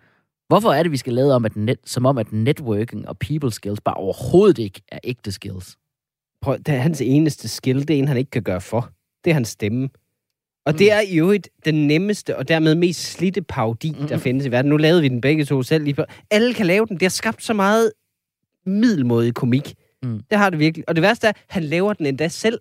hvorfor 0.48 0.72
er 0.72 0.82
det, 0.82 0.92
vi 0.92 0.96
skal 0.96 1.12
lade 1.12 1.34
om, 1.34 1.44
at 1.44 1.56
net, 1.56 1.78
som 1.84 2.06
om, 2.06 2.18
at 2.18 2.32
networking 2.32 3.08
og 3.08 3.18
people 3.18 3.52
skills 3.52 3.80
bare 3.80 3.94
overhovedet 3.94 4.58
ikke 4.58 4.82
er 4.88 4.98
ægte 5.04 5.32
skills? 5.32 5.76
Prøv, 6.40 6.58
det 6.58 6.68
er 6.68 6.78
hans 6.78 7.00
eneste 7.00 7.48
skill, 7.48 7.88
det 7.88 7.90
er 7.90 7.98
en, 7.98 8.08
han 8.08 8.16
ikke 8.16 8.30
kan 8.30 8.42
gøre 8.42 8.60
for. 8.60 8.90
Det 9.24 9.30
er 9.30 9.34
hans 9.34 9.48
stemme. 9.48 9.88
Og 10.66 10.72
mm. 10.72 10.78
det 10.78 10.92
er 10.92 11.00
i 11.00 11.18
øvrigt 11.18 11.48
den 11.64 11.86
nemmeste 11.86 12.36
og 12.36 12.48
dermed 12.48 12.74
mest 12.74 13.00
slidte 13.00 13.42
parodi, 13.42 13.96
mm. 14.00 14.08
der 14.08 14.18
findes 14.18 14.46
i 14.46 14.50
verden. 14.50 14.68
Nu 14.68 14.76
lavede 14.76 15.02
vi 15.02 15.08
den 15.08 15.20
begge 15.20 15.44
to 15.44 15.62
selv 15.62 15.84
lige 15.84 15.94
på. 15.94 16.04
Alle 16.30 16.54
kan 16.54 16.66
lave 16.66 16.86
den. 16.86 16.96
Det 16.96 17.02
har 17.02 17.10
skabt 17.10 17.42
så 17.42 17.54
meget 17.54 17.92
middelmådig 18.66 19.34
komik. 19.34 19.74
Mm. 20.02 20.20
Det 20.30 20.38
har 20.38 20.50
det 20.50 20.58
virkelig. 20.58 20.88
Og 20.88 20.94
det 20.96 21.02
værste 21.02 21.26
er, 21.26 21.30
at 21.30 21.36
han 21.48 21.64
laver 21.64 21.92
den 21.92 22.06
endda 22.06 22.28
selv. 22.28 22.60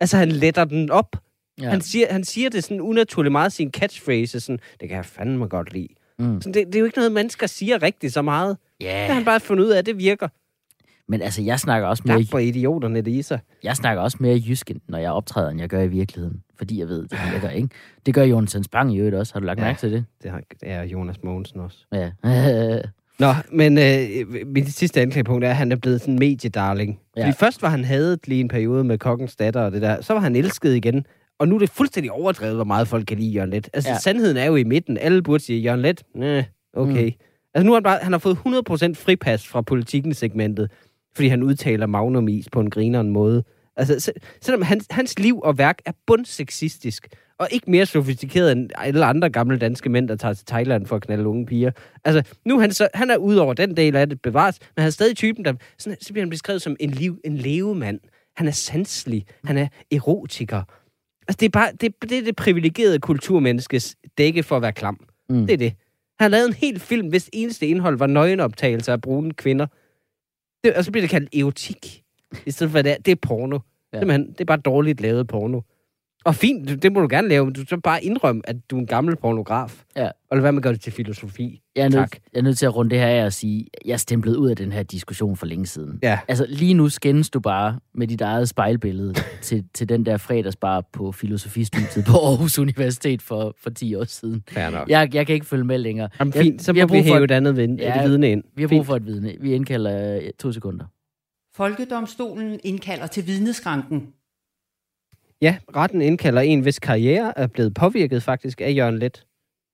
Altså, 0.00 0.16
han 0.16 0.32
letter 0.32 0.64
den 0.64 0.90
op. 0.90 1.16
Ja. 1.60 1.68
Han, 1.70 1.80
siger, 1.80 2.06
han 2.12 2.24
siger 2.24 2.50
det 2.50 2.64
sådan 2.64 2.80
unaturligt 2.80 3.32
meget, 3.32 3.52
sin 3.52 3.70
catchphrase, 3.70 4.40
sådan, 4.40 4.58
det 4.80 4.88
kan 4.88 4.96
jeg 4.96 5.04
fandme 5.04 5.46
godt 5.46 5.72
lide. 5.72 5.88
Mm. 6.18 6.40
Så 6.40 6.48
det, 6.48 6.66
det 6.66 6.74
er 6.74 6.78
jo 6.78 6.84
ikke 6.84 6.98
noget, 6.98 7.12
mennesker 7.12 7.46
siger 7.46 7.82
rigtigt 7.82 8.12
så 8.12 8.22
meget. 8.22 8.56
Det 8.80 8.90
har 8.90 9.14
han 9.14 9.24
bare 9.24 9.40
fundet 9.40 9.64
ud 9.64 9.70
af, 9.70 9.78
at 9.78 9.86
det 9.86 9.98
virker. 9.98 10.28
men 11.08 11.22
altså, 11.22 11.42
jeg 11.42 11.60
snakker 11.60 11.88
også 11.88 12.02
mere, 12.06 12.18
Tak 12.18 12.30
for 12.30 12.38
idioterne, 12.38 13.00
det 13.00 13.10
i 13.10 13.22
sig. 13.22 13.38
jeg 13.64 13.76
snakker 13.76 14.02
også 14.02 14.16
mere 14.20 14.36
jysk, 14.48 14.70
når 14.88 14.98
jeg 14.98 15.12
optræder, 15.12 15.50
end 15.50 15.60
jeg 15.60 15.68
gør 15.68 15.82
i 15.82 15.88
virkeligheden. 15.88 16.42
Fordi 16.58 16.78
jeg 16.80 16.88
ved, 16.88 17.02
det 17.08 17.18
virker, 17.32 17.50
ikke? 17.50 17.68
Det 18.06 18.14
gør 18.14 18.22
Jonas 18.24 18.56
Spang 18.64 18.94
i 18.94 18.98
øvrigt 18.98 19.16
også. 19.16 19.32
Har 19.34 19.40
du 19.40 19.46
lagt 19.46 19.58
Ja. 19.60 19.64
mærke 19.64 19.80
til 19.80 19.92
det? 19.92 20.04
Det, 20.22 20.30
har, 20.30 20.40
det 20.60 20.70
er 20.70 20.82
Jonas 20.82 21.22
Mogensen 21.22 21.60
også. 21.60 21.78
Ja. 21.92 22.10
Nå, 23.18 23.34
men 23.52 23.78
øh, 23.78 24.46
mit 24.46 24.68
sidste 24.74 25.00
anklagepunkt 25.00 25.44
er, 25.44 25.50
at 25.50 25.56
han 25.56 25.72
er 25.72 25.76
blevet 25.76 26.00
sådan 26.00 26.14
en 26.14 26.18
mediedarling. 26.18 27.00
Ja. 27.16 27.22
Fordi 27.24 27.36
først 27.38 27.62
var 27.62 27.68
han 27.68 27.84
hadet 27.84 28.28
lige 28.28 28.40
en 28.40 28.48
periode 28.48 28.84
med 28.84 28.98
kokkens 28.98 29.36
datter 29.36 29.60
og 29.60 29.72
det 29.72 29.82
der. 29.82 30.00
Så 30.00 30.12
var 30.12 30.20
han 30.20 30.36
elsket 30.36 30.74
igen. 30.74 31.06
Og 31.42 31.48
nu 31.48 31.54
er 31.54 31.58
det 31.58 31.70
fuldstændig 31.70 32.12
overdrevet, 32.12 32.54
hvor 32.54 32.64
meget 32.64 32.88
folk 32.88 33.06
kan 33.06 33.18
lide 33.18 33.30
Jørgen 33.30 33.50
Let. 33.50 33.70
Altså, 33.72 33.90
Ja. 33.90 33.98
sandheden 33.98 34.36
er 34.36 34.44
jo 34.46 34.56
i 34.56 34.64
midten. 34.64 34.98
Alle 34.98 35.22
burde 35.22 35.44
sige, 35.44 35.60
Jørgen 35.60 35.80
Let, 35.82 36.02
næh, 36.14 36.44
okay. 36.74 37.04
Mm. 37.06 37.12
Altså, 37.54 37.64
nu 37.66 37.70
har 37.72 37.76
han, 37.76 37.82
bare, 37.82 37.98
han 38.02 38.12
har 38.12 38.18
fået 38.18 38.34
100% 38.34 38.94
fripas 38.94 39.46
fra 39.46 39.60
politikken-segmentet, 39.62 40.70
fordi 41.14 41.28
han 41.28 41.42
udtaler 41.42 41.86
magnumis 41.86 42.48
på 42.52 42.60
en 42.60 42.70
grineren 42.70 43.10
måde. 43.10 43.44
Altså, 43.76 44.00
se, 44.00 44.12
selvom 44.40 44.62
hans, 44.62 44.86
hans 44.90 45.18
liv 45.18 45.40
og 45.40 45.58
værk 45.58 45.78
er 45.86 45.92
bundseksistisk, 46.06 47.08
og 47.38 47.48
ikke 47.50 47.70
mere 47.70 47.86
sofistikeret 47.86 48.52
end 48.52 48.70
alle 48.78 49.04
andre 49.04 49.30
gamle 49.30 49.58
danske 49.58 49.88
mænd, 49.90 50.08
der 50.08 50.16
tager 50.16 50.34
til 50.34 50.46
Thailand 50.46 50.86
for 50.86 50.96
at 50.96 51.02
knalde 51.02 51.26
unge 51.28 51.46
piger. 51.46 51.70
Altså, 52.04 52.34
nu 52.46 52.58
han, 52.60 52.72
så, 52.72 52.88
han 52.94 53.10
er 53.10 53.16
ud 53.16 53.36
over 53.36 53.54
den 53.54 53.76
del 53.76 53.96
af 53.96 54.08
det 54.08 54.22
bevares, 54.22 54.58
men 54.76 54.80
han 54.82 54.86
er 54.86 54.90
stadig 54.90 55.16
typen, 55.16 55.44
der 55.44 55.52
sådan, 55.78 55.96
så 56.00 56.12
bliver 56.12 56.24
han 56.24 56.30
beskrevet 56.30 56.62
som 56.62 56.76
en, 56.80 56.90
liv, 56.90 57.20
en 57.24 57.36
levemand. 57.36 58.00
Han 58.36 58.46
er 58.48 58.52
sanselig. 58.52 59.24
Han 59.44 59.58
er 59.58 59.66
erotiker. 59.92 60.62
Altså, 61.28 61.36
det 61.40 61.46
er 61.46 61.50
bare 61.50 61.72
det, 61.80 61.94
det, 62.02 62.18
er 62.18 62.22
det 62.22 62.36
privilegerede 62.36 62.98
kulturmenneskes 62.98 63.96
dække 64.18 64.42
for 64.42 64.56
at 64.56 64.62
være 64.62 64.72
klam. 64.72 65.06
Mm. 65.28 65.46
Det 65.46 65.52
er 65.52 65.56
det. 65.56 65.72
Han 66.20 66.24
har 66.24 66.28
lavet 66.28 66.46
en 66.46 66.54
hel 66.54 66.80
film, 66.80 67.08
hvis 67.08 67.30
eneste 67.32 67.66
indhold 67.66 67.98
var 67.98 68.06
nøgenoptagelser 68.06 68.92
af 68.92 69.00
brune 69.00 69.34
kvinder. 69.34 69.66
Det, 70.64 70.74
og 70.74 70.84
så 70.84 70.92
bliver 70.92 71.02
det 71.02 71.10
kaldt 71.10 71.34
erotik. 71.34 72.02
I 72.46 72.50
stedet 72.50 72.70
for, 72.70 72.78
at 72.78 72.84
det 72.84 72.92
er, 72.92 72.96
det 72.96 73.12
er 73.12 73.16
porno. 73.16 73.58
Ja. 73.92 73.98
Simpelthen, 73.98 74.32
det 74.32 74.40
er 74.40 74.44
bare 74.44 74.56
dårligt 74.56 75.00
lavet 75.00 75.28
porno. 75.28 75.60
Og 76.24 76.34
fint, 76.34 76.82
det- 76.82 76.92
må 76.92 77.00
du 77.00 77.06
gerne 77.10 77.28
lave, 77.28 77.44
men 77.44 77.54
du 77.54 77.64
så 77.68 77.76
bare 77.76 78.04
indrømme, 78.04 78.42
at 78.44 78.56
du 78.70 78.76
er 78.76 78.80
en 78.80 78.86
gammel 78.86 79.16
pornograf. 79.16 79.82
Ja. 79.96 80.08
Og 80.30 80.36
lad 80.36 80.42
være 80.42 80.52
med 80.52 80.58
at 80.58 80.62
gøre 80.62 80.72
det 80.72 80.80
til 80.80 80.92
filosofi. 80.92 81.60
Jeg 81.76 81.82
er, 81.84 81.88
nødt, 81.88 81.94
Tak. 81.94 82.16
jeg 82.32 82.38
er 82.38 82.42
nødt 82.42 82.58
til 82.58 82.66
at 82.66 82.76
runde 82.76 82.90
det 82.90 82.98
her 82.98 83.06
af 83.06 83.24
og 83.24 83.32
sige, 83.32 83.66
jeg 83.84 84.00
stemplet 84.00 84.36
ud 84.36 84.50
af 84.50 84.56
den 84.56 84.72
her 84.72 84.82
diskussion 84.82 85.36
for 85.36 85.46
længe 85.46 85.66
siden. 85.66 85.98
Ja. 86.02 86.18
Altså, 86.28 86.46
lige 86.48 86.74
nu 86.74 86.88
skændes 86.88 87.30
du 87.30 87.40
bare 87.40 87.78
med 87.94 88.06
dit 88.06 88.20
eget 88.20 88.48
spejlbillede 88.48 89.14
til, 89.42 89.64
til 89.74 89.88
den 89.88 90.06
der 90.06 90.16
fredagsbar 90.16 90.84
på 90.92 91.12
filosofistudiet 91.12 92.04
på 92.04 92.12
Aarhus 92.18 92.58
Universitet 92.58 93.22
for, 93.22 93.54
for 93.62 93.70
10 93.70 93.94
år 93.94 94.04
siden. 94.04 94.42
Jeg, 94.56 95.14
jeg 95.14 95.26
kan 95.26 95.34
ikke 95.34 95.46
følge 95.46 95.64
med 95.64 95.78
længere. 95.78 96.08
Jamen, 96.20 96.32
Jeg- 96.34 96.42
fint, 96.42 96.62
så 96.62 96.72
vi 96.72 96.78
har 96.78 96.86
må 96.86 96.92
vi 96.94 96.98
brug 96.98 97.06
for 97.06 97.14
hæve 97.14 97.24
et- 97.24 97.30
et 97.30 97.34
andet 97.34 97.56
vid- 97.56 97.76
Ja, 97.78 98.02
et 98.04 98.08
vidne 98.10 98.30
ind. 98.30 98.42
Vi 98.56 98.62
har 98.62 98.68
brug 98.68 98.86
for 98.86 98.96
et 98.96 99.06
vidne. 99.06 99.34
Vi 99.40 99.52
indkalder 99.54 100.16
øh, 100.16 100.22
to 100.40 100.52
sekunder. 100.52 100.84
Folkedomstolen 101.56 102.60
indkalder 102.64 103.06
til 103.06 103.26
vidneskranken. 103.26 104.06
Ja, 105.42 105.56
retten 105.76 106.02
indkalder 106.02 106.40
en, 106.40 106.60
hvis 106.60 106.78
karriere 106.78 107.38
er 107.38 107.46
blevet 107.46 107.74
påvirket 107.74 108.22
faktisk 108.22 108.60
af 108.60 108.76
Jørgen 108.76 108.98
Let. 108.98 109.26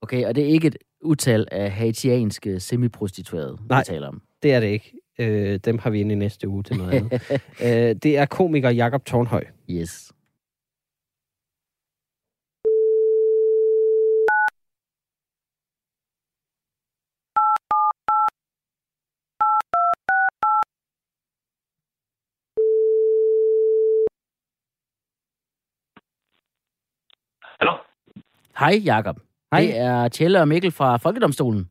Okay, 0.03 0.25
og 0.25 0.35
det 0.35 0.45
er 0.45 0.49
ikke 0.49 0.67
et 0.67 0.77
utal 1.03 1.47
af 1.53 1.71
haitianske 1.71 2.61
semiprostituerede, 2.61 3.57
vi 3.61 3.67
Nej. 3.69 3.85
taler 3.85 4.09
om. 4.09 4.23
Det 4.43 4.53
er 4.53 4.61
det 4.61 4.67
ikke. 4.67 4.93
Øh, 5.19 5.61
dem 5.65 5.79
har 5.79 5.91
vi 5.91 6.01
inde 6.01 6.13
i 6.13 6.15
næste 6.15 6.49
uge 6.49 6.63
til 6.63 6.77
noget 6.77 6.93
andet. 6.93 7.23
øh, 7.65 7.97
det 8.03 8.19
er 8.19 8.27
komiker 8.27 8.71
Jakob 8.71 9.05
Tornhøj. 9.05 9.45
Yes. 9.71 10.13
Hallo? 27.61 27.73
Hej, 28.59 28.75
Jakob. 28.85 29.17
Hej. 29.53 29.61
Det 29.61 29.79
er 29.79 30.09
Tjelle 30.09 30.41
og 30.41 30.49
Mikkel 30.49 30.73
fra 30.73 30.97
Folkedomstolen. 30.97 31.71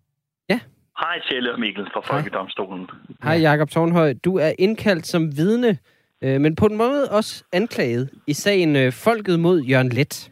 Hej, 0.99 1.19
Tjelle 1.29 1.53
og 1.53 1.59
Mikkel 1.59 1.87
fra 1.93 2.01
Folkedomstolen. 2.01 2.89
Hej 3.23 3.33
Jakob 3.35 3.69
Tornhøj. 3.69 4.13
Du 4.25 4.37
er 4.37 4.51
indkaldt 4.59 5.07
som 5.07 5.37
vidne, 5.37 5.77
øh, 6.21 6.41
men 6.41 6.55
på 6.55 6.65
en 6.65 6.77
måde 6.77 7.11
også 7.11 7.43
anklaget 7.53 8.09
i 8.27 8.33
sagen 8.33 8.75
øh, 8.75 8.91
Folket 8.91 9.39
mod 9.39 9.61
Jørgen 9.61 9.89
Let. 9.89 10.31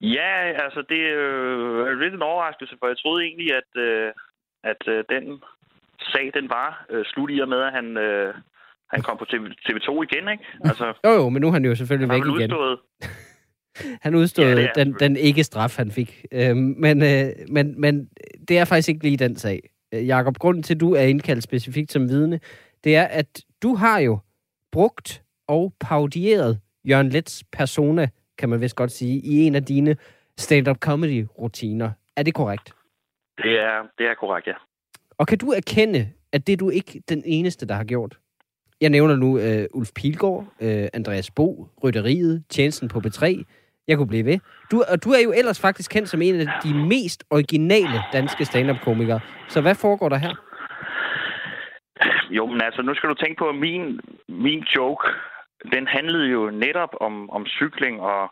Ja, 0.00 0.32
altså 0.64 0.82
det 0.88 1.00
øh, 1.00 1.86
er 1.88 1.94
lidt 2.02 2.14
en 2.14 2.22
overraskelse, 2.22 2.76
for 2.78 2.86
jeg 2.86 2.98
troede 2.98 3.24
egentlig, 3.24 3.54
at, 3.54 3.80
øh, 3.82 4.12
at 4.64 4.88
øh, 4.88 5.04
den 5.08 5.42
sag, 6.12 6.30
den 6.34 6.48
var 6.48 6.86
øh, 6.90 7.04
slut 7.04 7.30
i 7.30 7.38
og 7.40 7.48
med, 7.48 7.60
at 7.60 7.72
han, 7.72 7.96
øh, 7.96 8.34
han 8.90 9.02
kom 9.02 9.16
på 9.18 9.24
TV, 9.24 9.42
TV2 9.68 10.02
igen, 10.02 10.28
ikke? 10.28 10.44
Altså, 10.64 10.86
Jo 11.04 11.10
jo, 11.10 11.28
men 11.28 11.42
nu 11.42 11.48
er 11.48 11.52
han 11.52 11.64
jo 11.64 11.74
selvfølgelig 11.74 12.10
han 12.10 12.20
har 12.20 12.32
væk 12.32 12.40
igen. 12.40 12.52
udstået. 12.52 12.78
Han 14.00 14.14
udstod 14.14 14.44
Ja, 14.44 14.66
er 14.66 14.72
den, 14.72 14.94
den 15.00 15.16
ikke-straf, 15.16 15.76
han 15.76 15.90
fik. 15.90 16.24
Øhm, 16.32 16.74
men, 16.78 17.02
øh, 17.02 17.26
men, 17.48 17.80
men 17.80 18.08
det 18.48 18.58
er 18.58 18.64
faktisk 18.64 18.88
ikke 18.88 19.02
lige 19.02 19.16
den 19.16 19.36
sag. 19.36 19.70
Øh, 19.94 20.06
Jakob, 20.06 20.38
grunden 20.38 20.62
til, 20.62 20.74
at 20.74 20.80
du 20.80 20.94
er 20.94 21.02
indkaldt 21.02 21.42
specifikt 21.42 21.92
som 21.92 22.08
vidne, 22.08 22.40
det 22.84 22.96
er, 22.96 23.04
at 23.04 23.40
du 23.62 23.74
har 23.74 23.98
jo 23.98 24.18
brugt 24.72 25.22
og 25.48 25.72
parodieret 25.80 26.60
Jørgen 26.84 27.08
Lets 27.08 27.44
persona, 27.52 28.08
kan 28.38 28.48
man 28.48 28.60
vist 28.60 28.76
godt 28.76 28.92
sige, 28.92 29.20
i 29.20 29.46
en 29.46 29.54
af 29.54 29.64
dine 29.64 29.96
stand-up 30.38 30.76
comedy-rutiner. 30.78 31.90
Er 32.16 32.22
det 32.22 32.34
korrekt? 32.34 32.72
Det 33.38 33.52
er, 33.60 33.82
det 33.98 34.06
er 34.06 34.14
korrekt, 34.20 34.46
ja. 34.46 34.52
Og 35.18 35.26
kan 35.26 35.38
du 35.38 35.52
erkende, 35.52 36.10
at 36.32 36.46
det 36.46 36.52
er 36.52 36.56
du 36.56 36.70
ikke 36.70 37.02
den 37.08 37.22
eneste, 37.26 37.66
der 37.66 37.74
har 37.74 37.84
gjort? 37.84 38.18
Jeg 38.80 38.90
nævner 38.90 39.16
nu 39.16 39.38
øh, 39.38 39.66
Ulf 39.74 39.90
Pilgaard, 39.94 40.46
øh, 40.60 40.88
Andreas 40.92 41.30
Bo, 41.30 41.68
Rytteriet, 41.84 42.44
Tjenesten 42.48 42.88
på 42.88 43.00
B3, 43.06 43.42
Jeg 43.88 43.96
kunne 43.96 44.08
blive 44.08 44.24
ved. 44.24 44.38
Du, 44.70 44.84
og 44.92 45.04
du 45.04 45.10
er 45.10 45.22
jo 45.24 45.32
ellers 45.32 45.60
faktisk 45.60 45.90
kendt 45.90 46.08
som 46.08 46.22
en 46.22 46.40
af 46.40 46.46
de 46.62 46.74
mest 46.74 47.24
originale 47.30 48.02
danske 48.12 48.44
stand-up-komikere. 48.44 49.20
Så 49.48 49.60
hvad 49.60 49.74
foregår 49.74 50.08
der 50.08 50.16
her? 50.16 50.34
Jo, 52.30 52.46
men 52.46 52.62
altså, 52.62 52.82
nu 52.82 52.94
skal 52.94 53.08
du 53.08 53.14
tænke 53.14 53.38
på, 53.38 53.48
at 53.48 53.54
min, 53.54 54.00
min 54.28 54.60
joke, 54.76 55.08
den 55.72 55.86
handlede 55.86 56.28
jo 56.28 56.50
netop 56.50 56.94
om, 57.00 57.30
om 57.30 57.46
cykling 57.46 58.00
og, 58.00 58.22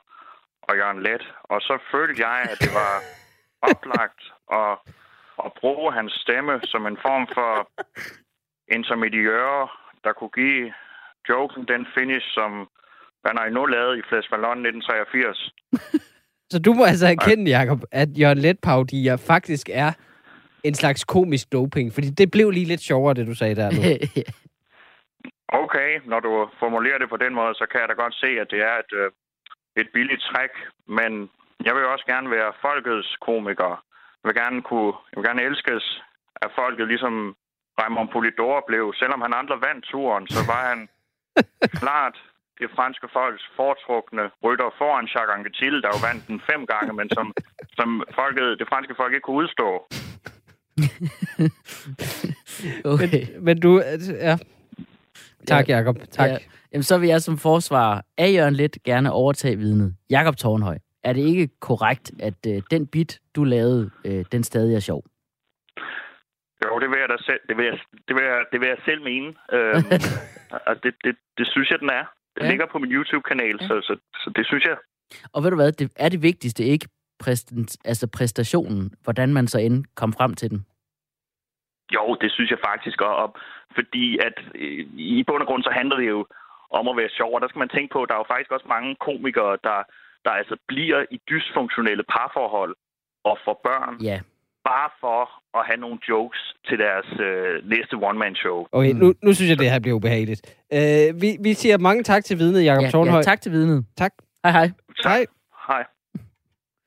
og 0.63 0.77
Jørgen 0.77 1.03
Let. 1.03 1.35
Og 1.43 1.61
så 1.61 1.79
følte 1.93 2.27
jeg, 2.27 2.49
at 2.53 2.59
det 2.61 2.73
var 2.75 2.95
oplagt 3.71 4.23
at, 4.53 4.73
at 5.45 5.53
bruge 5.61 5.93
hans 5.93 6.13
stemme 6.13 6.61
som 6.65 6.87
en 6.87 6.99
form 7.03 7.27
for 7.35 7.71
intermediør, 8.77 9.51
der 10.05 10.13
kunne 10.13 10.35
give 10.43 10.73
joken 11.29 11.65
den 11.69 11.87
finish, 11.95 12.27
som 12.35 12.69
Bernard 13.27 13.53
nu 13.53 13.65
lavede 13.65 13.99
i 13.99 14.03
Flash 14.09 14.31
Ballon 14.31 14.59
1983. 14.67 15.53
Så 16.53 16.59
du 16.67 16.73
må 16.73 16.85
altså 16.85 17.07
erkende, 17.07 17.51
Jacob, 17.51 17.81
at 17.93 18.09
Jørgen 18.21 18.39
Let-paudier 18.39 19.17
faktisk 19.17 19.67
er 19.73 19.93
en 20.65 20.75
slags 20.75 21.05
komisk 21.05 21.53
doping. 21.53 21.93
Fordi 21.95 22.09
det 22.21 22.31
blev 22.31 22.51
lige 22.51 22.71
lidt 22.73 22.81
sjovere, 22.81 23.15
det 23.15 23.27
du 23.27 23.35
sagde 23.35 23.55
der 23.55 23.71
nu. 23.71 23.83
Okay, 25.63 25.91
når 26.05 26.21
du 26.21 26.31
formulerer 26.63 26.99
det 26.99 27.09
på 27.09 27.17
den 27.17 27.35
måde, 27.35 27.55
så 27.55 27.67
kan 27.71 27.81
jeg 27.81 27.89
da 27.89 27.95
godt 27.95 28.15
se, 28.15 28.27
at 28.43 28.49
det 28.51 28.61
er 28.71 28.77
et, 28.85 28.93
øh, 29.01 29.11
et 29.81 29.89
billigt 29.95 30.23
træk. 30.23 30.53
Men 30.99 31.31
jeg 31.67 31.75
vil 31.75 31.85
også 31.85 32.07
gerne 32.07 32.31
være 32.31 32.53
folkets 32.67 33.17
komiker. 33.27 33.73
Jeg 34.19 34.27
vil 34.29 34.35
gerne, 34.43 34.63
kunne, 34.63 34.93
jeg 35.11 35.17
vil 35.17 35.29
gerne 35.29 35.43
elskes 35.49 35.85
af 36.43 36.49
folket, 36.59 36.89
ligesom 36.89 37.37
Raymond 37.81 38.09
Polidor 38.13 38.65
blev. 38.67 38.85
Selvom 39.01 39.21
han 39.21 39.33
andre 39.41 39.57
vandt 39.67 39.85
turen, 39.85 40.25
så 40.29 40.41
var 40.53 40.63
han 40.71 40.89
klart 41.83 42.17
det 42.61 42.69
franske 42.77 43.07
folks 43.17 43.45
foretrukne 43.59 44.25
rytter 44.45 44.69
foran 44.79 45.07
Jacques 45.13 45.35
Anquetil, 45.37 45.77
der 45.83 45.89
jo 45.95 45.99
vandt 46.09 46.23
den 46.29 46.41
fem 46.51 46.67
gange, 46.73 46.93
men 47.01 47.09
som, 47.17 47.27
som 47.79 47.89
folket, 48.19 48.59
det 48.61 48.67
franske 48.73 48.95
folk 49.01 49.13
ikke 49.15 49.27
kunne 49.27 49.43
udstå. 49.45 49.69
Men, 52.63 52.93
okay. 52.93 53.27
men 53.41 53.61
du... 53.61 53.83
Ja. 54.21 54.37
Tak, 55.47 55.69
Jacob. 55.69 55.97
Tak. 56.11 56.31
Ja. 56.31 56.37
Jamen, 56.73 56.83
så 56.83 56.99
vil 56.99 57.09
jeg 57.09 57.23
som 57.23 57.39
forsvarer 57.39 58.01
af 58.19 58.33
Jørgen 58.35 58.55
Let 58.55 58.79
gerne 58.85 59.13
overtage 59.13 59.57
vidnet. 59.57 59.97
Jakob 60.11 60.37
Tornhøj, 60.37 60.79
er 61.05 61.13
det 61.13 61.21
ikke 61.21 61.49
korrekt, 61.61 62.13
at 62.21 62.35
øh, 62.49 62.63
den 62.71 62.87
bit, 62.87 63.21
du 63.37 63.45
lavede, 63.45 63.91
øh, 64.05 64.25
den 64.33 64.45
stadig 64.45 64.75
er 64.75 64.81
sjov? 64.81 65.03
Jo, 66.65 66.79
det 66.79 66.89
vil 66.91 66.99
jeg 66.99 67.09
da 67.09 67.17
selv, 67.21 67.41
det 67.49 67.57
vil 67.57 67.65
jeg, 67.65 67.79
det 68.09 68.17
vil 68.17 68.25
jeg, 68.25 68.45
det 68.53 68.61
vil 68.61 68.69
jeg 68.69 68.79
selv 68.85 69.03
mene. 69.03 69.27
Øhm, 69.57 69.85
og 70.67 70.83
det, 70.83 70.95
det, 71.05 71.17
det 71.39 71.47
synes 71.53 71.71
jeg, 71.71 71.79
den 71.81 71.91
er. 71.91 72.05
Ja. 72.41 72.51
ligger 72.51 72.67
på 72.73 72.79
min 72.79 72.93
YouTube-kanal, 72.93 73.57
ja. 73.61 73.67
så, 73.67 73.75
så, 73.83 73.97
så 74.15 74.33
det 74.37 74.47
synes 74.47 74.65
jeg. 74.65 74.77
Og 75.33 75.43
ved 75.43 75.51
du 75.51 75.57
hvad, 75.57 75.73
det 75.73 75.93
er 75.97 76.09
det 76.09 76.23
vigtigste 76.23 76.65
ikke 76.65 76.89
præstent, 77.19 77.77
altså 77.85 78.07
præstationen, 78.17 78.95
hvordan 79.05 79.33
man 79.33 79.47
så 79.47 79.59
end 79.59 79.85
kom 79.95 80.13
frem 80.13 80.35
til 80.35 80.51
den? 80.51 80.67
Jo, 81.95 82.17
det 82.21 82.33
synes 82.33 82.51
jeg 82.51 82.59
faktisk. 82.69 83.01
Og, 83.01 83.17
og 83.17 83.37
fordi 83.75 84.19
at 84.19 84.37
øh, 84.55 84.87
i 84.97 85.25
bund 85.27 85.43
og 85.43 85.49
grund, 85.49 85.63
så 85.63 85.71
handler 85.71 85.97
det 85.97 86.09
jo 86.09 86.27
om 86.71 86.89
at 86.89 86.97
være 86.97 87.09
sjov. 87.09 87.35
Og 87.35 87.41
der 87.41 87.49
skal 87.49 87.59
man 87.59 87.69
tænke 87.69 87.93
på, 87.93 88.03
at 88.03 88.09
der 88.09 88.15
er 88.15 88.19
jo 88.19 88.33
faktisk 88.35 88.51
også 88.51 88.67
mange 88.69 88.97
komikere, 89.07 89.59
der, 89.65 89.79
der 90.25 90.31
altså 90.31 90.57
bliver 90.69 91.05
i 91.11 91.21
dysfunktionelle 91.31 92.05
parforhold 92.15 92.77
og 93.25 93.39
får 93.45 93.61
børn, 93.65 93.95
Ja, 94.01 94.21
bare 94.71 94.91
for 95.03 95.21
at 95.59 95.63
have 95.69 95.81
nogle 95.85 95.99
jokes 96.11 96.41
til 96.69 96.77
deres 96.79 97.09
øh, 97.29 97.71
næste 97.75 97.95
one-man-show. 98.09 98.59
Okay, 98.73 98.93
nu, 99.03 99.15
nu 99.23 99.31
synes 99.35 99.49
jeg, 99.51 99.59
det 99.59 99.71
her 99.71 99.79
bliver 99.79 99.97
ubehageligt. 99.97 100.41
Uh, 100.75 101.23
vi, 101.23 101.37
vi 101.41 101.55
siger 101.55 101.79
mange 101.79 102.03
tak 102.03 102.25
til 102.25 102.39
vidnet, 102.39 102.65
Jacob 102.65 102.83
ja, 102.83 102.91
Tornhøj. 102.91 103.19
ja 103.19 103.23
tak 103.23 103.41
til 103.41 103.53
vidnet. 103.53 103.87
Tak. 103.97 104.13
Hej 104.45 104.53
hej. 104.53 104.71
Tak. 105.03 105.13
Hej. 105.13 105.27
Hej. 105.69 105.85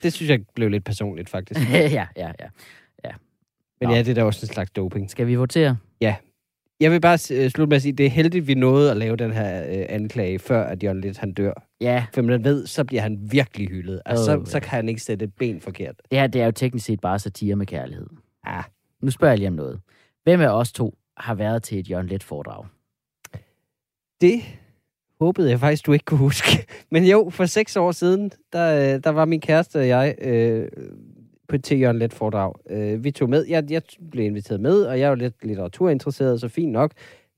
Det 0.03 0.13
synes 0.13 0.29
jeg 0.29 0.39
blev 0.55 0.69
lidt 0.69 0.85
personligt, 0.85 1.29
faktisk. 1.29 1.59
ja, 1.73 2.07
ja, 2.15 2.31
ja. 2.39 2.49
Men 3.79 3.89
Nå. 3.89 3.95
ja, 3.95 3.99
det 3.99 4.09
er 4.09 4.13
da 4.13 4.23
også 4.23 4.45
en 4.45 4.53
slags 4.53 4.71
doping. 4.71 5.09
Skal 5.11 5.27
vi 5.27 5.35
votere? 5.35 5.77
Jeg 6.79 6.91
vil 6.91 7.01
bare 7.01 7.13
uh, 7.13 7.49
slutte 7.49 7.69
med 7.69 7.75
at 7.75 7.81
sige, 7.81 7.91
at 7.91 7.97
det 7.97 8.05
er 8.05 8.09
heldigt, 8.09 8.47
vi 8.47 8.53
nåede 8.53 8.91
at 8.91 8.97
lave 8.97 9.15
den 9.15 9.31
her 9.31 9.61
uh, 9.63 9.85
anklage, 9.89 10.39
før 10.39 10.63
at 10.63 10.83
Jørgen 10.83 11.01
Lidt 11.01 11.17
han 11.17 11.33
dør. 11.33 11.53
Ja, 11.81 12.05
For 12.13 12.21
man 12.21 12.43
ved, 12.43 12.67
så 12.67 12.83
bliver 12.83 13.01
han 13.01 13.19
virkelig 13.31 13.67
hyldet. 13.69 14.01
Altså, 14.05 14.37
Åh, 14.37 14.45
så, 14.45 14.51
så 14.51 14.59
kan 14.59 14.69
han 14.69 14.89
ikke 14.89 15.01
sætte 15.01 15.25
et 15.25 15.33
ben 15.33 15.61
forkert. 15.61 15.95
det 16.11 16.19
her 16.19 16.27
det 16.27 16.41
er 16.41 16.45
jo 16.45 16.51
teknisk 16.51 16.85
set 16.85 16.99
bare 17.01 17.19
satire 17.19 17.55
med 17.55 17.65
kærlighed. 17.65 18.07
Ah. 18.45 18.63
Nu 19.01 19.11
spørger 19.11 19.31
jeg 19.31 19.37
lige 19.39 19.47
om 19.47 19.53
noget. 19.53 19.79
Hvem 20.23 20.41
af 20.41 20.47
os 20.47 20.71
to 20.71 20.97
har 21.17 21.35
været 21.35 21.63
til 21.63 21.79
et 21.79 21.89
Jørgen 21.89 22.07
Let 22.07 22.23
foredrag? 22.23 22.65
Det 24.21 24.41
håbede 25.19 25.49
jeg 25.49 25.59
faktisk, 25.59 25.85
du 25.85 25.93
ikke 25.93 26.05
kunne 26.05 26.17
huske. 26.17 26.65
Men 26.91 27.05
jo, 27.05 27.29
for 27.29 27.45
seks 27.45 27.75
år 27.75 27.91
siden, 27.91 28.31
der, 28.53 28.95
øh, 28.95 29.03
der 29.03 29.09
var 29.09 29.25
min 29.25 29.41
kæreste 29.41 29.79
og 29.79 29.87
jeg 29.87 30.15
øh, 30.21 30.67
på 31.49 31.57
til 31.57 31.79
Jørgen 31.79 31.99
Let 31.99 32.13
foredrag. 32.13 32.53
Øh, 32.69 33.03
vi 33.03 33.11
tog 33.11 33.29
med. 33.29 33.45
Jeg, 33.45 33.71
jeg 33.71 33.81
blev 34.11 34.25
inviteret 34.25 34.61
med, 34.61 34.81
og 34.81 34.99
jeg 34.99 35.09
var 35.09 35.15
lidt 35.15 35.45
litteraturinteresseret, 35.45 36.41
så 36.41 36.47
fint 36.47 36.71
nok. 36.71 36.91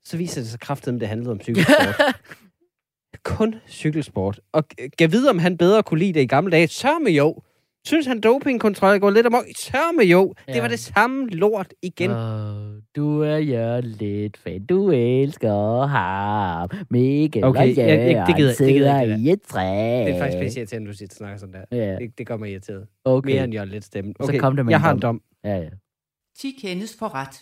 Så 0.03 0.17
viser 0.17 0.41
det 0.41 0.49
sig 0.49 0.59
kraftigt, 0.59 0.93
at 0.93 0.99
det 0.99 1.07
handlede 1.07 1.31
om 1.31 1.41
cykelsport. 1.41 2.01
Kun 3.23 3.55
cykelsport. 3.69 4.39
Og 4.51 4.63
gav 4.97 5.11
vide, 5.11 5.29
om 5.29 5.39
han 5.39 5.57
bedre 5.57 5.83
kunne 5.83 5.99
lide 5.99 6.13
det 6.13 6.21
i 6.21 6.25
gamle 6.25 6.51
dage. 6.51 6.67
Sørme 6.67 7.09
jo. 7.09 7.41
Synes 7.87 8.05
han 8.05 8.19
dopingkontrol 8.19 8.99
går 8.99 9.09
lidt 9.09 9.25
amok? 9.25 9.43
Sørme 9.57 10.03
jo. 10.03 10.33
Ja. 10.37 10.43
Ja. 10.47 10.53
Det 10.53 10.61
var 10.61 10.67
det 10.67 10.79
samme 10.79 11.27
lort 11.27 11.73
igen. 11.81 12.11
Oh, 12.11 12.81
du 12.95 13.21
er 13.21 13.37
Jørgen 13.37 13.85
Let 13.85 14.37
fan. 14.37 14.65
Du 14.65 14.91
elsker 14.91 15.85
ham. 15.85 16.69
Mikkel 16.89 17.43
Okay, 17.43 17.59
og 17.61 17.67
jeg- 17.67 17.77
jeg- 17.77 17.97
det 17.97 18.07
gider- 18.07 18.25
det 18.25 18.35
gider 18.35 18.47
jeg 18.49 18.55
sidder 18.55 19.01
ikke, 19.01 19.15
i 19.29 19.31
et 19.31 19.41
træ. 19.41 19.63
Det 20.05 20.09
er 20.15 20.19
faktisk 20.19 20.39
mest 20.39 20.57
irriterende, 20.57 20.87
at 20.89 20.93
du 20.93 20.97
siger, 20.97 21.09
snakker 21.11 21.37
sådan 21.37 21.53
der. 21.53 21.77
Ja, 21.77 21.95
Det, 21.95 22.17
det 22.17 22.27
gør 22.27 22.37
mig 22.37 22.51
irriteret. 22.51 22.87
okay. 23.05 23.31
Mere 23.31 23.43
end 23.43 23.53
Jørgen 23.53 23.69
Let 23.69 23.83
stemme. 23.83 24.13
Så 24.21 24.37
kom 24.39 24.55
det 24.55 24.65
med 24.65 24.71
jeg 24.71 24.77
en 24.77 24.81
har 24.81 24.91
en 24.93 24.99
dom. 25.01 25.15
dom. 25.43 25.51
Ja, 25.51 25.57
ja. 25.57 25.69
10 26.39 26.55
kendes 26.61 26.95
for 26.99 27.15
ret. 27.15 27.41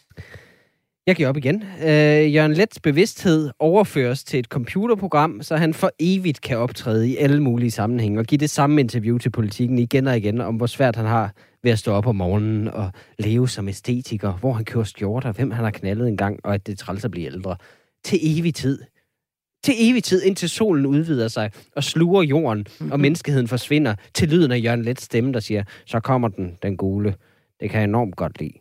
Jeg 1.07 1.15
giver 1.15 1.29
op 1.29 1.37
igen. 1.37 1.63
Øh, 1.81 2.35
Jørgen 2.35 2.53
Lets 2.53 2.79
bevidsthed 2.79 3.49
overføres 3.59 4.23
til 4.23 4.39
et 4.39 4.45
computerprogram, 4.45 5.41
så 5.41 5.55
han 5.55 5.73
for 5.73 5.91
evigt 5.99 6.41
kan 6.41 6.57
optræde 6.57 7.09
i 7.09 7.17
alle 7.17 7.43
mulige 7.43 7.71
sammenhænge 7.71 8.19
og 8.19 8.25
give 8.25 8.39
det 8.39 8.49
samme 8.49 8.81
interview 8.81 9.17
til 9.17 9.29
politikken 9.29 9.79
igen 9.79 10.07
og 10.07 10.17
igen 10.17 10.41
om, 10.41 10.55
hvor 10.55 10.65
svært 10.65 10.95
han 10.95 11.05
har 11.05 11.33
ved 11.63 11.71
at 11.71 11.79
stå 11.79 11.91
op 11.91 12.07
om 12.07 12.15
morgenen 12.15 12.67
og 12.67 12.91
leve 13.19 13.49
som 13.49 13.67
æstetiker, 13.67 14.33
hvor 14.33 14.53
han 14.53 14.65
kører 14.65 14.83
skjorter, 14.83 15.31
hvem 15.31 15.51
han 15.51 15.63
har 15.63 15.71
knaldet 15.71 16.07
engang, 16.07 16.39
og 16.43 16.53
at 16.53 16.67
det 16.67 16.77
træls 16.77 17.05
at 17.05 17.11
blive 17.11 17.25
ældre. 17.25 17.55
Til 18.03 18.19
evig 18.21 18.55
tid. 18.55 18.79
Til 19.63 19.73
evig 19.77 20.03
tid, 20.03 20.23
indtil 20.23 20.49
solen 20.49 20.85
udvider 20.85 21.27
sig 21.27 21.51
og 21.75 21.83
sluger 21.83 22.23
jorden, 22.23 22.67
og 22.91 22.99
menneskeheden 22.99 23.47
forsvinder, 23.47 23.95
til 24.13 24.29
lyden 24.29 24.51
af 24.51 24.63
Jørgen 24.63 24.81
Lets 24.81 25.03
stemme, 25.03 25.33
der 25.33 25.39
siger, 25.39 25.63
så 25.85 25.99
kommer 25.99 26.27
den, 26.27 26.57
den 26.63 26.77
gule. 26.77 27.15
Det 27.59 27.69
kan 27.69 27.79
jeg 27.79 27.87
enormt 27.87 28.15
godt 28.15 28.39
lide. 28.39 28.53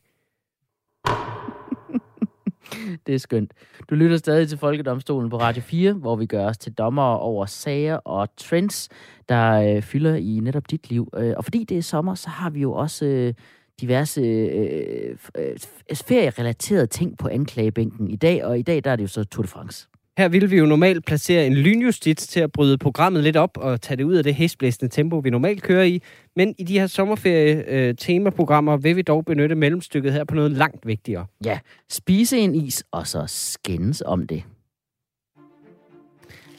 Det 3.07 3.15
er 3.15 3.19
skønt. 3.19 3.53
Du 3.91 3.95
lytter 3.95 4.17
stadig 4.17 4.49
til 4.49 4.59
Folkedomstolen 4.59 5.31
på 5.31 5.37
Radio 5.37 5.63
4, 5.63 5.93
hvor 5.93 6.17
vi 6.17 6.27
gør 6.27 6.47
os 6.47 6.59
til 6.59 6.73
dommer 6.73 7.03
over 7.15 7.47
sager 7.47 7.97
og 7.97 8.29
trends, 8.37 8.89
der 9.29 9.53
øh, 9.53 9.83
fylder 9.83 10.15
i 10.15 10.41
netop 10.43 10.71
dit 10.71 10.91
liv. 10.91 11.11
Øh, 11.17 11.35
og 11.37 11.45
fordi 11.45 11.65
det 11.65 11.79
er 11.79 11.83
sommer, 11.83 12.15
så 12.15 12.29
har 12.29 12.51
vi 12.51 12.61
jo 12.61 12.73
også 12.73 13.05
øh, 13.05 13.35
diverse 13.81 14.21
øh, 14.21 15.17
øh 15.39 15.57
ferierelaterede 15.95 16.87
ting 16.87 17.19
på 17.19 17.29
anklagebænken 17.29 18.11
i 18.11 18.17
dag, 18.17 18.45
og 18.45 18.59
i 18.59 18.63
dag 18.63 18.85
der 18.85 18.91
er 18.91 18.97
det 18.97 19.03
jo 19.03 19.09
så 19.09 19.25
Tour 19.25 19.43
de 19.43 19.49
France. 19.49 19.89
Her 20.19 20.29
vil 20.29 20.51
vi 20.51 20.57
jo 20.57 20.67
normalt 20.67 21.05
placere 21.05 21.47
en 21.47 21.55
lynjustits 21.55 22.27
til 22.27 22.41
at 22.41 22.53
bryde 22.53 22.79
programmet 22.79 23.23
lidt 23.25 23.37
op 23.37 23.57
og 23.57 23.81
tage 23.81 23.97
det 23.97 24.05
ud 24.05 24.15
af 24.15 24.25
det 24.25 24.35
hæsblæsende 24.35 24.95
tempo, 24.95 25.19
vi 25.19 25.31
normalt 25.31 25.63
kører 25.63 25.85
i. 25.85 26.03
Men 26.37 26.55
i 26.59 26.65
de 26.65 26.79
her 26.79 26.87
sommerferie-temaprogrammer 26.87 28.77
vil 28.77 28.97
vi 28.97 29.03
dog 29.03 29.25
benytte 29.25 29.55
mellemstykket 29.55 30.13
her 30.13 30.25
på 30.25 30.35
noget 30.35 30.51
langt 30.51 30.87
vigtigere. 30.87 31.27
Ja, 31.45 31.59
spise 31.91 32.39
en 32.39 32.55
is, 32.55 32.85
og 32.93 33.07
så 33.07 33.25
skændes 33.27 34.03
om 34.07 34.27
det. 34.27 34.43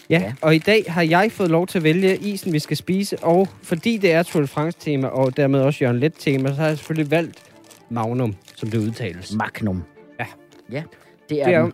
Ja, 0.09 0.19
Ja. 0.19 0.33
og 0.41 0.55
i 0.55 0.59
dag 0.59 0.83
har 0.87 1.01
jeg 1.01 1.31
fået 1.31 1.49
lov 1.51 1.67
til 1.67 1.77
at 1.79 1.83
vælge 1.83 2.17
isen, 2.17 2.53
vi 2.53 2.59
skal 2.59 2.77
spise, 2.77 3.23
og 3.23 3.47
fordi 3.63 3.97
det 3.97 4.11
er 4.11 4.23
Tour 4.23 4.41
de 4.41 4.47
France-tema, 4.47 5.07
og 5.07 5.37
dermed 5.37 5.59
også 5.61 5.83
Jørgen 5.83 5.99
Let-tema, 5.99 6.49
så 6.49 6.55
har 6.55 6.67
jeg 6.67 6.77
selvfølgelig 6.77 7.11
valgt 7.11 7.43
Magnum, 7.89 8.35
som 8.55 8.69
det 8.69 8.77
udtales. 8.77 9.35
Magnum. 9.35 9.83
Ja. 10.19 10.25
Ja, 10.71 10.83
det 11.29 11.41
er, 11.41 11.45
Det 11.45 11.55
er 11.55 11.61
den. 11.61 11.73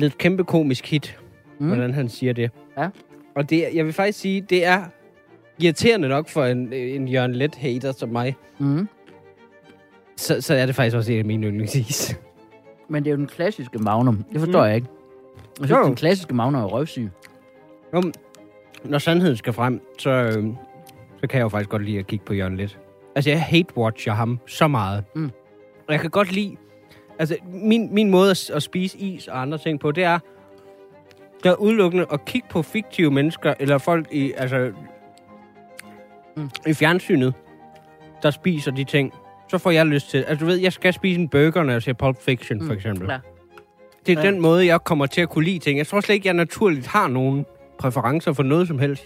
Blevet 0.00 0.12
et 0.12 0.18
kæmpe 0.18 0.44
komisk 0.44 0.86
hit, 0.90 1.18
Mm. 1.58 1.66
hvordan 1.66 1.94
han 1.94 2.08
siger 2.08 2.32
det. 2.32 2.50
Ja. 2.78 2.88
Og 3.36 3.50
det, 3.50 3.68
jeg 3.74 3.84
vil 3.84 3.92
faktisk 3.92 4.18
sige, 4.20 4.40
det 4.40 4.64
er 4.66 4.84
irriterende 5.58 6.08
nok 6.08 6.28
for 6.28 6.44
en, 6.44 6.72
en 6.72 7.08
Jørgen 7.08 7.34
Let-hater 7.34 7.92
som 7.92 8.08
mig, 8.08 8.36
Mm. 8.58 8.88
så, 10.16 10.40
så 10.40 10.54
er 10.54 10.66
det 10.66 10.74
faktisk 10.74 10.96
også 10.96 11.12
en 11.12 11.18
af 11.18 11.24
mine 11.24 11.46
yndlingsis. 11.46 12.16
Men 12.88 13.04
det 13.04 13.10
er 13.10 13.12
jo 13.12 13.16
den 13.18 13.26
klassiske 13.26 13.78
Magnum. 13.78 14.24
Det 14.32 14.40
forstår 14.40 14.60
mm. 14.62 14.66
jeg 14.66 14.74
ikke. 14.76 14.88
Jeg 15.60 15.66
synes, 15.68 15.78
Jo. 15.78 15.84
den 15.86 15.94
klassiske 15.94 16.34
Magnum 16.34 16.62
er 16.62 16.66
røvsyg. 16.66 17.08
Jo, 17.94 18.02
når 18.84 18.98
sandheden 18.98 19.36
skal 19.36 19.52
frem, 19.52 19.80
så, 19.98 20.10
øh, 20.10 20.44
så 21.20 21.26
kan 21.26 21.38
jeg 21.38 21.42
jo 21.44 21.48
faktisk 21.48 21.70
godt 21.70 21.84
lide 21.84 21.98
at 21.98 22.06
kigge 22.06 22.24
på 22.24 22.34
Jørgen 22.34 22.56
lidt. 22.56 22.78
Altså, 23.14 23.30
jeg 23.30 23.42
hate-watcher 23.42 24.12
ham 24.12 24.38
så 24.46 24.68
meget. 24.68 25.04
Mm. 25.14 25.30
Og 25.88 25.92
jeg 25.92 26.00
kan 26.00 26.10
godt 26.10 26.32
lide... 26.32 26.56
Altså, 27.20 27.36
min, 27.52 27.94
min 27.94 28.10
måde 28.10 28.30
at, 28.30 28.50
at 28.50 28.62
spise 28.62 28.98
is 28.98 29.28
og 29.28 29.42
andre 29.42 29.58
ting 29.58 29.80
på, 29.80 29.92
det 29.92 30.04
er... 30.04 30.18
Det 31.42 31.48
er 31.50 31.54
udelukkende 31.54 32.06
at 32.12 32.24
kigge 32.24 32.48
på 32.50 32.62
fiktive 32.62 33.10
mennesker, 33.10 33.54
eller 33.60 33.78
folk 33.78 34.06
i, 34.12 34.32
altså... 34.36 34.72
mm. 36.36 36.50
i 36.66 36.74
fjernsynet, 36.74 37.34
der 38.22 38.30
spiser 38.30 38.70
de 38.70 38.84
ting, 38.84 39.12
så 39.48 39.58
får 39.58 39.70
jeg 39.70 39.86
lyst 39.86 40.10
til... 40.10 40.18
Altså, 40.18 40.44
du 40.44 40.50
ved, 40.50 40.56
jeg 40.56 40.72
skal 40.72 40.92
spise 40.92 41.20
en 41.20 41.28
burger, 41.28 41.62
når 41.62 41.72
jeg 41.72 41.82
ser 41.82 41.92
Pulp 41.92 42.22
Fiction, 42.22 42.58
mm. 42.58 42.66
for 42.66 42.74
eksempel. 42.74 43.04
Klar. 43.06 43.20
Det 44.06 44.18
er 44.18 44.22
Ja. 44.22 44.30
den 44.30 44.40
måde, 44.40 44.66
jeg 44.66 44.84
kommer 44.84 45.06
til 45.06 45.20
at 45.20 45.28
kunne 45.28 45.44
lide 45.44 45.58
ting. 45.58 45.78
Jeg 45.78 45.86
tror 45.86 46.00
slet 46.00 46.14
ikke, 46.14 46.26
jeg 46.26 46.34
naturligt 46.34 46.86
har 46.86 47.08
nogen 47.08 47.46
præferencer 47.78 48.32
for 48.32 48.42
noget 48.42 48.68
som 48.68 48.78
helst. 48.78 49.04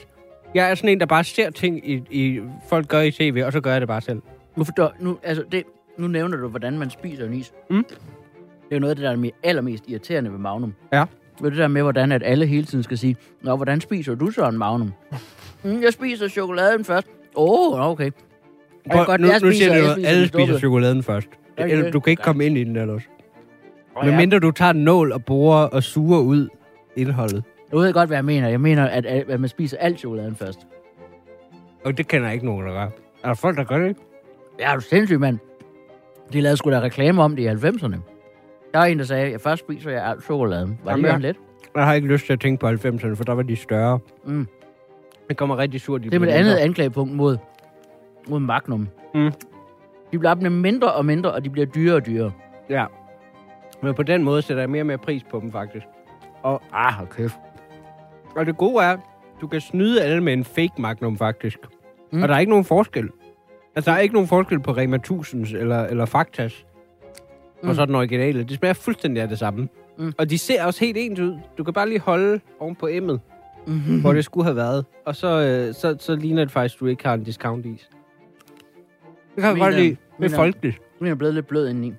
Jeg 0.55 0.71
er 0.71 0.75
sådan 0.75 0.91
en, 0.91 1.01
der 1.01 1.07
bare 1.07 1.25
ser 1.25 1.51
ting, 1.51 1.91
i, 1.91 2.03
i 2.11 2.41
folk 2.69 2.89
gør 2.89 3.01
i 3.01 3.11
tv, 3.11 3.43
og 3.47 3.53
så 3.53 3.61
gør 3.61 3.73
jeg 3.73 3.81
det 3.81 3.89
bare 3.89 4.01
selv. 4.01 4.23
Nu, 4.57 4.65
forstår, 4.65 4.93
nu, 5.01 5.19
altså 5.23 5.45
det, 5.53 5.63
nu 5.99 6.07
nævner 6.07 6.37
du, 6.37 6.49
hvordan 6.49 6.79
man 6.79 6.91
spiser 6.91 7.27
en 7.27 7.35
is. 7.35 7.53
Mm. 7.71 7.85
Det 7.85 7.97
er 8.71 8.77
jo 8.77 8.81
noget 8.81 8.91
af 8.91 8.97
det, 8.97 9.03
der 9.05 9.11
er 9.11 9.17
me- 9.17 9.41
allermest 9.43 9.85
irriterende 9.89 10.33
ved 10.33 10.39
Magnum. 10.39 10.75
Ja. 10.93 11.05
Det 11.39 11.45
er 11.47 11.49
det 11.51 11.59
der 11.59 11.69
med, 11.69 11.83
hvordan 11.83 12.13
at 12.13 12.23
alle 12.25 12.47
hele 12.47 12.65
tiden 12.65 12.85
skal 12.85 12.99
sige, 12.99 13.17
Nå, 13.43 13.57
hvordan 13.57 13.81
spiser 13.81 14.15
du 14.15 14.31
så 14.31 14.49
en 14.49 14.59
Magnum? 14.59 14.93
Mm, 15.65 15.83
jeg 15.83 15.93
spiser 15.93 16.29
chokoladen 16.29 16.85
først. 16.85 17.07
Åh, 17.37 17.73
oh, 17.81 17.91
okay. 17.91 18.11
Prøv, 18.93 19.05
godt, 19.05 19.21
nu, 19.21 19.27
jeg 19.27 19.41
nu 19.43 19.51
spiser- 19.51 19.65
siger 19.65 19.75
jeg 19.75 19.97
du, 19.97 20.01
at 20.01 20.07
alle 20.07 20.29
spiser 20.29 20.59
chokoladen 20.59 21.03
først. 21.03 21.29
Ja, 21.59 21.65
Eller, 21.67 21.85
det- 21.85 21.93
du 21.93 22.01
kan 22.01 22.11
ikke 22.11 22.23
komme 22.23 22.47
ind 22.47 22.59
i 22.59 22.65
den 22.65 22.77
ellers. 22.77 23.03
Oh, 23.97 24.05
Men 24.05 24.13
ja. 24.15 24.19
mindre 24.21 24.39
du 24.39 24.51
tager 24.51 24.71
en 24.71 24.85
nål 24.85 25.13
og 25.13 25.25
borer 25.25 25.67
og 25.67 25.83
suger 25.83 26.21
ud 26.21 26.49
indholdet. 26.97 27.45
Nu 27.73 27.79
ved 27.79 27.93
godt, 27.93 28.09
hvad 28.09 28.17
jeg 28.17 28.25
mener. 28.25 28.49
Jeg 28.49 28.61
mener, 28.61 28.87
at, 28.89 29.07
at, 29.07 29.41
man 29.41 29.49
spiser 29.49 29.77
alt 29.79 29.99
chokoladen 29.99 30.37
først. 30.37 30.59
Og 31.85 31.99
det 31.99 32.09
kender 32.09 32.27
jeg 32.27 32.35
ikke 32.35 32.47
nogen, 32.47 32.67
der 32.67 32.73
gør. 32.73 32.83
Er 33.23 33.29
der 33.29 33.35
folk, 33.35 33.57
der 33.57 33.65
gør 33.65 33.79
det? 33.79 33.97
Ja, 34.61 34.71
er 34.71 34.75
du 34.75 34.81
sindssyg, 34.81 35.21
mand. 35.21 35.39
De 36.35 36.41
lavede 36.41 36.57
sgu 36.57 36.71
da 36.71 36.81
reklame 36.81 37.23
om 37.23 37.37
det 37.37 37.43
i 37.43 37.47
90'erne. 37.47 37.97
Der 38.73 38.79
var 38.79 38.85
en, 38.85 38.99
der 38.99 39.05
sagde, 39.05 39.35
at 39.35 39.41
først 39.41 39.65
spiser 39.65 39.91
jeg 39.91 40.07
alt 40.07 40.25
chokoladen. 40.25 40.79
Var 40.85 40.91
Jamen, 40.91 41.05
det 41.05 41.21
lidt? 41.21 41.37
Jeg 41.75 41.85
har 41.85 41.95
ikke 41.95 42.09
lyst 42.09 42.27
til 42.27 42.33
at 42.33 42.41
tænke 42.41 42.61
på 42.61 42.69
90'erne, 42.69 43.15
for 43.15 43.25
der 43.25 43.33
var 43.33 43.43
de 43.43 43.57
større. 43.57 43.99
Mm. 44.25 44.47
Det 45.29 45.37
kommer 45.37 45.59
rigtig 45.59 45.81
surt. 45.81 46.03
de 46.03 46.11
Det 46.11 46.15
er 46.15 46.21
mit 46.21 46.29
andet 46.29 46.57
anklagepunkt 46.57 47.15
mod, 47.15 47.37
mod 48.29 48.41
Magnum. 48.41 48.89
Mm. 49.15 49.33
De 50.13 50.19
bliver 50.19 50.35
dem 50.35 50.53
mindre 50.53 50.93
og 50.93 51.07
mindre, 51.07 51.33
og 51.33 51.45
de 51.45 51.51
bliver 51.51 51.67
dyrere 51.67 51.97
og 51.97 52.07
dyrere. 52.07 52.33
Ja. 52.71 52.85
Men 53.83 53.95
på 53.95 54.03
den 54.03 54.23
måde 54.23 54.43
sætter 54.43 54.63
jeg 54.63 54.71
mere 54.71 54.83
og 54.83 54.87
mere 54.87 54.99
pris 54.99 55.23
på 55.31 55.41
dem, 55.41 55.53
faktisk. 55.53 55.87
Og, 56.43 56.63
ah, 56.73 56.93
hold 56.93 57.09
kæft. 57.09 57.37
Og 58.37 58.47
det 58.47 58.57
gode 58.57 58.85
er, 58.85 58.97
du 59.41 59.47
kan 59.47 59.61
snyde 59.61 60.03
alle 60.03 60.21
med 60.21 60.33
en 60.33 60.45
fake 60.45 60.73
Magnum, 60.79 61.19
faktisk. 61.19 61.59
Mm. 62.13 62.23
Og 62.23 62.29
der 62.29 62.35
er 62.35 62.39
ikke 62.39 62.51
nogen 62.51 62.65
forskel. 62.65 63.11
Altså, 63.77 63.91
der 63.91 63.97
er 63.97 64.01
ikke 64.01 64.15
nogen 64.15 64.29
forskel 64.29 64.61
på 64.61 64.73
Rema 64.73 64.97
1000 64.97 65.47
eller, 65.47 65.85
eller 65.87 66.05
Faktas. 66.05 66.65
Mm. 66.65 67.59
Mm. 67.63 67.69
Og 67.69 67.75
så 67.75 67.87
den 67.87 67.95
originale. 67.95 68.43
Det 68.45 68.57
smager 68.57 68.75
fuldstændig 68.75 69.23
af 69.23 69.29
det 69.29 69.39
samme. 69.39 69.61
Mm. 69.99 70.05
Mm. 70.05 70.13
Og 70.19 70.31
de 70.31 70.39
ser 70.39 70.65
også 70.65 70.85
helt 70.85 70.97
ens 70.99 71.21
ud. 71.21 71.39
Du 71.59 71.65
kan 71.65 71.75
bare 71.75 71.89
lige 71.89 72.01
holde 72.01 72.41
oven 72.61 72.75
på 72.75 72.89
emmet, 72.89 73.21
Mm-hmm. 73.67 74.01
hvor 74.01 74.13
det 74.13 74.25
skulle 74.25 74.45
have 74.45 74.57
været. 74.57 74.85
Og 75.05 75.17
så, 75.17 75.41
øh, 75.41 75.75
så, 75.75 75.97
så 76.01 76.17
ligner 76.17 76.45
det 76.45 76.53
faktisk, 76.53 76.75
at 76.77 76.81
du 76.81 76.87
ikke 76.87 77.07
har 77.07 77.15
en 77.15 77.25
discount-is. 77.25 77.89
Det 79.35 79.43
kan 79.43 79.45
jeg 79.45 79.53
Min, 79.55 79.63
godt 79.63 79.75
øh, 79.75 79.81
lide. 79.81 79.91
Det 79.91 79.99
min, 80.19 80.31
er 80.31 80.33
øh, 80.33 80.37
folkeligt. 80.37 80.81
Nu 81.01 81.11
er 81.11 81.15
blevet 81.15 81.35
lidt 81.35 81.47
blød 81.47 81.69
indeni. 81.69 81.93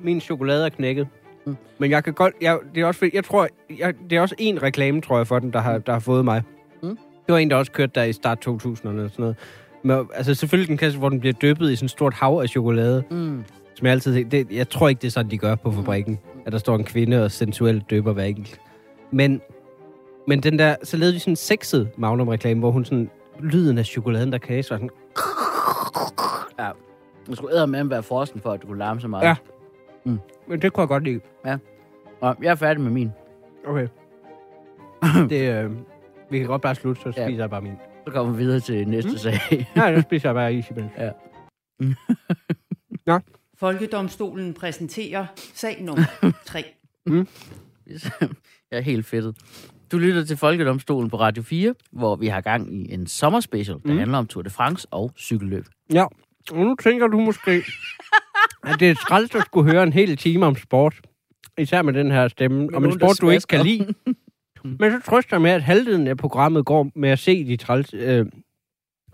Min 0.00 0.20
chokolade 0.20 0.64
er 0.64 0.68
knækket. 0.68 1.08
Mm. 1.46 1.50
Mm. 1.50 1.56
Men 1.78 1.90
jeg 1.90 2.04
kan 2.04 2.12
godt... 2.14 2.34
Jeg, 2.40 2.58
det 2.74 2.82
er 2.82 2.86
også, 2.86 3.10
jeg 3.14 3.24
tror, 3.24 3.48
jeg, 3.78 3.94
det 4.10 4.16
er 4.16 4.20
også 4.20 4.34
en 4.38 4.62
reklame, 4.62 5.00
tror 5.00 5.16
jeg, 5.16 5.26
for 5.26 5.38
den, 5.38 5.52
der 5.52 5.58
har, 5.58 5.78
der 5.78 5.92
har 5.92 6.00
fået 6.00 6.24
mig. 6.24 6.42
Mm. 6.82 6.88
Mm. 6.88 6.96
Det 7.26 7.32
var 7.32 7.38
en, 7.38 7.50
der 7.50 7.56
også 7.56 7.72
kørte 7.72 7.92
der 7.94 8.02
i 8.02 8.12
start 8.12 8.46
2000'erne 8.48 8.64
og 8.64 8.76
sådan 8.84 9.10
noget. 9.18 9.36
Men, 9.84 10.06
altså 10.14 10.34
selvfølgelig 10.34 10.68
den 10.68 10.76
kasse, 10.76 10.98
hvor 10.98 11.08
den 11.08 11.20
bliver 11.20 11.32
dyppet 11.32 11.70
i 11.70 11.76
sådan 11.76 11.84
et 11.86 11.90
stort 11.90 12.14
hav 12.14 12.40
af 12.42 12.48
chokolade, 12.48 13.04
Mm. 13.10 13.44
som 13.74 13.84
jeg 13.86 13.92
altid 13.92 14.14
tænker, 14.14 14.30
det, 14.30 14.52
jeg 14.52 14.68
tror 14.68 14.88
ikke, 14.88 15.00
det 15.02 15.06
er 15.06 15.10
sådan, 15.12 15.30
de 15.30 15.38
gør 15.38 15.54
på 15.54 15.70
fabrikken. 15.72 16.18
At 16.46 16.52
der 16.52 16.58
står 16.58 16.74
en 16.76 16.84
kvinde 16.84 17.24
og 17.24 17.30
sensuelt 17.30 17.90
døber 17.90 18.12
hver 18.12 18.22
enkelt. 18.24 18.60
Men, 19.10 19.40
men 20.28 20.42
den 20.42 20.58
der, 20.58 20.76
så 20.82 20.96
lavede 20.96 21.14
de 21.14 21.20
sådan 21.20 21.32
en 21.32 21.36
sexet 21.36 21.90
Magnum-reklame, 21.96 22.58
hvor 22.60 22.70
hun 22.70 22.84
sådan, 22.84 23.10
lyden 23.40 23.78
af 23.78 23.84
chokoladen, 23.86 24.32
der 24.32 24.38
kages, 24.38 24.70
var 24.70 24.76
sådan, 24.76 24.90
Ja. 26.58 26.70
Jeg 27.28 27.36
skulle 27.36 27.56
æde 27.56 27.66
med 27.66 27.84
være 27.84 28.02
forresten 28.02 28.40
for, 28.40 28.52
at 28.52 28.62
du 28.62 28.66
kunne 28.66 28.78
larme 28.78 29.00
så 29.00 29.08
meget. 29.08 29.24
Ja. 29.24 29.34
men 30.48 30.62
det 30.62 30.72
kunne 30.72 30.80
jeg 30.82 30.88
godt 30.88 31.04
lide. 31.04 31.20
Og 32.20 32.36
jeg 32.42 32.50
er 32.50 32.54
færdig 32.54 32.82
med 32.82 32.90
min. 32.90 33.12
Okay. 33.66 33.88
det, 35.30 35.64
øh, 35.64 35.70
vi 36.30 36.38
kan 36.38 36.46
godt 36.46 36.62
bare 36.62 36.74
slutte, 36.74 37.02
så 37.02 37.12
Ja. 37.16 37.26
spiser 37.26 37.42
jeg 37.42 37.50
bare 37.50 37.60
min. 37.60 37.72
Så 38.06 38.12
kommer 38.12 38.32
vi 38.32 38.44
videre 38.44 38.60
til 38.60 38.88
næste 38.88 39.10
mm. 39.10 39.16
sag. 39.16 39.66
Nej, 39.76 39.96
så 39.96 40.02
spiser 40.02 40.28
jeg 40.28 40.34
bare 40.34 40.54
is 40.54 40.70
imens. 40.70 40.92
Folkedomstolen 43.58 44.54
præsenterer 44.54 45.26
sag 45.36 45.82
nummer 45.82 46.04
3. 46.46 46.64
jeg 48.70 48.78
er 48.78 48.80
helt 48.80 49.06
fedtet. 49.06 49.36
Du 49.92 49.98
lytter 49.98 50.24
til 50.24 50.36
Folkedomstolen 50.36 51.10
på 51.10 51.20
Radio 51.20 51.42
4, 51.42 51.74
hvor 51.92 52.16
vi 52.16 52.26
har 52.26 52.40
gang 52.40 52.74
i 52.74 52.94
en 52.94 53.06
sommerspecial, 53.06 53.76
der 53.76 53.82
mm. 53.84 53.92
Mm. 53.92 53.98
handler 53.98 54.18
om 54.18 54.26
Tour 54.26 54.42
de 54.42 54.50
France 54.50 54.88
og 54.90 55.12
cykelløb. 55.18 55.66
Ja, 55.92 56.04
og 56.50 56.56
nu 56.56 56.76
tænker 56.82 57.06
du 57.06 57.20
måske, 57.20 57.50
at 58.64 58.80
det 58.80 58.90
er 58.90 58.94
træls 58.94 59.34
at 59.34 59.42
skulle 59.42 59.72
høre 59.72 59.82
en 59.82 59.92
hel 59.92 60.16
time 60.16 60.46
om 60.46 60.56
sport. 60.56 61.00
Især 61.58 61.82
med 61.82 61.92
den 61.92 62.10
her 62.10 62.28
stemme. 62.28 62.68
Om 62.74 62.84
en 62.84 62.92
sport, 62.92 63.20
du 63.20 63.30
ikke 63.30 63.46
kan 63.46 63.66
lide. 63.66 63.94
Men 64.64 64.90
så 64.90 65.00
trøster 65.06 65.36
jeg 65.36 65.42
med, 65.42 65.50
at 65.50 65.62
halvdelen 65.62 66.06
af 66.06 66.16
programmet 66.16 66.64
går 66.64 66.90
med 66.94 67.08
at 67.10 67.18
se 67.18 67.44
de 67.44 67.56
træls, 67.56 67.94
øh, 67.94 68.26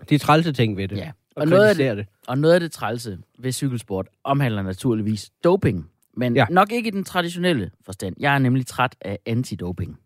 de 0.09 0.17
trælse 0.17 0.53
ting 0.53 0.77
ved 0.77 0.87
det. 0.87 0.97
Ja. 0.97 1.11
Og, 1.35 1.41
Og 1.41 1.47
noget 1.47 1.63
af 1.63 1.75
kritisere 1.75 1.95
det. 1.95 2.05
Og 2.27 2.37
noget 2.37 2.53
af 2.53 2.59
det 2.59 2.71
trælse 2.71 3.17
ved 3.39 3.51
cykelsport 3.51 4.07
omhandler 4.23 4.61
naturligvis 4.63 5.29
doping. 5.43 5.89
Men 6.17 6.35
ja. 6.35 6.45
Nok 6.49 6.71
ikke 6.71 6.87
i 6.87 6.91
den 6.91 7.03
traditionelle 7.03 7.71
forstand. 7.85 8.15
Jeg 8.19 8.35
er 8.35 8.39
nemlig 8.39 8.65
træt 8.65 8.95
af 9.01 9.19
antidoping. 9.25 9.99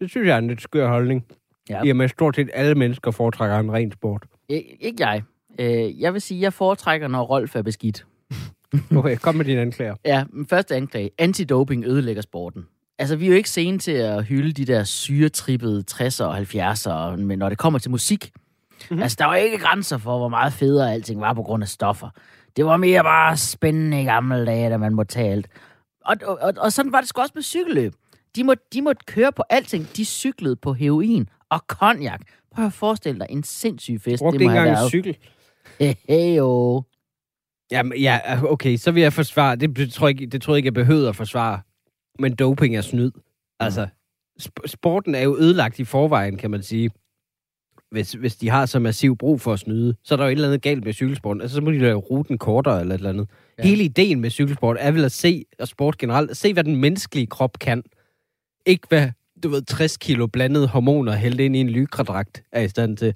Det 0.00 0.10
synes 0.10 0.26
jeg 0.26 0.34
er 0.34 0.38
en 0.38 0.48
lidt 0.48 0.62
skør 0.62 0.88
holdning. 0.88 1.24
Ja. 1.70 1.82
I 1.84 1.90
og 1.90 1.96
med 1.96 2.08
stort 2.08 2.36
set 2.36 2.50
alle 2.54 2.74
mennesker 2.74 3.10
foretrækker 3.10 3.58
en 3.58 3.72
ren 3.72 3.92
sport. 3.92 4.24
Ik- 4.52 4.76
ikke 4.80 4.96
jeg. 5.06 5.22
Øh, 5.58 6.00
jeg 6.00 6.12
vil 6.12 6.20
sige, 6.20 6.38
at 6.38 6.42
jeg 6.42 6.52
foretrækker, 6.52 7.08
når 7.08 7.22
Rolf 7.22 7.56
er 7.56 7.62
beskidt. 7.62 8.06
Okay, 8.96 9.16
kom 9.16 9.34
med 9.34 9.44
dine 9.44 9.60
anklager. 9.60 9.94
Ja, 10.04 10.24
men 10.30 10.46
første 10.46 10.74
anklage. 10.76 11.10
Antidoping 11.18 11.84
ødelægger 11.86 12.22
sporten. 12.22 12.66
Altså, 12.98 13.16
vi 13.16 13.24
er 13.24 13.28
jo 13.28 13.34
ikke 13.34 13.50
sene 13.50 13.78
til 13.78 13.92
at 13.92 14.24
hylde 14.24 14.52
de 14.52 14.64
der 14.64 14.84
syretrippede 14.84 15.84
60'er 15.90 16.24
og 16.24 16.38
70'er, 16.38 17.16
men 17.16 17.38
når 17.38 17.48
det 17.48 17.58
kommer 17.58 17.78
til 17.78 17.90
musik, 17.90 18.30
mm-hmm. 18.34 19.02
altså, 19.02 19.16
der 19.18 19.24
var 19.24 19.34
ikke 19.34 19.58
grænser 19.58 19.98
for, 19.98 20.18
hvor 20.18 20.28
meget 20.28 20.52
federe 20.52 20.92
alting 20.92 21.20
var 21.20 21.32
på 21.32 21.42
grund 21.42 21.62
af 21.62 21.68
stoffer. 21.68 22.08
Det 22.56 22.64
var 22.64 22.76
mere 22.76 23.02
bare 23.02 23.36
spændende 23.36 24.02
i 24.02 24.04
gamle 24.04 24.46
dage, 24.46 24.70
da 24.70 24.76
man 24.76 24.94
måtte 24.94 25.14
tage 25.14 25.32
alt. 25.32 25.46
Og, 26.04 26.16
og, 26.24 26.38
og, 26.40 26.52
og 26.56 26.72
sådan 26.72 26.92
var 26.92 27.00
det 27.00 27.08
sgu 27.08 27.20
også 27.20 27.32
med 27.34 27.42
cykelløb. 27.42 27.94
De 28.36 28.44
måtte, 28.44 28.64
de 28.72 28.82
måtte 28.82 29.04
køre 29.06 29.32
på 29.32 29.42
alting. 29.50 29.88
De 29.96 30.04
cyklede 30.04 30.56
på 30.56 30.72
heroin 30.72 31.28
og 31.50 31.58
cognac. 31.58 32.20
Prøv 32.54 32.66
at 32.66 32.72
forestille 32.72 33.20
dig 33.20 33.26
en 33.30 33.42
sindssyg 33.42 34.00
fest, 34.00 34.22
Brugte 34.22 34.38
det 34.38 34.42
ikke 34.42 34.54
må 34.54 34.60
have 34.60 34.68
engang 34.68 34.84
en 34.84 34.90
cykel. 34.90 35.16
Hey, 35.78 36.36
jo. 36.36 36.82
Jamen, 37.70 37.98
ja, 37.98 38.20
okay, 38.48 38.76
så 38.76 38.90
vil 38.90 39.02
jeg 39.02 39.12
forsvare. 39.12 39.56
Det 39.56 39.92
tror 39.92 40.06
jeg 40.06 40.20
ikke, 40.20 40.30
det 40.30 40.42
tror 40.42 40.54
jeg 40.54 40.56
ikke, 40.56 40.66
jeg 40.66 40.74
behøver 40.74 41.08
at 41.08 41.16
forsvare. 41.16 41.60
Men 42.18 42.34
doping 42.34 42.76
er 42.76 42.80
snyd. 42.80 43.10
Altså, 43.60 43.88
sp- 44.42 44.66
sporten 44.66 45.14
er 45.14 45.20
jo 45.22 45.36
ødelagt 45.38 45.78
i 45.78 45.84
forvejen, 45.84 46.36
kan 46.36 46.50
man 46.50 46.62
sige. 46.62 46.90
Hvis, 47.90 48.12
hvis 48.12 48.36
de 48.36 48.48
har 48.50 48.66
så 48.66 48.78
massiv 48.78 49.16
brug 49.16 49.40
for 49.40 49.52
at 49.52 49.58
snyde, 49.58 49.96
så 50.04 50.14
er 50.14 50.16
der 50.16 50.24
jo 50.24 50.28
et 50.28 50.32
eller 50.32 50.48
andet 50.48 50.62
galt 50.62 50.84
med 50.84 50.92
cykelsporten. 50.92 51.40
Altså, 51.42 51.54
så 51.54 51.60
må 51.60 51.70
de 51.70 51.78
lave 51.78 51.98
ruten 51.98 52.38
kortere 52.38 52.80
eller 52.80 52.94
et 52.94 52.98
eller 52.98 53.10
andet. 53.10 53.28
Ja. 53.58 53.62
Ja. 53.64 53.68
Hele 53.68 53.84
ideen 53.84 54.20
med 54.20 54.30
cykelsport 54.30 54.76
er 54.80 54.90
vel 54.90 55.04
at 55.04 55.12
se, 55.12 55.44
og 55.58 55.68
sport 55.68 55.98
generelt, 55.98 56.30
at 56.30 56.36
se, 56.36 56.52
hvad 56.52 56.64
den 56.64 56.76
menneskelige 56.76 57.26
krop 57.26 57.58
kan. 57.58 57.82
Ikke 58.66 58.86
hvad, 58.88 59.10
du 59.42 59.48
ved, 59.48 59.62
60 59.62 59.96
kilo 59.96 60.26
blandede 60.26 60.68
hormoner 60.68 61.12
hældt 61.12 61.40
ind 61.40 61.56
i 61.56 61.60
en 61.60 61.70
lykradragt 61.70 62.42
er 62.52 62.60
i 62.60 62.68
stand 62.68 62.96
til. 62.96 63.14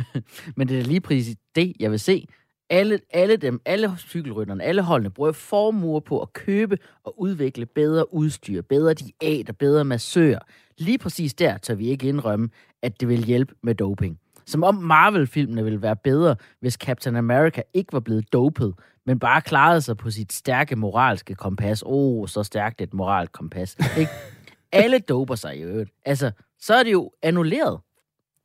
Men 0.56 0.68
det 0.68 0.78
er 0.78 0.82
lige 0.82 1.00
præcis 1.00 1.36
det, 1.54 1.72
jeg 1.80 1.90
vil 1.90 2.00
se. 2.00 2.26
Alle, 2.70 2.98
alle 3.10 3.36
dem, 3.36 3.60
alle 3.64 3.90
cykelrytterne, 3.98 4.64
alle 4.64 4.82
holdene 4.82 5.10
bruger 5.10 5.32
formuer 5.32 6.00
på 6.00 6.20
at 6.20 6.32
købe 6.32 6.78
og 7.04 7.20
udvikle 7.20 7.66
bedre 7.66 8.14
udstyr, 8.14 8.62
bedre 8.62 8.94
diæter, 8.94 9.52
bedre 9.52 9.84
massører. 9.84 10.38
Lige 10.78 10.98
præcis 10.98 11.34
der 11.34 11.58
tør 11.58 11.74
vi 11.74 11.88
ikke 11.88 12.08
indrømme, 12.08 12.48
at 12.82 13.00
det 13.00 13.08
vil 13.08 13.24
hjælpe 13.24 13.54
med 13.62 13.74
doping. 13.74 14.18
Som 14.46 14.64
om 14.64 14.74
Marvel-filmene 14.74 15.64
ville 15.64 15.82
være 15.82 15.96
bedre, 15.96 16.36
hvis 16.60 16.74
Captain 16.74 17.16
America 17.16 17.62
ikke 17.74 17.92
var 17.92 18.00
blevet 18.00 18.32
dopet, 18.32 18.74
men 19.06 19.18
bare 19.18 19.40
klarede 19.40 19.80
sig 19.80 19.96
på 19.96 20.10
sit 20.10 20.32
stærke 20.32 20.76
moralske 20.76 21.34
kompas. 21.34 21.82
Åh, 21.82 21.90
oh, 21.90 22.28
så 22.28 22.42
stærkt 22.42 22.80
et 22.80 22.94
moralsk 22.94 23.32
kompas. 23.32 23.76
Ikke? 23.98 24.12
Alle 24.72 24.98
doper 24.98 25.34
sig 25.34 25.56
i 25.56 25.62
øvrigt. 25.62 25.90
Altså, 26.06 26.30
så 26.60 26.74
er 26.74 26.82
det 26.82 26.92
jo 26.92 27.10
annulleret. 27.22 27.80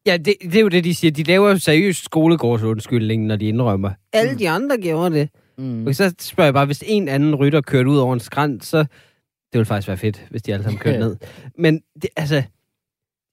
Ja, 0.05 0.17
det, 0.17 0.33
det 0.41 0.55
er 0.55 0.61
jo 0.61 0.67
det, 0.67 0.83
de 0.83 0.95
siger. 0.95 1.11
De 1.11 1.23
laver 1.23 1.49
jo 1.49 1.57
seriøst 1.57 2.03
skolegårdsundskyldning, 2.05 3.25
når 3.25 3.35
de 3.35 3.45
indrømmer. 3.47 3.91
Alle 4.13 4.39
de 4.39 4.49
andre 4.49 4.77
gjorde 4.77 5.15
det. 5.15 5.29
Mm. 5.57 5.87
Og 5.87 5.95
så 5.95 6.13
spørger 6.19 6.45
jeg 6.47 6.53
bare, 6.53 6.65
hvis 6.65 6.83
en 6.87 7.07
anden 7.07 7.35
rytter 7.35 7.61
kørte 7.61 7.89
ud 7.89 7.97
over 7.97 8.13
en 8.13 8.19
skrant, 8.19 8.65
så... 8.65 8.77
Det 9.53 9.59
ville 9.59 9.65
faktisk 9.65 9.87
være 9.87 9.97
fedt, 9.97 10.25
hvis 10.29 10.41
de 10.41 10.53
alle 10.53 10.63
sammen 10.63 10.79
kørte 10.79 10.99
ned. 11.07 11.15
Men 11.57 11.81
det, 12.01 12.09
altså... 12.17 12.35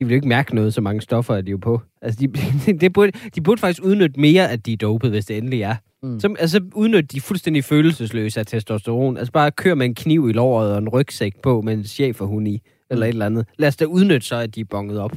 De 0.01 0.07
vil 0.07 0.13
jo 0.13 0.15
ikke 0.15 0.29
mærke 0.29 0.55
noget, 0.55 0.75
så 0.75 0.81
mange 0.81 1.01
stoffer 1.01 1.35
er 1.35 1.41
de 1.41 1.51
jo 1.51 1.57
på. 1.57 1.81
Altså, 2.03 2.21
de, 2.21 2.73
det 2.81 2.93
burde, 2.93 3.13
de 3.35 3.41
burde 3.41 3.61
faktisk 3.61 3.85
udnytte 3.85 4.21
mere, 4.21 4.51
at 4.51 4.67
de 4.67 4.73
er 4.73 4.77
dopet, 4.77 5.11
hvis 5.11 5.25
det 5.25 5.37
endelig 5.39 5.63
er. 5.63 5.77
Mm. 6.03 6.09
Mm. 6.09 6.21
Så, 6.21 6.35
altså, 6.39 6.61
udnytte 6.75 7.09
de 7.09 7.21
fuldstændig 7.21 7.65
følelsesløse 7.65 8.41
af 8.41 8.47
testosteron. 8.47 9.17
Altså, 9.17 9.33
bare 9.33 9.51
kør 9.51 9.75
med 9.75 9.87
en 9.87 9.95
kniv 9.95 10.29
i 10.29 10.33
låret 10.33 10.73
og 10.73 10.79
en 10.79 10.89
rygsæk 10.89 11.33
på 11.43 11.61
med 11.61 11.73
en 11.75 11.85
cheferhund 11.85 12.49
i, 12.49 12.63
eller 12.91 13.07
Mm. 13.07 13.09
et 13.09 13.13
eller 13.13 13.27
andet. 13.27 13.47
Lad 13.59 13.69
os 13.69 13.77
da 13.77 13.85
udnytte 13.85 14.27
så, 14.27 14.37
at 14.37 14.55
de 14.55 14.61
er 14.61 14.65
bonget 14.71 14.99
op. 14.99 15.13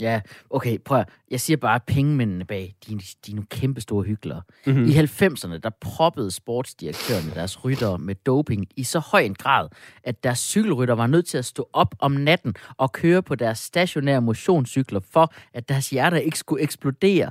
Ja, 0.00 0.20
okay, 0.50 0.78
prøv 0.84 0.98
at, 0.98 1.08
Jeg 1.30 1.40
siger 1.40 1.56
bare, 1.56 1.74
at 1.74 1.82
pengemændene 1.82 2.44
bag, 2.44 2.74
de, 2.86 2.92
de 3.26 3.30
er 3.30 3.34
nogle 3.34 3.46
kæmpe 3.50 3.80
store 3.80 4.04
hyggelere. 4.04 4.42
Mhm. 4.66 4.76
Mm-hmm. 4.76 4.90
I 4.90 4.94
90'erne, 4.98 5.58
der 5.58 5.70
proppede 5.80 6.30
sportsdirektørerne 6.30 7.34
deres 7.34 7.64
ryttere 7.64 7.98
med 7.98 8.14
doping 8.14 8.66
i 8.76 8.84
så 8.84 8.98
høj 8.98 9.20
en 9.20 9.34
grad, 9.34 9.68
at 10.04 10.24
deres 10.24 10.38
cykelrytter 10.38 10.94
var 10.94 11.06
nødt 11.06 11.26
til 11.26 11.38
at 11.38 11.44
stå 11.44 11.68
op 11.72 11.94
om 11.98 12.12
natten 12.12 12.54
og 12.76 12.92
køre 12.92 13.22
på 13.22 13.34
deres 13.34 13.58
stationære 13.58 14.22
motionscykler, 14.22 15.00
for 15.12 15.32
at 15.54 15.68
deres 15.68 15.90
hjerter 15.90 16.18
ikke 16.18 16.38
skulle 16.38 16.62
eksplodere. 16.62 17.30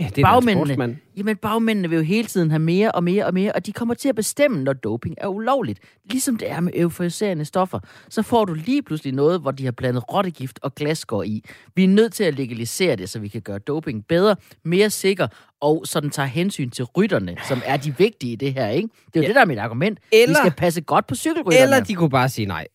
Ja, 0.00 0.04
det 0.16 0.18
er 0.18 0.22
Bagmændene, 0.26 0.98
jamen 1.16 1.36
bagmændene 1.36 1.88
vil 1.88 1.96
jo 1.96 2.02
hele 2.02 2.28
tiden 2.28 2.50
have 2.50 2.58
mere 2.58 2.92
og 2.92 3.04
mere 3.04 3.26
og 3.26 3.34
mere, 3.34 3.52
og 3.52 3.66
de 3.66 3.72
kommer 3.72 3.94
til 3.94 4.08
at 4.08 4.14
bestemme, 4.14 4.62
når 4.64 4.72
doping 4.72 5.14
er 5.18 5.26
ulovligt. 5.28 5.80
Ligesom 6.10 6.36
det 6.36 6.50
er 6.50 6.60
med 6.60 6.72
euforiserende 6.76 7.44
stoffer, 7.44 7.80
så 8.08 8.22
får 8.22 8.44
du 8.44 8.54
lige 8.54 8.82
pludselig 8.82 9.12
noget, 9.14 9.40
hvor 9.40 9.50
de 9.50 9.64
har 9.64 9.72
blandet 9.72 10.12
rottegift 10.12 10.58
og 10.62 10.74
glasgård 10.74 11.26
i. 11.26 11.44
Vi 11.74 11.84
er 11.84 11.88
nødt 11.88 12.12
til 12.12 12.24
at 12.24 12.34
legalisere 12.34 12.96
det, 12.96 13.08
så 13.08 13.18
vi 13.18 13.28
kan 13.28 13.42
gøre 13.42 13.58
doping 13.58 14.06
bedre, 14.08 14.36
mere 14.64 14.90
sikker, 14.90 15.26
og 15.60 15.82
så 15.86 16.00
den 16.00 16.10
tager 16.10 16.26
hensyn 16.26 16.70
til 16.70 16.84
rytterne, 16.84 17.36
som 17.48 17.62
er 17.64 17.76
de 17.76 17.94
vigtige 17.98 18.32
i 18.32 18.36
det 18.36 18.54
her, 18.54 18.68
ikke? 18.68 18.88
Det 19.06 19.16
er 19.16 19.20
jo 19.20 19.22
ja. 19.22 19.28
det, 19.28 19.34
der 19.34 19.40
er 19.40 19.46
mit 19.46 19.58
argument. 19.58 19.98
Eller- 20.12 20.28
vi 20.28 20.34
skal 20.34 20.52
passe 20.52 20.80
godt 20.80 21.06
på 21.06 21.14
cykelrytterne. 21.14 21.58
Eller 21.62 21.80
de 21.84 21.94
kunne 21.94 22.10
bare 22.10 22.28
sige 22.28 22.46
nej. 22.46 22.66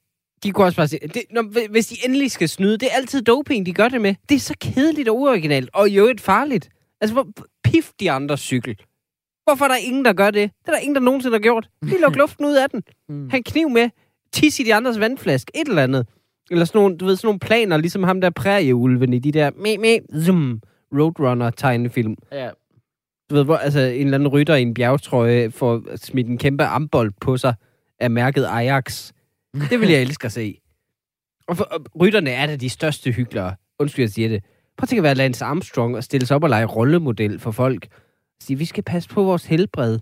De 0.44 0.52
kunne 0.52 0.66
også 0.66 0.76
bare 0.76 0.88
sige, 0.88 1.00
det, 1.14 1.22
når, 1.32 1.70
hvis 1.70 1.88
de 1.88 1.96
endelig 2.06 2.32
skal 2.32 2.50
snyde, 2.50 2.78
det 2.78 2.84
er 2.92 2.96
altid 2.96 3.22
doping, 3.22 3.66
de 3.66 3.74
gør 3.74 3.88
det 3.90 4.02
med. 4.02 4.16
Det 4.30 4.36
er 4.36 4.40
så 4.40 4.54
kedeligt 4.62 5.10
og 5.10 5.18
uoriginalt, 5.20 5.70
og 5.74 5.90
jo 5.90 6.06
et 6.08 6.22
farligt. 6.22 6.70
Altså, 7.04 7.14
hvor, 7.14 7.28
pif 7.64 7.92
de 8.00 8.12
andre 8.12 8.38
cykel. 8.38 8.76
Hvorfor 9.44 9.66
er 9.66 9.70
der 9.70 9.76
ingen, 9.76 10.06
der 10.06 10.14
gør 10.14 10.32
det? 10.32 10.52
Det 10.62 10.68
er 10.68 10.72
der 10.72 10.80
ingen, 10.80 10.96
der 10.96 11.02
nogensinde 11.02 11.36
har 11.36 11.42
gjort. 11.42 11.70
De 11.84 12.02
lukker 12.02 12.20
luften 12.24 12.46
ud 12.46 12.56
af 12.56 12.70
den. 12.70 12.84
Mm. 13.10 13.30
Han 13.30 13.44
kniv 13.44 13.70
med. 13.70 13.90
Tis 14.32 14.60
i 14.60 14.64
de 14.64 14.76
andres 14.76 15.00
vandflaske. 15.00 15.52
Et 15.56 15.68
eller 15.68 15.84
andet. 15.84 16.08
Eller 16.52 16.66
sådan 16.66 16.82
nogle, 16.82 16.98
du 16.98 17.06
ved, 17.06 17.16
sådan 17.16 17.28
nogle 17.28 17.40
planer, 17.40 17.78
ligesom 17.78 18.04
ham 18.04 18.22
der 18.22 18.30
prærieulven 18.30 19.14
i 19.14 19.20
de 19.20 19.32
der 19.32 19.52
me, 19.56 19.78
me, 19.78 20.22
zoom, 20.26 20.62
Roadrunner-tegnefilm. 20.94 22.16
Ja. 22.32 22.50
Du 23.30 23.36
ved, 23.36 23.44
hvor 23.44 23.56
altså, 23.56 23.80
en 23.80 24.06
eller 24.06 24.18
anden 24.18 24.28
rytter 24.28 24.56
i 24.56 24.62
en 24.62 24.74
bjergtrøje 24.74 25.52
får 25.52 25.96
smidt 25.96 26.28
en 26.28 26.38
kæmpe 26.38 26.64
ambold 26.64 27.12
på 27.22 27.38
sig 27.38 27.54
af 28.00 28.12
mærket 28.12 28.46
Ajax. 28.46 29.12
Det 29.70 29.80
vil 29.80 29.90
jeg 29.90 30.02
elske 30.08 30.26
at 30.26 30.32
se. 30.32 30.60
Og, 31.48 31.58
for, 31.58 31.64
og 31.64 31.82
rytterne 32.02 32.30
er 32.30 32.48
da 32.48 32.56
de 32.56 32.70
største 32.70 33.12
hyklere. 33.12 33.56
Undskyld, 33.80 34.04
jeg 34.04 34.10
siger 34.10 34.30
det. 34.30 34.44
Prøv 34.78 34.84
at 34.84 34.90
tænke 34.90 35.00
at 35.00 35.04
være 35.04 35.16
Lance 35.16 35.46
Armstrong 35.46 35.96
og 35.96 36.04
stille 36.04 36.28
sig 36.28 36.36
op 36.36 36.44
og 36.44 36.50
lege 36.50 36.66
rollemodel 36.66 37.40
for 37.40 37.52
folk. 37.52 37.88
Sige, 38.42 38.58
vi 38.58 38.66
skal 38.66 38.84
passe 38.84 39.10
på 39.10 39.24
vores 39.24 39.46
helbred. 39.46 40.00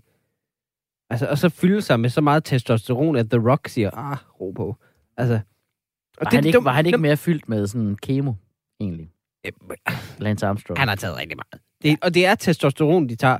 Altså, 1.10 1.28
og 1.28 1.38
så 1.38 1.50
fylde 1.50 1.82
sig 1.82 2.00
med 2.00 2.10
så 2.10 2.22
meget 2.22 2.44
testosteron, 2.44 3.16
at 3.16 3.30
The 3.30 3.50
Rock 3.50 3.68
siger, 3.68 3.92
ah, 3.94 4.18
ro 4.42 4.52
på. 4.52 4.76
Altså, 5.18 5.40
og 6.18 6.26
Var, 6.26 6.30
han 6.36 6.46
ikke, 6.46 6.64
var 6.64 6.72
han 6.74 6.86
ikke 6.86 6.98
mere 6.98 7.18
fyldt 7.18 7.50
med 7.50 7.68
sådan 7.68 7.96
kemo, 7.96 8.34
egentlig? 8.80 9.10
Lance 10.18 10.46
Armstrong. 10.46 10.80
Han 10.80 10.88
har 10.88 10.96
taget 10.96 11.18
rigtig 11.18 11.38
meget. 11.38 11.64
Det, 11.84 11.98
og 12.02 12.14
det 12.14 12.26
er 12.26 12.36
testosteron, 12.36 13.10
de 13.10 13.16
tager. 13.16 13.38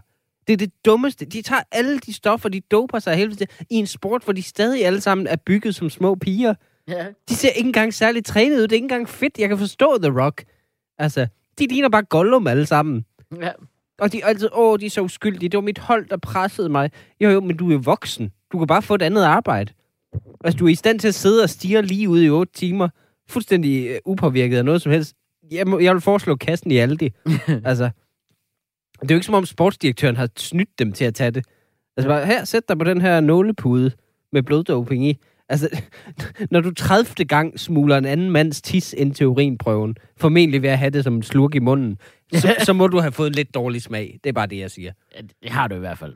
Det 0.48 0.54
er 0.54 0.58
det 0.58 0.86
dummeste. 0.86 1.26
De 1.26 1.42
tager 1.42 1.62
alle 1.72 2.00
de 2.00 2.14
stoffer, 2.14 2.50
de 2.50 2.60
doper 2.60 3.00
sig 3.00 3.16
helvede 3.16 3.46
i 3.70 3.76
en 3.76 3.88
sport, 3.88 4.24
hvor 4.24 4.34
de 4.34 4.42
stadig 4.44 4.86
alle 4.86 5.02
sammen 5.02 5.28
er 5.28 5.36
bygget 5.36 5.76
som 5.76 5.90
små 5.90 6.16
piger. 6.16 6.54
Ja. 6.88 7.08
De 7.30 7.36
ser 7.36 7.50
ikke 7.50 7.68
engang 7.68 7.94
særligt 7.94 8.26
trænet 8.26 8.58
ud. 8.58 8.62
Det 8.62 8.72
er 8.72 8.76
ikke 8.76 8.86
engang 8.86 9.10
fedt. 9.10 9.38
Jeg 9.38 9.50
kan 9.50 9.58
forstå 9.58 9.98
The 10.02 10.22
Rock. 10.22 10.44
Altså, 11.02 11.28
de 11.60 11.68
ligner 11.68 11.90
bare 11.90 12.04
Gollum 12.04 12.48
alle 12.48 12.66
sammen. 12.66 13.06
ja. 13.42 13.52
Og 14.00 14.12
de 14.12 14.22
er 14.22 14.26
altid, 14.26 14.50
åh, 14.54 14.80
de 14.80 14.86
er 14.86 14.90
så 14.90 15.02
uskyldige. 15.02 15.50
Det 15.50 15.58
var 15.58 15.62
mit 15.62 15.80
hold, 15.80 16.10
der 16.10 16.18
pressede 16.18 16.70
mig. 16.70 16.92
Jo, 17.22 17.30
jo, 17.30 17.40
men 17.40 17.58
du 17.58 17.72
er 17.72 17.78
voksen. 17.78 18.32
Du 18.52 18.58
kan 18.58 18.68
bare 18.68 18.82
få 18.82 18.96
et 18.96 19.02
andet 19.02 19.24
arbejde. 19.24 19.74
Altså, 20.44 20.58
du 20.58 20.66
er 20.66 20.70
i 20.70 20.76
stand 20.76 21.00
til 21.00 21.08
at 21.08 21.16
sidde 21.16 21.44
og 21.44 21.50
stige 21.50 21.82
lige 21.82 22.10
ude 22.10 22.26
i 22.26 22.30
otte 22.30 22.54
timer. 22.54 22.90
Fuldstændig 23.30 23.88
øh, 23.88 23.98
upåvirket 24.06 24.58
af 24.58 24.66
noget 24.66 24.82
som 24.82 24.92
helst. 24.92 25.16
Jeg, 25.52 25.68
må, 25.68 25.80
jeg 25.80 25.94
vil 25.94 26.02
foreslå 26.02 26.36
kassen 26.36 26.72
i 26.72 26.78
Aldi. 26.78 27.12
altså, 27.66 27.90
det 29.02 29.12
er 29.12 29.16
jo 29.16 29.16
ikke 29.16 29.26
som 29.26 29.36
om 29.36 29.46
sportsdirektøren 29.46 30.16
har 30.16 30.30
snydt 30.38 30.80
dem 30.80 30.92
til 30.92 31.06
at 31.06 31.16
tage 31.16 31.32
det. 31.32 31.46
Altså 31.98 32.10
bare, 32.10 32.26
her, 32.26 32.46
sæt 32.46 32.70
dig 32.70 32.78
på 32.78 32.84
den 32.84 33.02
her 33.02 33.20
nålepude 33.20 33.92
med 34.32 34.44
bloddoping 34.44 35.08
i. 35.08 35.18
Altså, 35.52 35.82
når 36.52 36.62
du 36.62 36.74
30. 36.74 37.26
gang 37.26 37.60
smuler 37.60 37.98
en 37.98 38.06
anden 38.06 38.32
mands 38.32 38.62
tis 38.62 38.96
ind 38.98 39.14
til 39.14 39.28
urinprøven, 39.28 39.96
formentlig 40.18 40.62
ved 40.62 40.70
at 40.70 40.78
have 40.78 40.90
det 40.90 41.04
som 41.04 41.16
en 41.16 41.24
slurk 41.24 41.56
i 41.56 41.60
munden, 41.60 41.98
så, 42.34 42.56
så 42.66 42.74
må 42.74 42.88
du 42.88 43.00
have 43.00 43.12
fået 43.12 43.36
lidt 43.36 43.56
dårlig 43.56 43.82
smag. 43.82 44.20
Det 44.24 44.30
er 44.30 44.34
bare 44.34 44.48
det, 44.48 44.58
jeg 44.58 44.72
siger. 44.72 44.92
Ja, 45.16 45.22
Det 45.44 45.52
har 45.52 45.68
du 45.68 45.76
i 45.76 45.80
hvert 45.80 45.98
fald. 45.98 46.14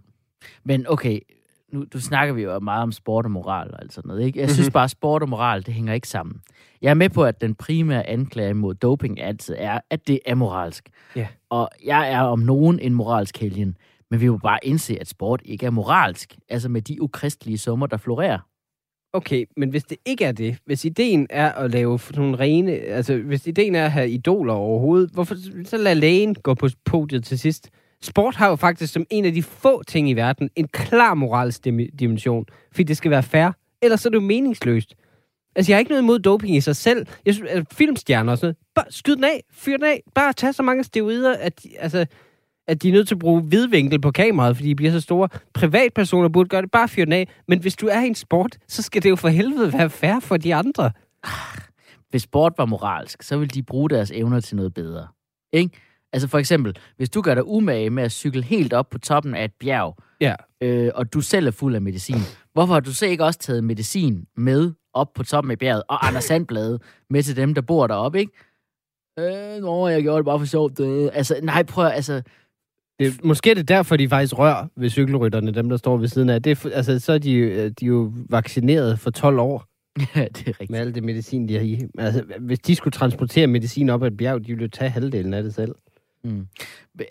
Men 0.64 0.86
okay, 0.90 1.20
nu 1.74 1.86
du 1.94 2.02
snakker 2.02 2.34
vi 2.34 2.42
jo 2.42 2.60
meget 2.60 2.84
om 2.84 2.92
sport 2.92 3.26
og 3.26 3.32
moral 3.32 3.72
og 3.74 3.82
alt 3.82 3.94
sådan 3.94 4.08
noget, 4.08 4.26
ikke? 4.26 4.40
Jeg 4.40 4.52
synes 4.52 4.70
bare, 4.70 4.84
at 4.84 4.90
sport 4.90 5.22
og 5.22 5.30
moral, 5.30 5.66
det 5.66 5.74
hænger 5.74 5.94
ikke 5.94 6.08
sammen. 6.08 6.42
Jeg 6.82 6.90
er 6.90 6.94
med 6.94 7.10
på, 7.10 7.24
at 7.24 7.42
den 7.42 7.56
primære 7.56 8.10
anklage 8.10 8.54
mod 8.54 8.76
doping 8.76 9.22
altid 9.22 9.56
er, 9.58 9.80
at 9.90 10.08
det 10.08 10.20
er 10.26 10.36
moralsk. 10.36 10.90
Ja. 11.16 11.28
Og 11.50 11.70
jeg 11.86 12.12
er 12.12 12.22
om 12.22 12.40
nogen 12.40 12.80
en 12.80 12.94
moralsk 12.94 13.38
helgen. 13.38 13.78
Men 14.12 14.22
vi 14.22 14.30
må 14.30 14.38
bare 14.38 14.60
indse, 14.64 14.98
at 15.02 15.08
sport 15.08 15.42
ikke 15.46 15.66
er 15.66 15.70
moralsk. 15.70 16.36
Altså 16.50 16.70
med 16.70 16.82
de 16.82 17.02
ukristelige 17.02 17.58
summer, 17.58 17.88
der 17.88 17.98
florerer. 17.98 18.40
Okay, 19.16 19.46
men 19.58 19.70
hvis 19.70 19.84
det 19.84 19.98
ikke 20.06 20.26
er 20.26 20.32
det, 20.32 20.58
hvis 20.66 20.86
ideen 20.86 21.28
er 21.30 21.52
at 21.52 21.72
lave 21.72 22.00
nogle 22.16 22.40
rene, 22.40 22.72
altså 22.72 23.18
hvis 23.18 23.48
ideen 23.48 23.76
er 23.76 23.86
at 23.86 23.92
have 23.92 24.10
idoler 24.10 24.54
overhovedet, 24.54 25.10
hvorfor 25.14 25.36
så 25.66 25.78
lad 25.78 25.96
lægen 25.96 26.36
gå 26.36 26.54
på 26.54 26.70
podiet 26.86 27.24
til 27.24 27.40
sidst? 27.40 27.70
Sport 28.02 28.36
har 28.36 28.50
jo 28.50 28.56
faktisk 28.56 28.94
som 28.94 29.06
en 29.10 29.26
af 29.26 29.34
de 29.34 29.44
få 29.44 29.84
ting 29.84 30.10
i 30.10 30.14
verden 30.14 30.50
en 30.56 30.68
klar 30.68 31.14
moralsk 31.14 31.64
dimension, 32.00 32.46
fordi 32.72 32.84
det 32.84 32.98
skal 32.98 33.12
være 33.12 33.24
fair, 33.24 33.50
ellers 33.82 34.02
så 34.02 34.10
er 34.10 34.12
det 34.12 34.16
jo 34.16 34.22
meningsløst. 34.22 34.96
Altså, 35.56 35.72
jeg 35.72 35.76
har 35.76 35.80
ikke 35.80 35.92
noget 35.92 36.02
imod 36.02 36.20
doping 36.20 36.56
i 36.56 36.62
sig 36.62 36.76
selv. 36.76 37.06
Jeg 37.26 37.34
synes, 37.34 37.50
altså, 37.52 37.76
filmstjerner 37.76 38.32
og 38.32 38.38
sådan 38.38 38.46
noget, 38.48 38.58
bare 38.76 38.86
skyd 38.90 39.16
den 39.16 39.24
af, 39.24 39.44
fyr 39.52 39.78
den 39.78 39.86
af, 39.86 40.02
bare 40.16 40.34
tag 40.34 40.56
så 40.56 40.64
mange 40.64 40.84
steroider, 40.84 41.34
at, 41.38 41.64
de- 41.64 41.80
altså, 41.80 42.06
at 42.68 42.82
de 42.82 42.90
er 42.90 42.94
nødt 42.94 43.08
til 43.08 43.16
at 43.16 43.20
bruge 43.20 43.50
vidvinkel 43.50 44.02
på 44.02 44.12
kameraet, 44.12 44.56
fordi 44.56 44.70
de 44.70 44.76
bliver 44.76 44.92
så 44.92 45.02
store. 45.02 45.30
Privatpersoner 45.54 46.30
burde 46.30 46.50
gøre 46.50 46.62
det, 46.62 46.72
bare 46.72 46.88
fyr 46.88 47.04
den 47.06 47.14
af. 47.14 47.30
Men 47.48 47.60
hvis 47.60 47.76
du 47.76 47.88
er 47.88 48.02
i 48.02 48.08
en 48.08 48.16
sport, 48.16 48.58
så 48.68 48.82
skal 48.82 49.04
det 49.04 49.10
jo 49.10 49.16
for 49.16 49.28
helvede 49.30 49.74
være 49.74 49.90
fair 49.90 50.20
for 50.20 50.38
de 50.38 50.56
andre. 50.56 50.92
Hvis 52.10 52.22
sport 52.22 52.54
var 52.58 52.66
moralsk, 52.66 53.24
så 53.24 53.38
ville 53.38 53.50
de 53.50 53.64
bruge 53.64 53.90
deres 53.90 54.12
evner 54.12 54.40
til 54.40 54.56
noget 54.56 54.74
bedre. 54.74 55.08
Ikke? 55.54 55.78
Altså 56.14 56.28
for 56.28 56.38
eksempel, 56.38 56.76
hvis 56.98 57.10
du 57.10 57.22
gør 57.22 57.34
dig 57.36 57.48
umage 57.48 57.90
med 57.90 58.04
at 58.04 58.12
cykle 58.12 58.42
helt 58.44 58.74
op 58.74 58.90
på 58.90 58.98
toppen 59.00 59.36
af 59.36 59.46
et 59.46 59.54
bjerg, 59.60 59.96
Ja. 60.22 60.36
øh, 60.62 60.92
og 60.96 61.14
du 61.14 61.22
selv 61.22 61.48
er 61.48 61.52
fuld 61.52 61.76
af 61.76 61.82
medicin, 61.82 62.18
hvorfor 62.54 62.74
har 62.74 62.80
du 62.80 62.94
så 62.94 63.06
ikke 63.06 63.24
også 63.26 63.40
taget 63.40 63.64
medicin 63.64 64.26
med 64.38 64.72
op 64.94 65.14
på 65.14 65.24
toppen 65.24 65.52
af 65.52 65.60
bjerget, 65.60 65.84
og 65.90 66.08
Anders 66.08 66.24
Sandblade 66.24 66.80
med 67.10 67.24
til 67.24 67.36
dem, 67.36 67.54
der 67.54 67.62
bor 67.62 67.88
deroppe, 67.88 68.20
ikke? 68.20 68.32
Øh, 69.20 69.62
nå, 69.62 69.88
jeg 69.88 70.02
gjorde 70.02 70.18
det 70.18 70.26
bare 70.26 70.40
for 70.40 70.46
sjovt. 70.46 70.80
Øh. 70.80 71.10
Altså, 71.14 71.40
nej, 71.44 71.64
prøv 71.64 71.86
altså... 71.86 72.22
Det, 73.00 73.24
måske 73.24 73.50
er 73.52 73.54
det 73.56 73.68
derfor, 73.68 73.98
de 73.98 74.10
faktisk 74.10 74.38
rører 74.38 74.68
ved 74.76 74.90
cykelrytterne, 74.90 75.52
dem 75.52 75.70
der 75.70 75.78
står 75.78 75.98
ved 75.98 76.08
siden 76.08 76.30
af. 76.30 76.42
Det 76.42 76.66
altså, 76.74 77.00
så 77.00 77.14
er 77.14 77.18
de, 77.18 77.34
øh, 77.34 77.72
de 77.80 77.86
er 77.86 77.90
jo 77.90 78.14
vaccineret 78.30 79.00
for 79.00 79.10
12 79.12 79.40
år 79.40 79.66
Ja, 80.16 80.24
det 80.24 80.42
er 80.48 80.48
rigtigt. 80.48 80.70
med 80.70 80.80
alt 80.80 80.96
det 80.96 81.04
medicin, 81.04 81.48
de 81.50 81.54
har 81.54 81.62
i. 81.62 81.82
Altså, 81.98 82.24
hvis 82.40 82.60
de 82.60 82.76
skulle 82.76 82.92
transportere 82.92 83.48
medicin 83.48 83.90
op 83.90 84.04
ad 84.04 84.08
et 84.08 84.18
bjerg, 84.18 84.40
de 84.42 84.48
ville 84.48 84.62
jo 84.64 84.68
tage 84.70 84.90
halvdelen 84.90 85.34
af 85.34 85.44
det 85.44 85.56
selv. 85.56 85.76
Mm. 86.24 86.48
Be- 86.98 87.06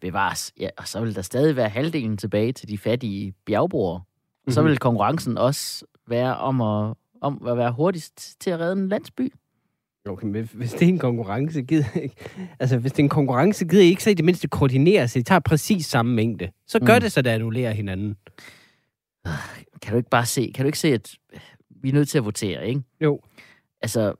bevares. 0.00 0.52
Ja, 0.60 0.68
og 0.78 0.88
så 0.88 1.00
vil 1.00 1.14
der 1.14 1.22
stadig 1.22 1.56
være 1.56 1.68
halvdelen 1.68 2.16
tilbage 2.16 2.52
til 2.52 2.68
de 2.68 2.78
fattige 2.78 3.32
bjergbrugere. 3.46 4.00
Og 4.46 4.52
så 4.52 4.60
Mhm. 4.62 4.68
vil 4.70 4.78
konkurrencen 4.78 5.38
også 5.38 5.84
være 6.08 6.36
om 6.36 6.60
at, 6.60 6.94
om 7.20 7.46
at 7.46 7.56
være 7.56 7.72
hurtigst 7.72 8.40
til 8.40 8.50
at 8.50 8.60
redde 8.60 8.80
en 8.82 8.88
landsby. 8.88 9.32
Okay, 10.08 10.26
men 10.26 10.48
hvis 10.54 10.72
det 10.72 10.82
er 10.82 10.86
en 10.88 10.98
konkurrence, 10.98 11.62
gider 11.62 12.00
ikke. 12.02 12.14
Altså, 12.60 12.78
hvis 12.78 12.92
det 12.92 12.98
er 12.98 13.02
en 13.04 13.08
konkurrence, 13.08 13.64
gider 13.64 13.82
jeg 13.82 13.90
ikke 13.90 14.02
så 14.02 14.10
i 14.10 14.14
det 14.14 14.24
mindste 14.24 14.48
koordinere 14.48 15.08
sig. 15.08 15.26
Tager 15.26 15.38
præcis 15.38 15.86
samme 15.86 16.14
mængde. 16.14 16.48
Så 16.66 16.78
gør 16.80 16.94
Mm. 16.94 17.00
det, 17.00 17.12
så 17.12 17.22
det 17.22 17.30
annullerer 17.30 17.72
hinanden. 17.72 18.16
Kan 19.82 19.92
du 19.92 19.96
ikke 19.96 20.10
bare 20.10 20.26
se, 20.26 20.52
kan 20.54 20.64
du 20.64 20.66
ikke 20.68 20.78
se, 20.78 20.88
at 20.94 21.14
vi 21.82 21.88
er 21.88 21.92
nødt 21.92 22.08
til 22.08 22.18
at 22.18 22.24
votere, 22.24 22.68
ikke? 22.68 22.82
Jo. 23.00 23.20
Altså, 23.82 24.14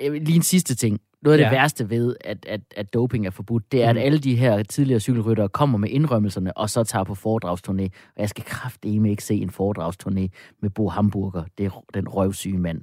øh, 0.00 0.06
øh, 0.06 0.22
lige 0.22 0.36
en 0.36 0.42
sidste 0.42 0.74
ting. 0.74 1.00
Noget 1.22 1.38
af 1.38 1.38
det 1.38 1.44
Ja. 1.56 1.60
værste 1.60 1.90
ved, 1.90 2.16
at, 2.20 2.46
at, 2.48 2.60
at 2.76 2.94
doping 2.94 3.26
er 3.26 3.30
forbudt, 3.30 3.72
det 3.72 3.82
er, 3.82 3.92
Mhm. 3.92 3.98
at 3.98 4.04
alle 4.04 4.18
de 4.18 4.36
her 4.36 4.62
tidligere 4.62 5.00
cykelryttere 5.00 5.48
kommer 5.48 5.78
med 5.78 5.88
indrømmelserne, 5.88 6.56
og 6.56 6.70
så 6.70 6.84
tager 6.84 7.04
på 7.04 7.14
foredragsturné. 7.14 7.82
Og 8.16 8.18
jeg 8.18 8.28
skal 8.28 8.44
kraftedeme 8.44 9.10
ikke 9.10 9.24
se 9.24 9.34
en 9.34 9.50
foredragsturné 9.50 10.28
med 10.62 10.70
Bo 10.70 10.88
Hamburger, 10.88 11.44
det 11.58 11.66
er 11.66 11.84
den 11.94 12.08
røvsyge 12.08 12.58
mand. 12.58 12.80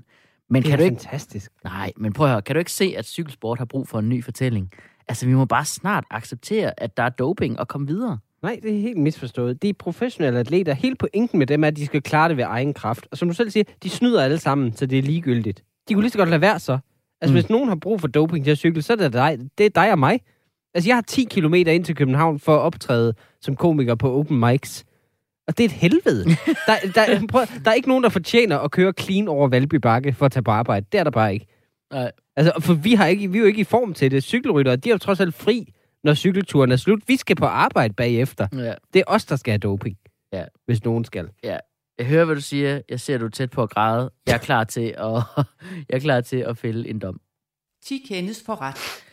Men 0.51 0.61
Det 0.63 0.69
kan 0.69 0.73
er 0.73 0.77
du 0.77 0.83
ikke... 0.83 0.95
fantastisk. 0.95 1.51
Nej, 1.63 1.91
men 1.97 2.13
prøv 2.13 2.25
at 2.27 2.31
høre, 2.31 2.41
kan 2.41 2.55
du 2.55 2.59
ikke 2.59 2.71
se, 2.71 2.93
at 2.97 3.05
cykelsport 3.05 3.57
har 3.57 3.65
brug 3.65 3.87
for 3.87 3.99
en 3.99 4.09
ny 4.09 4.23
fortælling? 4.23 4.71
Altså, 5.07 5.25
vi 5.25 5.33
må 5.33 5.45
bare 5.45 5.65
snart 5.65 6.03
acceptere, 6.11 6.79
at 6.83 6.97
der 6.97 7.03
er 7.03 7.09
doping 7.09 7.59
og 7.59 7.67
komme 7.67 7.87
videre. 7.87 8.17
Nej, 8.43 8.59
det 8.63 8.75
er 8.77 8.81
helt 8.81 8.97
misforstået. 8.97 9.61
Det 9.61 9.69
er 9.69 9.73
professionelle 9.79 10.39
atleter. 10.39 10.73
Hele 10.73 10.95
pointen 10.95 11.39
med 11.39 11.47
dem 11.47 11.63
er, 11.63 11.67
at 11.67 11.75
de 11.75 11.85
skal 11.85 12.01
klare 12.01 12.29
det 12.29 12.37
ved 12.37 12.43
egen 12.47 12.73
kraft. 12.73 13.07
Og 13.11 13.17
som 13.17 13.27
du 13.27 13.33
selv 13.33 13.49
siger, 13.49 13.63
de 13.83 13.89
snyder 13.89 14.23
alle 14.23 14.37
sammen, 14.37 14.73
så 14.75 14.85
det 14.85 14.97
er 14.97 15.03
ligegyldigt. 15.03 15.63
De 15.89 15.93
kunne 15.93 16.03
lige 16.03 16.11
så 16.11 16.17
godt 16.17 16.29
lade 16.29 16.41
være 16.41 16.59
så. 16.59 16.77
Altså, 17.21 17.33
mm. 17.33 17.39
hvis 17.41 17.49
nogen 17.49 17.67
har 17.67 17.75
brug 17.75 18.01
for 18.01 18.07
doping 18.07 18.43
til 18.43 18.51
at 18.51 18.57
cykle, 18.57 18.81
så 18.81 18.93
er 18.93 18.97
det 18.97 19.13
dig, 19.13 19.39
det 19.57 19.65
er 19.65 19.69
dig 19.69 19.91
og 19.91 19.99
mig. 19.99 20.19
Altså, 20.73 20.89
jeg 20.89 20.95
har 20.95 21.01
10 21.01 21.23
km 21.23 21.53
ind 21.53 21.85
til 21.85 21.95
København 21.95 22.39
for 22.39 22.55
at 22.55 22.59
optræde 22.59 23.13
som 23.41 23.55
komiker 23.55 23.95
på 23.95 24.13
open 24.19 24.39
mics. 24.39 24.85
Og 25.51 25.57
det 25.57 25.63
er 25.63 25.67
et 25.69 25.75
helvede. 25.75 26.25
der, 26.67 26.75
der, 26.95 27.27
prøv, 27.27 27.45
der 27.65 27.71
er 27.71 27.75
ikke 27.75 27.87
nogen, 27.87 28.03
der 28.03 28.09
fortjener 28.09 28.59
at 28.59 28.71
køre 28.71 28.93
clean 28.99 29.27
over 29.27 29.47
Valby 29.47 29.75
Bakke 29.75 30.13
for 30.13 30.25
at 30.25 30.31
tage 30.31 30.43
på 30.43 30.51
arbejde. 30.51 30.85
Det 30.91 30.99
er 30.99 31.03
der 31.03 31.11
bare 31.11 31.33
ikke. 31.33 31.47
Nej. 31.93 32.11
Altså, 32.35 32.53
for 32.59 32.73
vi, 32.73 32.93
har 32.93 33.07
ikke, 33.07 33.31
vi 33.31 33.37
er 33.37 33.41
jo 33.41 33.47
ikke 33.47 33.61
i 33.61 33.63
form 33.63 33.93
til 33.93 34.11
det. 34.11 34.23
Cykelryttere, 34.23 34.75
de 34.75 34.89
er 34.89 34.93
jo 34.93 34.97
trods 34.97 35.19
alt 35.19 35.35
fri, 35.35 35.73
når 36.03 36.13
cykelturen 36.13 36.71
er 36.71 36.75
slut. 36.75 36.99
Vi 37.07 37.15
skal 37.15 37.35
på 37.35 37.45
arbejde 37.45 37.93
bagefter. 37.93 38.47
Ja. 38.53 38.73
Det 38.93 38.99
er 38.99 39.03
os, 39.07 39.25
der 39.25 39.35
skal 39.35 39.51
have 39.51 39.59
doping. 39.59 39.97
Ja. 40.33 40.43
Hvis 40.65 40.83
nogen 40.83 41.05
skal. 41.05 41.29
Jeg 41.43 41.59
hører, 42.01 42.25
hvad 42.25 42.35
du 42.35 42.41
siger. 42.41 42.81
Jeg 42.89 42.99
ser, 42.99 43.17
du 43.17 43.25
er 43.25 43.29
tæt 43.29 43.49
på 43.49 43.63
at 43.63 43.69
græde. 43.69 44.11
Jeg 44.27 44.33
er 44.33 44.37
klar 44.37 44.63
til 44.63 44.95
at, 44.97 45.13
jeg 45.89 45.95
er 45.95 45.99
klar 45.99 46.21
til 46.21 46.37
at 46.37 46.57
fælde 46.57 46.89
en 46.89 46.99
dom. 46.99 47.21
10 47.85 48.05
kendes 48.07 48.43
for 48.45 48.61
ret. 48.61 49.05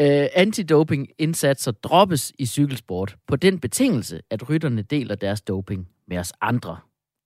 Øh, 0.00 0.26
antidoping-indsatser 0.34 1.70
droppes 1.70 2.32
i 2.38 2.46
cykelsport 2.46 3.16
på 3.26 3.36
den 3.36 3.58
betingelse, 3.60 4.20
at 4.30 4.48
rytterne 4.48 4.82
deler 4.82 5.14
deres 5.14 5.40
doping 5.42 5.88
med 6.08 6.18
os 6.18 6.32
andre. 6.40 6.76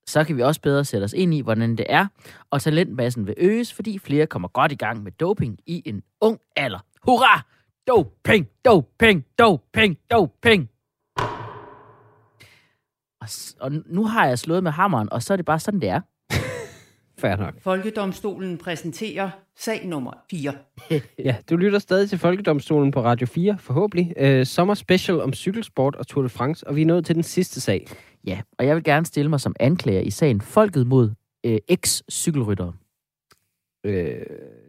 Så 0.09 0.25
kan 0.25 0.37
vi 0.37 0.43
også 0.43 0.61
bedre 0.61 0.85
sætte 0.85 1.05
os 1.05 1.13
ind 1.13 1.35
i, 1.35 1.41
hvordan 1.41 1.77
det 1.77 1.87
er, 1.89 2.07
og 2.51 2.63
talentmassen 2.63 3.27
vil 3.27 3.35
øges, 3.37 3.73
fordi 3.75 3.99
flere 3.99 4.27
kommer 4.27 4.49
godt 4.49 4.73
i 4.73 4.75
gang 4.75 5.03
med 5.03 5.13
doping 5.13 5.59
i 5.67 5.83
en 5.87 6.03
ung 6.21 6.39
alder. 6.57 6.79
Hurra! 7.03 7.43
Doping, 7.89 8.49
doping, 8.65 9.25
doping, 9.39 9.99
doping! 10.11 10.71
Og, 13.21 13.29
s- 13.29 13.57
og 13.61 13.73
nu 13.87 14.05
har 14.07 14.27
jeg 14.27 14.39
slået 14.39 14.63
med 14.63 14.71
hammeren, 14.73 15.13
og 15.13 15.23
så 15.23 15.33
er 15.33 15.37
det 15.37 15.45
bare 15.47 15.59
sådan, 15.59 15.81
det 15.81 15.89
er. 15.89 16.01
Fair 17.19 17.37
nok. 17.37 17.55
Folkedomstolen 17.61 18.59
præsenterer 18.59 19.31
sag 19.59 19.87
nummer 19.87 20.13
4. 20.31 20.53
Ja, 21.25 21.37
du 21.51 21.57
lytter 21.57 21.79
stadig 21.79 22.09
til 22.09 22.19
Folkedomstolen 22.19 22.91
på 22.91 23.03
Radio 23.03 23.27
4, 23.27 23.59
forhåbentlig. 23.59 24.13
Øh, 24.17 24.47
sommer 24.47 24.75
special 24.75 25.21
om 25.21 25.33
cykelsport 25.33 25.95
og 25.97 26.07
Tour 26.07 26.23
de 26.23 26.29
France, 26.29 26.67
og 26.67 26.77
vi 26.77 26.83
er 26.83 26.87
nået 26.87 27.07
til 27.07 27.15
den 27.15 27.23
sidste 27.23 27.61
sag. 27.61 27.87
Ja, 28.27 28.41
og 28.59 28.67
jeg 28.67 28.75
vil 28.77 28.85
gerne 28.85 29.07
stille 29.07 29.31
mig 29.31 29.41
som 29.41 29.57
anklager 29.61 30.01
i 30.01 30.11
sagen 30.11 30.41
Folket 30.41 30.87
mod 30.87 31.11
øh, 31.47 31.59
eks-cykelryttere. 31.69 32.73
Øh, 33.85 34.15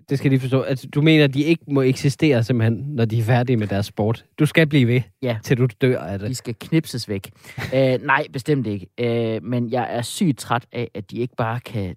det 0.10 0.18
skal 0.18 0.32
de 0.32 0.40
forstå. 0.40 0.62
Altså, 0.62 0.88
du 0.88 1.02
mener, 1.02 1.24
at 1.24 1.34
de 1.34 1.44
ikke 1.44 1.64
må 1.72 1.82
eksistere 1.82 2.44
simpelthen, 2.44 2.84
når 2.96 3.06
de 3.06 3.20
er 3.20 3.24
færdige 3.24 3.58
med 3.58 3.68
deres 3.68 3.86
sport. 3.86 4.26
Du 4.40 4.46
skal 4.46 4.68
blive 4.68 4.88
ved, 4.88 5.02
Ja. 5.22 5.38
til 5.44 5.58
du 5.58 5.68
dør 5.82 6.00
af 6.00 6.20
det. 6.20 6.30
De 6.30 6.36
skal 6.36 6.56
knipses 6.60 7.10
væk. 7.10 7.30
øh, 7.76 8.00
nej, 8.06 8.26
bestemt 8.34 8.68
ikke. 8.68 8.88
Øh, 9.00 9.44
men 9.44 9.72
jeg 9.72 9.88
er 9.96 10.02
sygt 10.02 10.38
træt 10.40 10.66
af, 10.72 10.92
at 10.94 11.12
de 11.12 11.18
ikke 11.18 11.36
bare 11.38 11.60
kan 11.60 11.96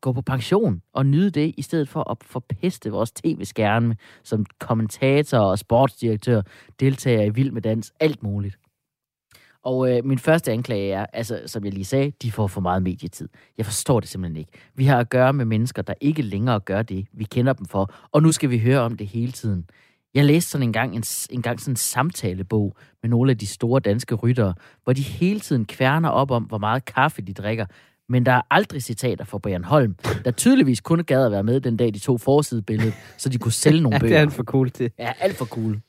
gå 0.00 0.12
på 0.12 0.22
pension 0.22 0.82
og 0.92 1.06
nyde 1.06 1.30
det, 1.30 1.54
i 1.56 1.62
stedet 1.62 1.88
for 1.88 2.10
at 2.10 2.16
forpeste 2.22 2.90
vores 2.90 3.12
tv-skærme 3.12 3.96
som 4.22 4.46
kommentator 4.58 5.38
og 5.38 5.58
sportsdirektør, 5.58 6.42
deltager 6.80 7.22
i 7.22 7.30
Vild 7.30 7.50
med 7.50 7.62
Dans, 7.62 7.92
alt 8.00 8.22
muligt. 8.22 8.58
Og 9.62 9.96
øh, 9.96 10.04
min 10.04 10.18
første 10.18 10.52
anklage 10.52 10.92
er, 10.92 11.06
altså, 11.12 11.40
som 11.46 11.64
jeg 11.64 11.72
lige 11.72 11.84
sagde, 11.84 12.12
de 12.22 12.32
får 12.32 12.46
for 12.46 12.60
meget 12.60 12.82
medietid. 12.82 13.28
Jeg 13.58 13.66
forstår 13.66 14.00
det 14.00 14.08
simpelthen 14.08 14.36
ikke. 14.36 14.50
Vi 14.74 14.84
har 14.84 14.98
at 14.98 15.10
gøre 15.10 15.32
med 15.32 15.44
mennesker, 15.44 15.82
der 15.82 15.94
ikke 16.00 16.22
længere 16.22 16.60
gør 16.60 16.82
det, 16.82 17.06
vi 17.12 17.24
kender 17.24 17.52
dem 17.52 17.66
for, 17.66 17.94
og 18.12 18.22
nu 18.22 18.32
skal 18.32 18.50
vi 18.50 18.58
høre 18.58 18.80
om 18.80 18.96
det 18.96 19.06
hele 19.06 19.32
tiden. 19.32 19.66
Jeg 20.14 20.24
læste 20.24 20.50
sådan 20.50 20.66
en 20.66 20.72
gang 20.72 20.96
en, 20.96 21.04
en 21.30 21.42
gang 21.42 21.60
sådan 21.60 21.72
en 21.72 21.76
samtalebog 21.76 22.76
med 23.02 23.10
nogle 23.10 23.30
af 23.30 23.38
de 23.38 23.46
store 23.46 23.80
danske 23.80 24.14
ryttere, 24.14 24.54
hvor 24.84 24.92
de 24.92 25.02
hele 25.02 25.40
tiden 25.40 25.64
kværner 25.64 26.08
op 26.08 26.30
om, 26.30 26.42
hvor 26.42 26.58
meget 26.58 26.84
kaffe 26.84 27.22
de 27.22 27.32
drikker, 27.32 27.66
men 28.10 28.26
der 28.26 28.32
er 28.32 28.42
aldrig 28.50 28.82
citater 28.82 29.24
fra 29.24 29.38
Brian 29.38 29.64
Holm, 29.64 29.96
der 30.24 30.30
tydeligvis 30.30 30.80
kun 30.80 31.04
gad 31.04 31.24
at 31.26 31.32
være 31.32 31.42
med 31.42 31.60
den 31.60 31.76
dag, 31.76 31.94
de 31.94 31.98
tog 31.98 32.20
forsidebilledet, 32.20 32.94
så 33.16 33.28
de 33.28 33.38
kunne 33.38 33.52
sælge 33.52 33.80
nogle 33.80 33.94
Ja, 33.96 33.98
bøger. 33.98 34.08
det 34.10 34.16
er 34.16 34.20
han 34.20 34.30
for 34.30 34.42
cool 34.44 34.70
til. 34.70 34.90
Ja, 34.98 35.12
alt 35.20 35.36
for 35.36 35.44
cool. 35.44 35.80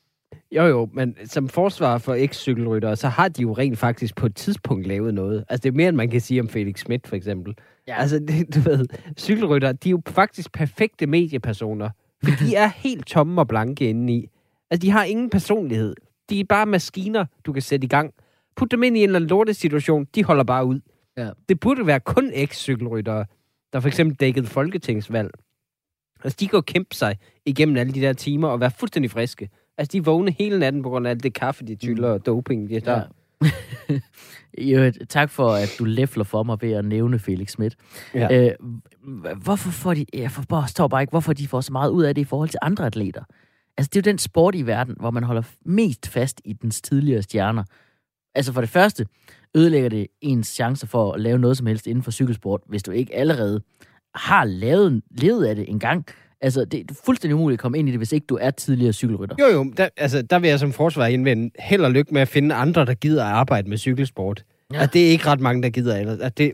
Jo, 0.56 0.64
jo, 0.66 0.90
men 0.94 1.16
som 1.26 1.50
forsvar 1.50 1.98
for 1.98 2.14
eks-cykelryttere, 2.14 2.96
så 2.96 3.08
har 3.08 3.28
de 3.28 3.42
jo 3.42 3.54
rent 3.54 3.78
faktisk 3.80 4.16
på 4.16 4.26
et 4.26 4.36
tidspunkt 4.36 4.88
lavet 4.88 5.14
noget. 5.14 5.44
Altså, 5.50 5.62
det 5.64 5.70
er 5.70 5.74
mere, 5.78 5.90
end 5.90 5.98
man 5.98 6.10
kan 6.10 6.22
sige 6.22 6.42
om 6.42 6.50
Felix 6.50 6.80
Schmidt, 6.80 7.08
for 7.08 7.16
eksempel. 7.16 7.54
Ja. 7.88 7.94
Ja. 7.94 8.02
Altså, 8.02 8.20
det, 8.20 8.56
du 8.56 8.60
ved, 8.60 8.86
cykelryttere, 9.20 9.74
de 9.74 9.90
er 9.90 9.92
jo 9.92 10.02
faktisk 10.08 10.52
perfekte 10.54 11.08
mediepersoner. 11.08 11.90
For 12.24 12.32
de 12.46 12.56
er 12.56 12.68
helt 12.88 13.06
tomme 13.08 13.42
og 13.42 13.48
blanke 13.48 13.90
indeni. 13.90 14.28
Altså, 14.72 14.82
de 14.82 14.92
har 14.92 15.04
ingen 15.04 15.30
personlighed. 15.30 15.96
De 16.30 16.40
er 16.40 16.44
bare 16.50 16.66
maskiner, 16.66 17.26
du 17.46 17.54
kan 17.54 17.62
sætte 17.62 17.86
i 17.86 17.88
gang. 17.88 18.14
Put 18.56 18.72
dem 18.72 18.84
ind 18.84 18.98
i 18.98 19.00
en 19.00 19.04
eller 19.10 19.20
anden 19.20 19.30
lortesituation, 19.30 20.06
de 20.16 20.24
holder 20.24 20.44
bare 20.44 20.66
ud. 20.66 20.80
Ja. 21.26 21.30
Det 21.50 21.60
burde 21.60 21.88
være 21.88 22.00
kun 22.00 22.32
eks-cykelryttere, 22.34 23.26
der 23.74 23.80
for 23.80 23.88
eksempel 23.88 24.18
dækkede 24.20 24.48
folketingsvalg. 24.48 25.32
Altså, 26.24 26.38
de 26.40 26.48
kan 26.48 26.58
jo 26.58 26.62
kæmpe 26.62 26.96
sig 26.96 27.18
igennem 27.46 27.78
alle 27.78 27.94
de 27.94 28.02
der 28.02 28.14
timer 28.14 28.48
og 28.48 28.60
være 28.60 28.72
fuldstændig 28.72 29.12
friske. 29.12 29.50
Altså, 29.78 29.92
de 29.92 29.98
er 29.98 30.02
vågne 30.02 30.32
hele 30.32 30.60
natten 30.60 30.84
på 30.84 30.90
grund 30.90 31.08
af 31.08 31.12
alt 31.12 31.24
det 31.24 31.34
kaffe, 31.34 31.66
de 31.66 31.76
tyller 31.76 32.10
og 32.10 32.26
doping, 32.26 32.70
de 32.70 32.80
der. 32.80 32.98
Ja. 32.98 34.00
Øvrigt, 34.78 35.10
tak 35.10 35.30
for, 35.30 35.50
at 35.50 35.76
du 35.80 35.84
læfler 35.84 36.24
for 36.24 36.44
mig 36.44 36.58
ved 36.62 36.72
at 36.72 36.86
nævne 36.86 37.20
Felix 37.20 37.50
Schmidt. 37.50 37.76
Ja. 38.14 38.48
Øh, 38.48 38.52
hvorfor 39.38 39.72
får 39.72 39.94
de, 39.94 40.06
jeg 40.14 40.32
forstår 40.32 40.88
bare 40.88 41.02
ikke, 41.02 41.12
hvorfor 41.12 41.34
de 41.34 41.48
får 41.48 41.62
så 41.62 41.72
meget 41.72 41.90
ud 41.90 42.04
af 42.04 42.16
det 42.16 42.22
i 42.22 42.26
forhold 42.26 42.50
til 42.50 42.60
andre 42.62 42.86
atleter. 42.86 43.24
Altså, 43.78 43.90
det 43.94 43.96
er 43.96 44.10
jo 44.10 44.12
den 44.12 44.18
sport 44.18 44.56
i 44.56 44.66
verden, 44.66 44.96
hvor 45.00 45.12
man 45.12 45.24
holder 45.24 45.44
mest 45.66 46.08
fast 46.08 46.42
i 46.46 46.54
dens 46.54 46.82
tidligere 46.82 47.22
stjerner. 47.22 47.64
Altså, 48.36 48.54
for 48.54 48.62
det 48.62 48.70
første 48.70 49.06
ødelægger 49.56 49.90
det 49.90 50.08
ens 50.22 50.48
chancer 50.48 50.88
for 50.88 51.14
at 51.14 51.22
lave 51.22 51.40
noget 51.40 51.58
som 51.58 51.68
helst 51.68 51.88
inden 51.88 52.04
for 52.04 52.12
cykelsport, 52.12 52.62
hvis 52.68 52.84
du 52.84 52.92
ikke 52.92 53.16
allerede 53.16 53.62
har 54.16 54.46
lavet, 54.46 55.02
levet 55.12 55.46
af 55.46 55.56
det 55.56 55.70
en 55.70 55.80
gang. 55.80 56.06
Altså, 56.42 56.66
det 56.66 56.92
er 56.92 56.94
fuldstændig 57.06 57.36
umuligt 57.36 57.60
at 57.60 57.62
komme 57.62 57.80
ind 57.80 57.88
i 57.88 57.92
det, 57.92 58.00
hvis 58.00 58.12
ikke 58.12 58.26
du 58.26 58.38
er 58.42 58.52
tidligere 58.52 58.94
cykelrytter. 58.94 59.36
Jo, 59.40 59.46
jo, 59.46 59.74
der, 59.78 59.90
altså, 59.98 60.22
der 60.22 60.40
vil 60.40 60.50
jeg 60.50 60.60
som 60.60 60.74
forsvar 60.74 61.06
indvende 61.06 61.52
held 61.60 61.86
og 61.86 61.92
lykke 61.92 62.14
med 62.14 62.22
at 62.22 62.28
finde 62.28 62.56
andre, 62.56 62.86
der 62.86 62.94
gider 62.94 63.26
at 63.26 63.32
arbejde 63.32 63.70
med 63.70 63.78
cykelsport. 63.78 64.44
Ja. 64.74 64.82
Og 64.82 64.94
det 64.94 65.08
er 65.08 65.12
ikke 65.12 65.26
ret 65.26 65.40
mange, 65.40 65.64
der 65.64 65.70
gider 65.70 65.98
ellers. 65.98 66.20
At 66.20 66.38
det, 66.38 66.54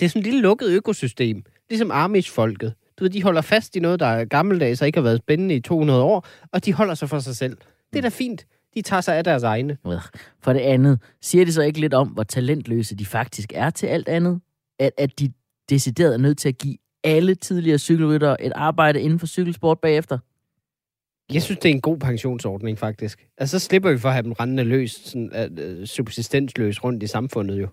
det 0.00 0.06
er 0.06 0.08
sådan 0.08 0.20
et 0.20 0.26
lille 0.26 0.40
lukket 0.40 0.68
økosystem. 0.68 1.42
Ligesom 1.70 1.90
Amish-folket. 1.90 2.74
Du 2.98 3.04
ved, 3.04 3.10
de 3.10 3.22
holder 3.22 3.40
fast 3.40 3.76
i 3.76 3.80
noget, 3.80 4.00
der 4.00 4.06
er 4.06 4.24
gammeldags 4.24 4.80
og 4.80 4.86
ikke 4.86 4.98
har 4.98 5.02
været 5.04 5.18
spændende 5.18 5.54
i 5.54 5.60
200 5.60 6.02
år, 6.02 6.26
og 6.52 6.64
de 6.64 6.72
holder 6.72 6.94
sig 6.94 7.08
for 7.08 7.18
sig 7.18 7.36
selv. 7.36 7.56
Det 7.92 7.98
er 7.98 8.02
da 8.02 8.08
fint. 8.08 8.46
De 8.78 8.82
tager 8.82 9.00
sig 9.00 9.16
af 9.16 9.24
deres 9.24 9.42
egne. 9.42 9.76
For 10.40 10.52
det 10.52 10.60
andet, 10.60 11.00
siger 11.22 11.44
det 11.44 11.54
så 11.54 11.62
ikke 11.62 11.80
lidt 11.80 11.94
om, 11.94 12.08
hvor 12.08 12.22
talentløse 12.22 12.96
de 12.96 13.06
faktisk 13.06 13.52
er 13.54 13.70
til 13.70 13.86
alt 13.86 14.08
andet? 14.08 14.40
At, 14.78 14.90
at 14.98 15.20
de 15.20 15.32
decideret 15.70 16.14
er 16.14 16.18
nødt 16.18 16.38
til 16.38 16.48
at 16.48 16.58
give 16.58 16.76
alle 17.04 17.34
tidligere 17.34 17.78
cykelryttere 17.78 18.42
et 18.44 18.52
arbejde 18.54 19.00
inden 19.00 19.18
for 19.18 19.26
cykelsport 19.26 19.78
bagefter? 19.80 20.18
Jeg 21.32 21.42
synes, 21.42 21.58
det 21.58 21.68
er 21.68 21.74
en 21.74 21.80
god 21.80 21.98
pensionsordning, 21.98 22.78
faktisk. 22.78 23.28
Altså, 23.38 23.58
så 23.58 23.66
slipper 23.66 23.90
vi 23.90 23.98
for 23.98 24.08
at 24.08 24.14
have 24.14 24.22
dem 24.22 24.32
rendende 24.32 24.64
løs, 24.64 24.90
sådan, 24.90 25.58
uh, 25.80 25.84
subsistensløs 25.84 26.84
rundt 26.84 27.02
i 27.02 27.06
samfundet, 27.06 27.60
jo. 27.60 27.68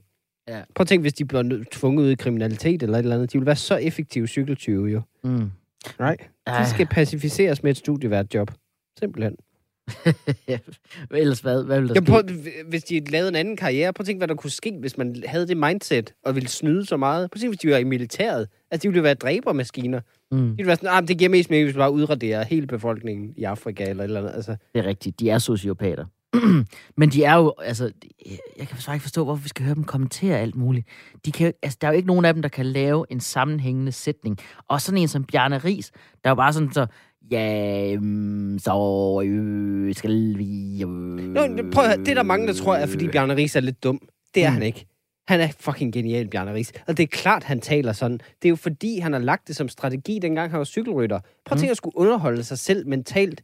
Ja. 0.48 0.62
Prøv 0.76 0.82
at 0.82 0.88
tænke, 0.88 1.02
hvis 1.02 1.14
de 1.14 1.26
bliver 1.26 1.64
tvunget 1.72 2.04
ud 2.04 2.10
i 2.10 2.16
kriminalitet 2.16 2.84
eller 2.84 2.98
et 2.98 3.04
eller 3.04 3.16
andet. 3.16 3.34
De 3.34 3.38
vil 3.38 3.46
være 3.46 3.56
så 3.56 3.76
effektive 3.76 4.28
cykeltyve, 4.28 4.88
jo. 4.88 5.02
Mm. 5.24 5.52
Right? 6.00 6.30
De 6.48 6.70
skal 6.70 6.86
pacificeres 6.86 7.64
med 7.64 7.72
et 7.72 7.78
studieværtjob. 7.78 8.52
Simpelthen. 9.00 9.36
Ellers 11.12 11.40
hvad, 11.40 11.64
hvad 11.64 11.80
vil 11.80 11.90
der 11.90 11.96
Ja, 11.96 12.02
ske? 12.02 12.12
prøv, 12.12 12.22
hvis 12.70 12.84
de 12.84 13.00
lavede 13.10 13.30
en 13.30 13.36
anden 13.36 13.58
karriere, 13.58 13.94
prøv 13.94 14.02
at 14.02 14.06
tænke, 14.06 14.18
hvad 14.20 14.28
der 14.28 14.36
kunne 14.36 14.52
ske, 14.52 14.78
hvis 14.80 14.98
man 14.98 15.24
havde 15.28 15.48
det 15.48 15.58
mindset 15.58 16.14
og 16.26 16.36
ville 16.36 16.50
snyde 16.50 16.86
så 16.86 16.98
meget. 16.98 17.32
Prøv 17.32 17.38
at 17.38 17.40
tænke, 17.42 17.52
hvis 17.52 17.60
de 17.60 17.70
var 17.72 17.78
i 17.78 17.84
militæret. 17.84 18.48
Altså, 18.72 18.84
de 18.84 18.90
ville 18.90 19.04
være 19.04 19.14
dræbermaskiner. 19.14 20.02
Mm, 20.32 20.38
De 20.38 20.56
ville 20.58 20.68
være 20.68 20.76
sådan, 20.76 20.90
ah, 21.04 21.08
det 21.08 21.18
giver 21.18 21.30
mest 21.30 21.50
mening, 21.50 21.66
hvis 21.66 21.76
vi 21.76 21.80
bare 21.80 21.92
udraderer 21.92 22.46
hele 22.46 22.68
befolkningen 22.68 23.34
i 23.38 23.44
Afrika 23.44 23.90
eller 23.90 24.04
eller 24.04 24.20
andet. 24.20 24.34
Altså, 24.36 24.56
det 24.74 24.80
er 24.80 24.86
rigtigt. 24.86 25.20
De 25.20 25.30
er 25.30 25.38
sociopater. 25.38 26.06
Men 26.98 27.10
de 27.10 27.24
er 27.24 27.36
jo, 27.36 27.54
altså, 27.62 27.92
jeg 28.58 28.68
kan 28.68 28.68
faktisk 28.68 28.90
ikke 28.94 29.02
forstå, 29.02 29.24
hvorfor 29.24 29.44
vi 29.44 29.50
skal 29.50 29.66
høre 29.66 29.76
dem 29.76 29.84
kommentere 29.84 30.40
alt 30.40 30.56
muligt. 30.56 30.88
De 31.26 31.32
kan, 31.32 31.54
altså, 31.64 31.78
der 31.82 31.88
er 31.88 31.92
jo 31.92 31.96
ikke 31.96 32.08
nogen 32.08 32.26
af 32.26 32.34
dem, 32.34 32.42
der 32.42 32.50
kan 32.50 32.66
lave 32.66 33.06
en 33.10 33.20
sammenhængende 33.20 33.92
sætning. 33.92 34.38
Og 34.68 34.82
sådan 34.82 34.98
en 34.98 35.08
som 35.08 35.24
Bjarne 35.24 35.58
Ries, 35.58 35.92
der 35.92 36.00
er 36.24 36.30
jo 36.30 36.36
bare 36.36 36.54
sådan 36.54 36.72
så, 36.74 36.86
ja, 37.32 37.92
øhm, 37.94 38.60
så 38.60 39.22
øh, 39.26 39.96
skal 39.96 40.38
vi... 40.38 40.82
Øh, 40.84 40.88
Nå, 40.90 41.48
prøv 41.72 41.84
at 41.84 41.90
høre, 41.90 41.98
det 41.98 42.08
er 42.08 42.14
der 42.14 42.24
mange, 42.24 42.48
der 42.48 42.54
tror, 42.54 42.76
er, 42.76 42.86
fordi 42.86 43.08
Bjarne 43.08 43.36
Ries 43.36 43.56
er 43.56 43.60
lidt 43.60 43.84
dum. 43.84 44.00
Det 44.36 44.44
er 44.44 44.50
Mm. 44.50 44.54
han 44.54 44.64
ikke. 44.64 44.86
Han 45.28 45.40
er 45.42 45.48
fucking 45.60 45.94
genial, 45.94 46.28
Bjarne 46.28 46.54
Ries. 46.54 46.72
Og 46.88 46.98
det 46.98 47.04
er 47.04 47.08
klart, 47.08 47.44
han 47.44 47.60
taler 47.62 47.94
sådan. 47.94 48.18
Det 48.18 48.46
er 48.46 48.50
jo 48.50 48.56
fordi, 48.56 49.00
han 49.00 49.14
har 49.14 49.20
lagt 49.20 49.48
det 49.48 49.56
som 49.56 49.68
strategi, 49.70 50.20
dengang 50.22 50.52
han 50.52 50.58
var 50.58 50.64
cykelrytter. 50.66 51.20
Prøv 51.20 51.30
at 51.46 51.52
Mm. 51.52 51.60
tænke 51.60 51.72
at 51.72 51.78
skulle 51.78 51.98
underholde 51.98 52.44
sig 52.44 52.60
selv 52.60 52.88
mentalt 52.88 53.42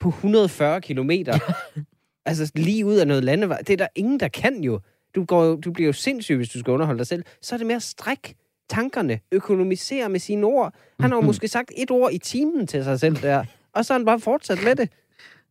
på 0.00 0.08
140 0.08 0.80
kilometer. 0.80 1.38
altså 2.26 2.52
lige 2.54 2.86
ud 2.86 2.94
af 2.94 3.06
noget 3.06 3.24
landevej. 3.24 3.58
Det 3.58 3.70
er 3.70 3.76
der 3.76 3.86
ingen, 3.94 4.20
der 4.20 4.28
kan 4.28 4.64
jo. 4.64 4.80
Du, 5.14 5.24
går 5.24 5.44
jo, 5.44 5.56
du 5.56 5.72
bliver 5.72 5.86
jo 5.86 5.92
sindssyg, 5.92 6.36
hvis 6.36 6.48
du 6.48 6.58
skal 6.58 6.70
underholde 6.70 6.98
dig 6.98 7.06
selv. 7.06 7.24
Så 7.42 7.54
er 7.54 7.58
det 7.58 7.66
mere 7.66 7.80
stræk 7.80 8.34
tankerne, 8.68 9.20
økonomisere 9.32 10.08
med 10.08 10.20
sine 10.20 10.46
ord. 10.46 10.74
Han 11.00 11.10
har 11.10 11.16
jo 11.16 11.22
måske 11.22 11.48
sagt 11.48 11.72
et 11.76 11.90
ord 11.90 12.12
i 12.12 12.18
timen 12.18 12.66
til 12.66 12.84
sig 12.84 13.00
selv 13.00 13.16
der, 13.16 13.44
og 13.72 13.84
så 13.84 13.92
har 13.92 13.98
han 13.98 14.06
bare 14.06 14.20
fortsat 14.20 14.58
med 14.64 14.76
det. 14.76 14.88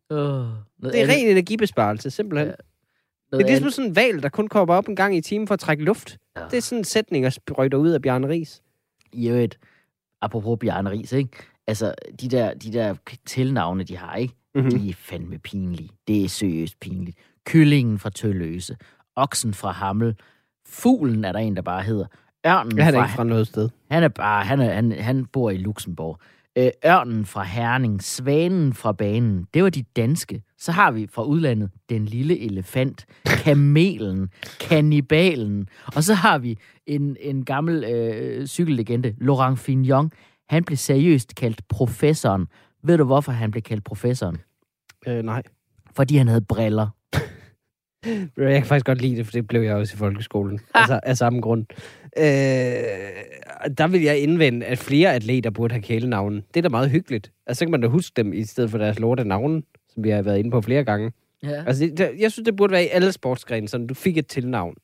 Noget 0.09 0.63
Det 0.84 1.01
er 1.01 1.07
ren 1.07 1.28
energibesparelse, 1.28 2.09
simpelthen. 2.11 2.47
Ja. 2.47 3.38
Det 3.38 3.43
er 3.43 3.47
ligesom 3.47 3.70
sådan 3.70 3.89
en 3.89 3.95
valg, 3.95 4.24
der 4.24 4.30
kun 4.30 4.47
kommer 4.47 4.76
op 4.76 4.88
en 4.88 4.95
gang 4.95 5.16
i 5.16 5.22
timen 5.22 5.47
for 5.47 5.53
at 5.53 5.59
trække 5.59 5.84
luft. 5.84 6.18
Ja. 6.38 6.41
Det 6.51 6.57
er 6.57 6.61
sådan 6.61 6.78
en 6.78 6.84
sætning, 6.84 7.24
der 7.24 7.30
sprøjter 7.30 7.78
ud 7.78 7.89
af 7.89 8.01
Bjarne 8.01 8.28
Ries. 8.28 8.61
i 9.13 9.30
øvrigt, 9.30 9.59
apropos 10.22 10.57
Bjarne 10.59 10.89
Ries, 10.89 11.11
ikke? 11.11 11.30
Altså, 11.68 11.93
de 12.22 12.30
der, 12.30 12.53
de 12.53 12.74
der 12.74 12.95
tilnavne, 13.26 13.84
de 13.84 13.97
har, 13.97 14.16
ikke? 14.16 14.34
Mm-hmm. 14.55 14.80
De 14.80 14.89
er 14.89 14.93
fandme 14.93 15.38
pinlige. 15.39 15.89
Det 16.07 16.24
er 16.24 16.30
seriøst 16.30 16.80
pinligt. 16.80 17.18
Kyllingen 17.45 17.99
fra 17.99 18.09
Tølløse. 18.09 18.78
Oksen 19.16 19.53
fra 19.53 19.72
Hammel. 19.72 20.16
Fuglen 20.68 21.26
er 21.26 21.32
der 21.32 21.39
en, 21.39 21.55
der 21.55 21.61
bare 21.61 21.84
hedder. 21.84 22.05
Ørnen 22.48 22.78
Jeg 22.78 22.88
er 22.88 22.91
fra, 22.91 23.04
ikke 23.04 23.16
fra 23.16 23.24
noget 23.24 23.48
sted. 23.48 23.70
Han 23.91 24.04
er 24.04 24.08
bare, 24.08 24.46
han, 24.46 24.60
er, 24.60 24.74
han, 24.74 24.91
han 24.91 25.26
bor 25.26 25.50
i 25.50 25.58
Luxembourg. 25.58 26.20
Øh, 26.58 26.70
ørnen 26.86 27.26
fra 27.26 27.43
Herning, 27.43 28.04
Svanen 28.04 28.74
fra 28.74 28.91
banen, 28.91 29.48
det 29.54 29.64
var 29.64 29.70
de 29.70 29.84
danske. 29.96 30.41
Så 30.58 30.72
har 30.72 30.91
vi 30.91 31.08
fra 31.14 31.24
udlandet 31.24 31.70
den 31.89 32.06
lille 32.06 32.39
elefant, 32.39 33.06
kamelen, 33.26 34.30
kannibalen. 34.60 35.68
Og 35.96 36.04
så 36.04 36.14
har 36.14 36.38
vi 36.38 36.58
en, 36.88 37.18
en 37.20 37.46
gammel 37.46 37.84
øh, 37.84 38.48
cykellegende, 38.48 39.16
Laurent 39.18 39.60
Fignon. 39.60 40.12
Han 40.50 40.64
blev 40.64 40.78
seriøst 40.78 41.36
kaldt 41.36 41.62
professoren. 41.70 42.48
Ved 42.84 42.98
du, 42.98 43.04
hvorfor 43.04 43.32
han 43.32 43.52
blev 43.52 43.64
kaldt 43.64 43.84
professoren? 43.84 44.38
Øh, 45.08 45.24
nej. 45.24 45.43
Fordi 45.96 46.18
han 46.18 46.28
havde 46.28 46.41
briller. 46.41 46.88
Jeg 48.38 48.58
kan 48.58 48.66
faktisk 48.66 48.86
godt 48.86 49.01
lide 49.01 49.16
det, 49.16 49.26
for 49.26 49.32
det 49.32 49.47
blev 49.47 49.62
jeg 49.62 49.76
også 49.76 49.93
i 49.95 49.97
folkeskolen. 49.97 50.60
Altså 50.74 50.99
af 51.03 51.18
samme 51.18 51.41
grund. 51.41 51.66
Øh, 52.18 52.24
der 53.78 53.88
vil 53.88 54.01
jeg 54.01 54.20
indvende, 54.20 54.66
at 54.66 54.78
flere 54.78 55.14
atleter 55.14 55.49
burde 55.49 55.74
have 55.74 55.82
kælenavne. 55.82 56.36
Det 56.36 56.58
er 56.58 56.62
da 56.62 56.70
meget 56.70 56.89
hyggeligt. 56.89 57.32
Altså, 57.47 57.60
så 57.60 57.66
kan 57.66 57.72
man 57.72 57.82
da 57.82 57.88
huske 57.88 58.14
dem 58.24 58.34
i 58.34 58.43
stedet 58.43 58.72
for 58.72 58.78
deres 58.78 58.99
lorte 58.99 59.24
navne, 59.24 59.64
som 59.93 60.03
vi 60.03 60.10
har 60.10 60.22
været 60.22 60.38
inde 60.39 60.51
på 60.51 60.62
flere 60.62 60.84
gange. 60.84 61.12
Ja. 61.43 61.64
Altså, 61.68 61.91
det, 61.97 62.12
jeg 62.20 62.32
synes, 62.32 62.45
det 62.45 62.56
burde 62.56 62.72
være 62.72 62.84
i 62.84 62.88
alle 62.88 63.12
sportsgrene, 63.12 63.68
sådan 63.68 63.88
du 63.88 63.93
fik 63.93 64.18
et 64.18 64.28
tilnavn, 64.28 64.76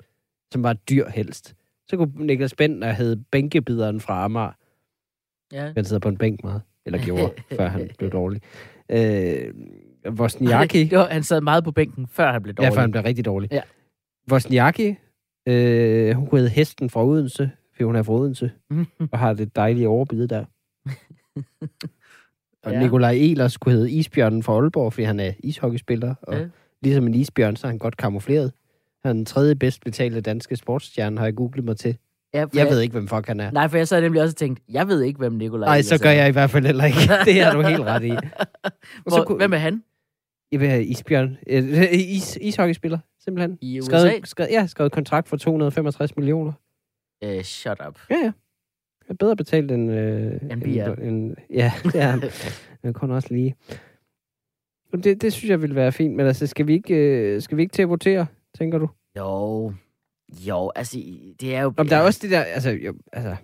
som 0.51 0.63
var 0.63 0.73
dyr 0.73 1.09
helst. 1.09 1.53
Så 1.87 1.97
kunne 1.97 2.11
Niklas 2.15 2.53
Bentner 2.55 2.91
hedde 2.91 3.23
Bænkebideren 3.31 3.99
fra 3.99 4.23
Amager. 4.25 4.51
ja. 5.53 5.71
Han 5.75 5.85
sidder 5.85 5.99
på 5.99 6.09
en 6.09 6.17
bænk 6.17 6.43
meget. 6.43 6.61
Eller 6.85 6.99
gjorde, 7.05 7.33
før 7.57 7.67
han 7.67 7.89
blev 7.97 8.09
dårlig. 8.11 8.41
Øh, 8.89 9.53
Var, 10.17 11.07
han 11.11 11.23
sad 11.23 11.41
meget 11.41 11.63
på 11.63 11.71
bænken, 11.71 12.07
før 12.07 12.31
han 12.31 12.43
blev 12.43 12.55
Ja, 12.59 12.63
dårlig. 12.63 12.73
for 12.73 12.81
han 12.81 12.91
blev 12.91 13.03
rigtig 13.03 13.25
dårlig. 13.25 13.49
Ja. 13.51 13.61
Wozniacki, 14.31 14.95
øh, 15.47 16.15
hun 16.15 16.29
hedder 16.31 16.49
Hesten 16.49 16.89
fra 16.89 17.05
Odense, 17.05 17.51
fordi 17.73 17.83
hun 17.83 17.95
er 17.95 18.03
fra 18.03 18.13
Odense, 18.13 18.51
og 19.11 19.19
har 19.19 19.33
det 19.33 19.55
dejlige 19.55 19.87
overbid 19.87 20.27
der. 20.27 20.45
og 22.63 22.71
Ja. 22.71 22.71
ja. 22.71 22.79
Nikolaj 22.83 23.11
Elers 23.11 23.57
kunne 23.57 23.73
hedde 23.75 23.91
Isbjørnen 23.91 24.43
fra 24.43 24.53
Aalborg, 24.53 24.93
fordi 24.93 25.03
han 25.05 25.19
er 25.19 25.31
ishockeyspiller, 25.39 26.15
og 26.21 26.33
Ja. 26.33 26.39
ja. 26.39 26.47
ligesom 26.81 27.07
en 27.07 27.13
isbjørn, 27.13 27.55
så 27.55 27.67
er 27.67 27.69
han 27.71 27.77
godt 27.79 27.97
kamufleret. 27.97 28.51
Han 29.05 29.09
er 29.09 29.13
den 29.13 29.25
tredje 29.25 29.55
bedst 29.55 29.83
betalte 29.83 30.21
danske 30.21 30.55
sportsstjerne, 30.55 31.17
har 31.17 31.25
jeg 31.25 31.35
googlet 31.35 31.65
mig 31.65 31.77
til. 31.77 31.97
ja, 32.33 32.43
for 32.43 32.49
Jeg 32.55 32.67
ved 32.67 32.79
ikke, 32.81 32.91
hvem 32.93 33.07
fuck 33.07 33.27
han 33.27 33.39
er. 33.39 33.51
Nej, 33.51 33.67
for 33.67 33.77
jeg 33.77 33.87
så 33.87 34.01
nemlig 34.01 34.21
også 34.21 34.35
tænkt, 34.35 34.59
jeg 34.69 34.87
ved 34.87 35.01
ikke, 35.01 35.17
hvem 35.17 35.33
Nikolaj 35.33 35.67
Nej, 35.67 35.81
så 35.81 35.99
gør 36.03 36.09
er. 36.09 36.13
jeg 36.13 36.29
i 36.29 36.31
hvert 36.31 36.49
fald 36.49 36.65
heller 36.65 36.83
ikke. 36.85 36.97
Det 37.25 37.43
har 37.43 37.53
du 37.53 37.61
helt 37.61 37.81
ret 37.81 38.03
i. 38.03 38.11
Hvor, 39.05 39.23
kunne- 39.23 39.37
Hvem 39.37 39.53
er 39.53 39.57
han? 39.57 39.83
Isbjørn. 40.51 41.37
Øh, 41.47 41.63
Is, 42.15 42.37
ishockeyspiller, 42.41 42.99
simpelthen. 43.19 43.57
I 43.61 43.79
USA? 43.79 43.87
Skrevet, 43.89 44.27
skrevet, 44.27 44.51
ja, 44.51 44.67
skrevet 44.67 44.91
kontrakt 44.91 45.27
for 45.27 45.37
265 45.37 46.15
millioner. 46.15 46.53
Uh, 47.25 47.41
shut 47.41 47.81
up. 47.87 47.99
Ja, 48.09 48.15
ja. 48.15 48.23
Jeg 49.07 49.09
er 49.09 49.13
bedre 49.13 49.35
betalt 49.35 49.71
end... 49.71 49.91
Øh, 49.91 49.97
er. 49.97 50.35
end, 50.51 50.99
end, 51.01 51.35
ja, 51.49 51.73
det 51.83 51.95
er. 51.95 52.15
Men 52.83 52.93
kun 52.99 53.11
også 53.11 53.27
lige. 53.31 53.55
Det, 55.03 55.21
det 55.21 55.33
synes 55.33 55.49
jeg 55.49 55.61
ville 55.61 55.75
være 55.75 55.91
fint, 55.91 56.15
men 56.15 56.25
altså, 56.25 56.47
skal 56.47 56.67
vi 56.67 56.73
ikke, 56.73 56.95
øh, 56.95 57.41
skal 57.41 57.57
vi 57.57 57.61
ikke 57.61 57.73
til 57.73 57.81
at 57.81 57.89
votere, 57.89 58.25
tænker 58.57 58.77
du? 58.77 58.89
Jo, 59.17 59.73
jo, 60.47 60.71
altså, 60.75 60.97
det 61.41 61.55
er 61.55 61.61
jo... 61.61 61.73
Om 61.77 61.87
der 61.87 61.95
er 61.97 62.01
også 62.01 62.19
det 62.23 62.31
der, 62.31 62.41
altså, 62.41 62.69
jo, 62.69 62.93
altså 63.13 63.35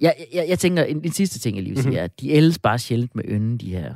Jeg, 0.00 0.14
jeg, 0.34 0.46
jeg 0.48 0.58
tænker, 0.58 0.82
en, 0.84 1.04
en 1.04 1.10
sidste 1.12 1.38
ting, 1.38 1.56
jeg 1.56 1.62
lige 1.64 1.74
vil 1.74 1.82
sige, 1.82 1.90
Mhm. 1.90 1.98
er, 1.98 2.02
at 2.04 2.20
de 2.20 2.30
ældes 2.30 2.58
bare 2.58 2.78
sjældent 2.78 3.14
med 3.14 3.24
ønden, 3.28 3.58
de 3.58 3.70
her... 3.76 3.94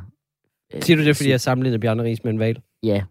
øh, 0.74 0.82
siger 0.82 0.96
du 0.96 1.04
det, 1.04 1.16
fordi 1.16 1.30
jeg 1.30 1.40
sammenligner 1.40 1.78
Bjarne 1.78 2.02
Ries 2.02 2.24
med 2.24 2.32
en 2.32 2.38
valg? 2.38 2.60
Ja. 2.82 3.02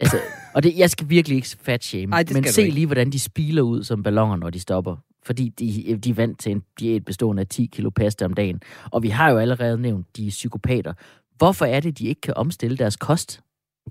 Altså, 0.00 0.16
og 0.54 0.62
det, 0.62 0.78
jeg 0.78 0.90
skal 0.90 1.08
virkelig 1.08 1.36
ikke 1.36 1.48
fat 1.62 1.84
shame, 1.84 2.16
Ej, 2.16 2.24
men 2.32 2.44
se 2.44 2.62
ikke. 2.62 2.74
lige, 2.74 2.86
hvordan 2.86 3.10
de 3.10 3.18
spiler 3.18 3.62
ud 3.62 3.82
som 3.84 4.02
ballonger, 4.02 4.36
når 4.36 4.50
de 4.50 4.60
stopper. 4.60 4.96
Fordi 5.24 5.48
de, 5.48 5.96
de 5.96 6.10
er 6.10 6.14
vant 6.14 6.40
til 6.40 6.52
en 6.52 6.62
diæt 6.80 7.04
bestående 7.04 7.40
af 7.40 7.46
10 7.46 7.68
kilo 7.72 7.90
pasta 7.90 8.24
om 8.24 8.34
dagen. 8.34 8.60
Og 8.90 9.02
vi 9.02 9.08
har 9.08 9.30
jo 9.30 9.38
allerede 9.38 9.78
nævnt, 9.78 10.06
de 10.16 10.26
er 10.26 10.30
psykopater. 10.30 10.92
Hvorfor 11.36 11.64
er 11.64 11.80
det, 11.80 11.98
de 11.98 12.06
ikke 12.06 12.20
kan 12.20 12.34
omstille 12.36 12.76
deres 12.76 12.96
kost? 12.96 13.40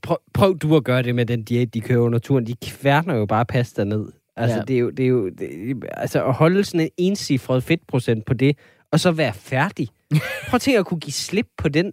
Prøv, 0.02 0.18
prøv 0.34 0.58
du 0.58 0.76
at 0.76 0.84
gøre 0.84 1.04
det 1.04 1.16
med 1.16 1.26
den 1.26 1.44
diæt, 1.44 1.74
de 1.74 1.82
kører 1.82 2.00
under 2.00 2.20
turen. 2.20 2.48
De 2.48 2.56
kværner 2.56 3.16
jo 3.16 3.26
bare 3.26 3.46
pasta 3.46 3.84
ned. 3.84 4.06
Altså, 4.36 4.58
ja. 4.58 4.64
det 4.64 4.76
er 4.76 4.80
jo... 4.80 4.90
Det 4.90 5.06
er 5.06 5.10
jo 5.10 5.30
det, 5.30 5.84
altså, 5.92 6.26
at 6.26 6.34
holde 6.34 6.64
sådan 6.64 6.82
en 6.82 6.90
ensifret 6.98 7.64
fedtprocent 7.64 8.26
på 8.26 8.34
det, 8.34 8.58
og 8.92 9.00
så 9.00 9.12
være 9.12 9.34
færdig. 9.34 9.88
Prøv 10.50 10.56
at 10.56 10.62
tænke 10.62 10.80
at 10.80 10.86
kunne 10.86 11.00
give 11.00 11.14
slip 11.14 11.48
på 11.58 11.70
den. 11.70 11.92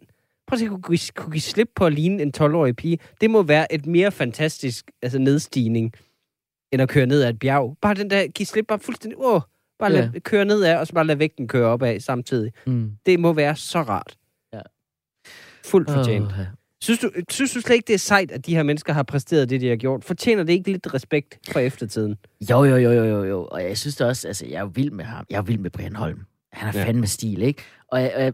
Prøv 0.49 0.57
at 0.57 0.63
at 0.63 0.69
kunne, 0.69 0.83
give- 0.83 1.13
kunne 1.15 1.33
give 1.33 1.41
slip 1.41 1.69
på 1.77 1.87
at 1.87 1.93
ligne 1.93 2.23
en 2.23 2.33
12-årig 2.37 2.77
pige. 2.77 2.99
Det 3.21 3.31
må 3.31 3.43
være 3.43 3.73
et 3.75 3.87
mere 3.87 4.11
fantastisk 4.13 4.91
altså, 5.03 5.19
nedstigning, 5.19 5.93
end 6.73 6.83
at 6.83 6.89
køre 6.89 7.07
ned 7.07 7.23
ad 7.23 7.31
et 7.31 7.39
bjerg. 7.39 7.77
Bare 7.83 7.95
den 7.95 8.11
der, 8.11 8.27
give 8.29 8.47
slip, 8.47 8.67
bare 8.69 8.79
fuldstændig, 8.79 9.19
åh, 9.19 9.41
bare 9.79 9.93
lad, 9.93 10.11
Ja. 10.15 10.19
køre 10.19 10.45
ned 10.45 10.65
ad, 10.65 10.77
og 10.77 10.87
så 10.87 10.93
bare 10.93 11.07
lad 11.07 11.17
vægten 11.17 11.49
køre 11.49 11.67
op 11.67 11.83
af 11.83 12.03
samtidig. 12.03 12.53
Mm. 12.67 12.91
Det 13.07 13.21
må 13.21 13.33
være 13.33 13.57
så 13.57 13.81
rart. 13.83 14.17
Ja. 14.53 14.61
Fuldt 15.65 15.91
fortjent. 15.91 16.25
Åh, 16.27 16.33
ja. 16.39 16.47
Synes 16.83 17.01
du, 17.01 17.11
synes 17.31 17.53
du 17.53 17.61
slet 17.61 17.75
ikke, 17.75 17.87
det 17.87 17.95
er 17.95 17.99
sejt, 17.99 18.31
at 18.31 18.47
de 18.47 18.55
her 18.57 18.63
mennesker 18.63 18.93
har 18.93 19.03
præsteret 19.03 19.51
det, 19.51 19.61
de 19.61 19.69
har 19.69 19.77
gjort? 19.77 20.05
Fortjener 20.05 20.43
det 20.43 20.53
ikke 20.53 20.73
lidt 20.73 20.95
respekt 20.95 21.39
for 21.53 21.61
eftertiden? 21.61 22.17
Jo, 22.51 22.65
jo, 22.65 22.77
jo, 22.77 22.93
jo, 22.93 23.05
jo, 23.05 23.25
jo. 23.25 23.45
Og 23.51 23.63
jeg 23.63 23.79
synes 23.79 23.97
da 23.97 24.05
også, 24.07 24.29
altså, 24.29 24.47
jeg 24.47 24.55
er 24.55 24.61
jo 24.61 24.71
vild 24.75 24.91
med 24.91 25.05
ham. 25.05 25.25
Jeg 25.31 25.37
er 25.37 25.41
jo 25.41 25.45
vild 25.47 25.59
med 25.59 25.71
Brian 25.71 25.97
Holm. 25.97 26.21
Han 26.53 26.73
har 26.73 26.79
Ja. 26.81 26.85
fandme 26.87 27.07
stil, 27.07 27.43
ikke? 27.43 27.63
Og 27.93 28.03
jeg, 28.03 28.13
jeg, 28.25 28.33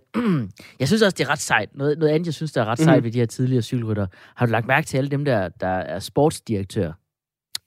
jeg 0.81 0.89
synes 0.89 1.03
også, 1.03 1.15
det 1.19 1.25
er 1.25 1.31
ret 1.31 1.39
sejt. 1.39 1.69
Noget, 1.77 1.99
noget 1.99 2.13
andet, 2.13 2.27
jeg 2.27 2.35
synes, 2.35 2.53
der 2.53 2.61
er 2.61 2.65
ret 2.65 2.79
sejt 2.79 3.05
ved 3.05 3.11
de 3.13 3.19
her 3.19 3.27
tidligere 3.27 3.63
cykelrytter. 3.63 4.07
Har 4.35 4.47
du 4.47 4.53
lagt 4.53 4.67
mærke 4.67 4.87
til 4.87 4.97
alle 4.99 5.11
dem, 5.11 5.25
der, 5.25 5.49
der 5.49 5.67
er 5.69 5.99
sportsdirektør? 5.99 6.93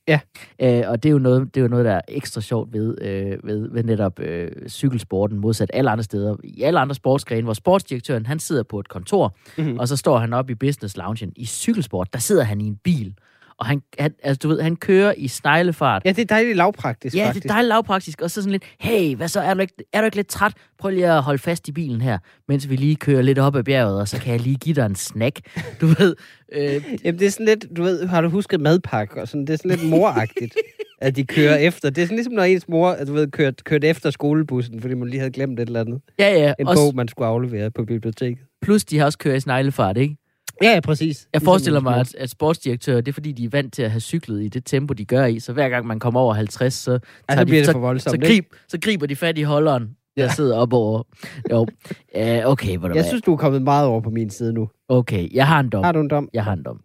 Ja. 0.07 0.19
Øh, 0.61 0.83
og 0.91 1.03
det 1.03 1.09
er, 1.09 1.13
jo 1.13 1.19
noget, 1.19 1.55
det 1.55 1.59
er 1.59 1.61
jo 1.61 1.67
noget, 1.67 1.85
der 1.85 1.91
er 1.91 2.01
ekstra 2.07 2.41
sjovt 2.41 2.73
ved, 2.73 3.01
øh, 3.01 3.37
ved, 3.43 3.69
ved 3.71 3.83
netop 3.83 4.19
øh, 4.19 4.51
cykelsporten, 4.69 5.37
modsat 5.37 5.71
alle 5.73 5.89
andre 5.89 6.03
steder. 6.03 6.35
I 6.43 6.61
alle 6.61 6.79
andre 6.79 6.95
sportsgrene, 6.95 7.43
hvor 7.43 7.53
sportsdirektøren, 7.53 8.25
han 8.25 8.39
sidder 8.39 8.63
på 8.63 8.79
et 8.79 8.89
kontor, 8.89 9.35
Mhm. 9.57 9.79
og 9.79 9.87
så 9.87 9.95
står 9.97 10.17
han 10.17 10.33
op 10.33 10.49
i 10.49 10.55
business 10.55 10.97
loungen. 10.97 11.33
I 11.35 11.45
cykelsport, 11.45 12.13
der 12.13 12.19
sidder 12.19 12.43
han 12.43 12.61
i 12.61 12.65
en 12.67 12.75
bil. 12.83 13.13
Og 13.59 13.65
han, 13.65 13.81
han, 13.99 14.13
altså, 14.23 14.39
du 14.43 14.47
ved, 14.47 14.61
han 14.61 14.75
kører 14.75 15.13
i 15.17 15.27
sneglefart. 15.27 16.01
Ja, 16.05 16.09
det 16.09 16.19
er 16.21 16.25
dejligt 16.25 16.57
lavpraktisk, 16.57 17.15
Ja, 17.15 17.27
faktisk. 17.27 17.43
det 17.43 17.49
er 17.49 17.53
dejligt 17.53 17.69
lavpraktisk. 17.69 18.21
Og 18.21 18.31
så 18.31 18.41
sådan 18.41 18.51
lidt, 18.51 18.63
hey, 18.79 19.15
hvad 19.15 19.27
så, 19.27 19.41
er 19.41 19.53
du, 19.53 19.61
ikke, 19.61 19.73
er 19.93 19.99
du 20.01 20.05
ikke 20.05 20.15
lidt 20.15 20.27
træt? 20.27 20.53
Prøv 20.79 20.91
lige 20.91 21.11
at 21.11 21.21
holde 21.23 21.39
fast 21.39 21.67
i 21.67 21.71
bilen 21.71 22.01
her, 22.01 22.17
mens 22.47 22.69
vi 22.69 22.75
lige 22.75 22.95
kører 22.95 23.21
lidt 23.21 23.39
op 23.39 23.55
ad 23.55 23.63
bjerget, 23.63 23.99
og 23.99 24.07
så 24.07 24.19
kan 24.19 24.31
jeg 24.31 24.41
lige 24.41 24.55
give 24.55 24.75
dig 24.75 24.85
en 24.85 24.95
snack. 24.95 25.39
Du 25.81 25.85
ved, 25.87 26.15
øh, 26.53 26.61
Jamen, 27.03 27.19
det 27.19 27.25
er 27.27 27.31
sådan 27.31 27.45
lidt, 27.45 27.65
du 27.77 27.83
ved, 27.83 28.07
har 28.07 28.21
du 28.21 28.29
husket 28.29 28.61
madpakke 28.61 29.21
og 29.21 29.27
sådan, 29.27 29.41
det 29.47 29.53
er 29.53 29.57
sådan 29.57 29.71
lidt 29.71 29.89
moragtigt, 29.89 30.55
at 31.01 31.15
de 31.15 31.23
kører 31.25 31.55
efter. 31.55 31.89
Det 31.89 32.01
er 32.01 32.05
sådan 32.05 32.17
ligesom, 32.17 32.33
når 32.33 32.43
ens 32.43 32.67
mor, 32.69 32.89
at 32.89 33.07
du 33.07 33.13
ved, 33.13 33.27
kørt, 33.31 33.63
kørt 33.63 33.83
efter 33.83 34.09
skolebussen, 34.11 34.81
fordi 34.81 34.93
man 34.93 35.07
lige 35.09 35.19
havde 35.19 35.31
glemt 35.31 35.59
et 35.59 35.67
eller 35.67 35.79
andet. 35.81 36.01
ja, 36.19 36.33
ja. 36.39 36.53
En 36.59 36.67
Også, 36.67 36.81
bog, 36.83 36.95
man 36.95 37.07
skulle 37.07 37.27
aflevere 37.27 37.71
på 37.71 37.85
biblioteket. 37.85 38.39
plus, 38.61 38.85
de 38.85 38.97
har 38.97 39.05
også 39.05 39.17
kørt 39.17 39.37
i 39.37 39.39
sneglefart, 39.39 39.97
ikke? 39.97 40.15
Ja, 40.63 40.73
ja, 40.73 40.79
præcis. 40.79 41.05
Jeg 41.07 41.39
Ligesom 41.39 41.45
forestiller 41.45 41.79
mig, 41.79 41.99
at, 41.99 42.15
at 42.15 42.29
sportsdirektører, 42.29 43.01
det 43.01 43.07
er 43.11 43.13
fordi, 43.13 43.31
de 43.31 43.43
er 43.45 43.49
vant 43.49 43.73
til 43.73 43.81
at 43.83 43.91
have 43.91 43.99
cyklet 44.01 44.43
i 44.43 44.47
det 44.47 44.65
tempo, 44.65 44.93
de 44.93 45.05
gør 45.05 45.25
i. 45.25 45.39
Så 45.39 45.53
hver 45.53 45.69
gang 45.69 45.87
man 45.87 45.99
kommer 45.99 46.19
over 46.19 46.33
50, 46.33 46.73
så, 46.73 46.91
Ja, 46.91 46.97
tager 47.29 47.41
så 47.41 47.45
bliver 47.45 47.55
de, 47.55 47.57
det 47.59 47.65
så, 47.65 47.71
for 47.71 47.79
voldsomt, 47.79 48.11
så, 48.11 48.15
ikke? 48.15 48.27
grib, 48.27 48.45
så 48.67 48.77
griber 48.81 49.05
de 49.05 49.15
fat 49.15 49.37
i 49.37 49.41
holderen, 49.41 49.83
der 50.17 50.23
Ja. 50.23 50.29
sidder 50.33 50.57
op 50.57 50.73
over. 50.73 51.03
Jo, 51.51 51.59
uh, 51.61 52.51
okay, 52.51 52.77
hvor 52.77 52.89
Jeg 52.95 53.05
synes, 53.05 53.21
du 53.21 53.33
er 53.33 53.37
kommet 53.37 53.61
meget 53.61 53.87
over 53.87 54.01
på 54.01 54.09
min 54.09 54.29
side 54.29 54.53
nu. 54.53 54.69
Okay, 54.89 55.33
jeg 55.33 55.47
har 55.47 55.59
en 55.59 55.69
dom. 55.69 55.83
Har 55.83 55.91
du 55.91 55.99
en 55.99 56.07
dom? 56.09 56.29
Jeg 56.33 56.43
har 56.43 56.53
en 56.53 56.63
dom. 56.63 56.81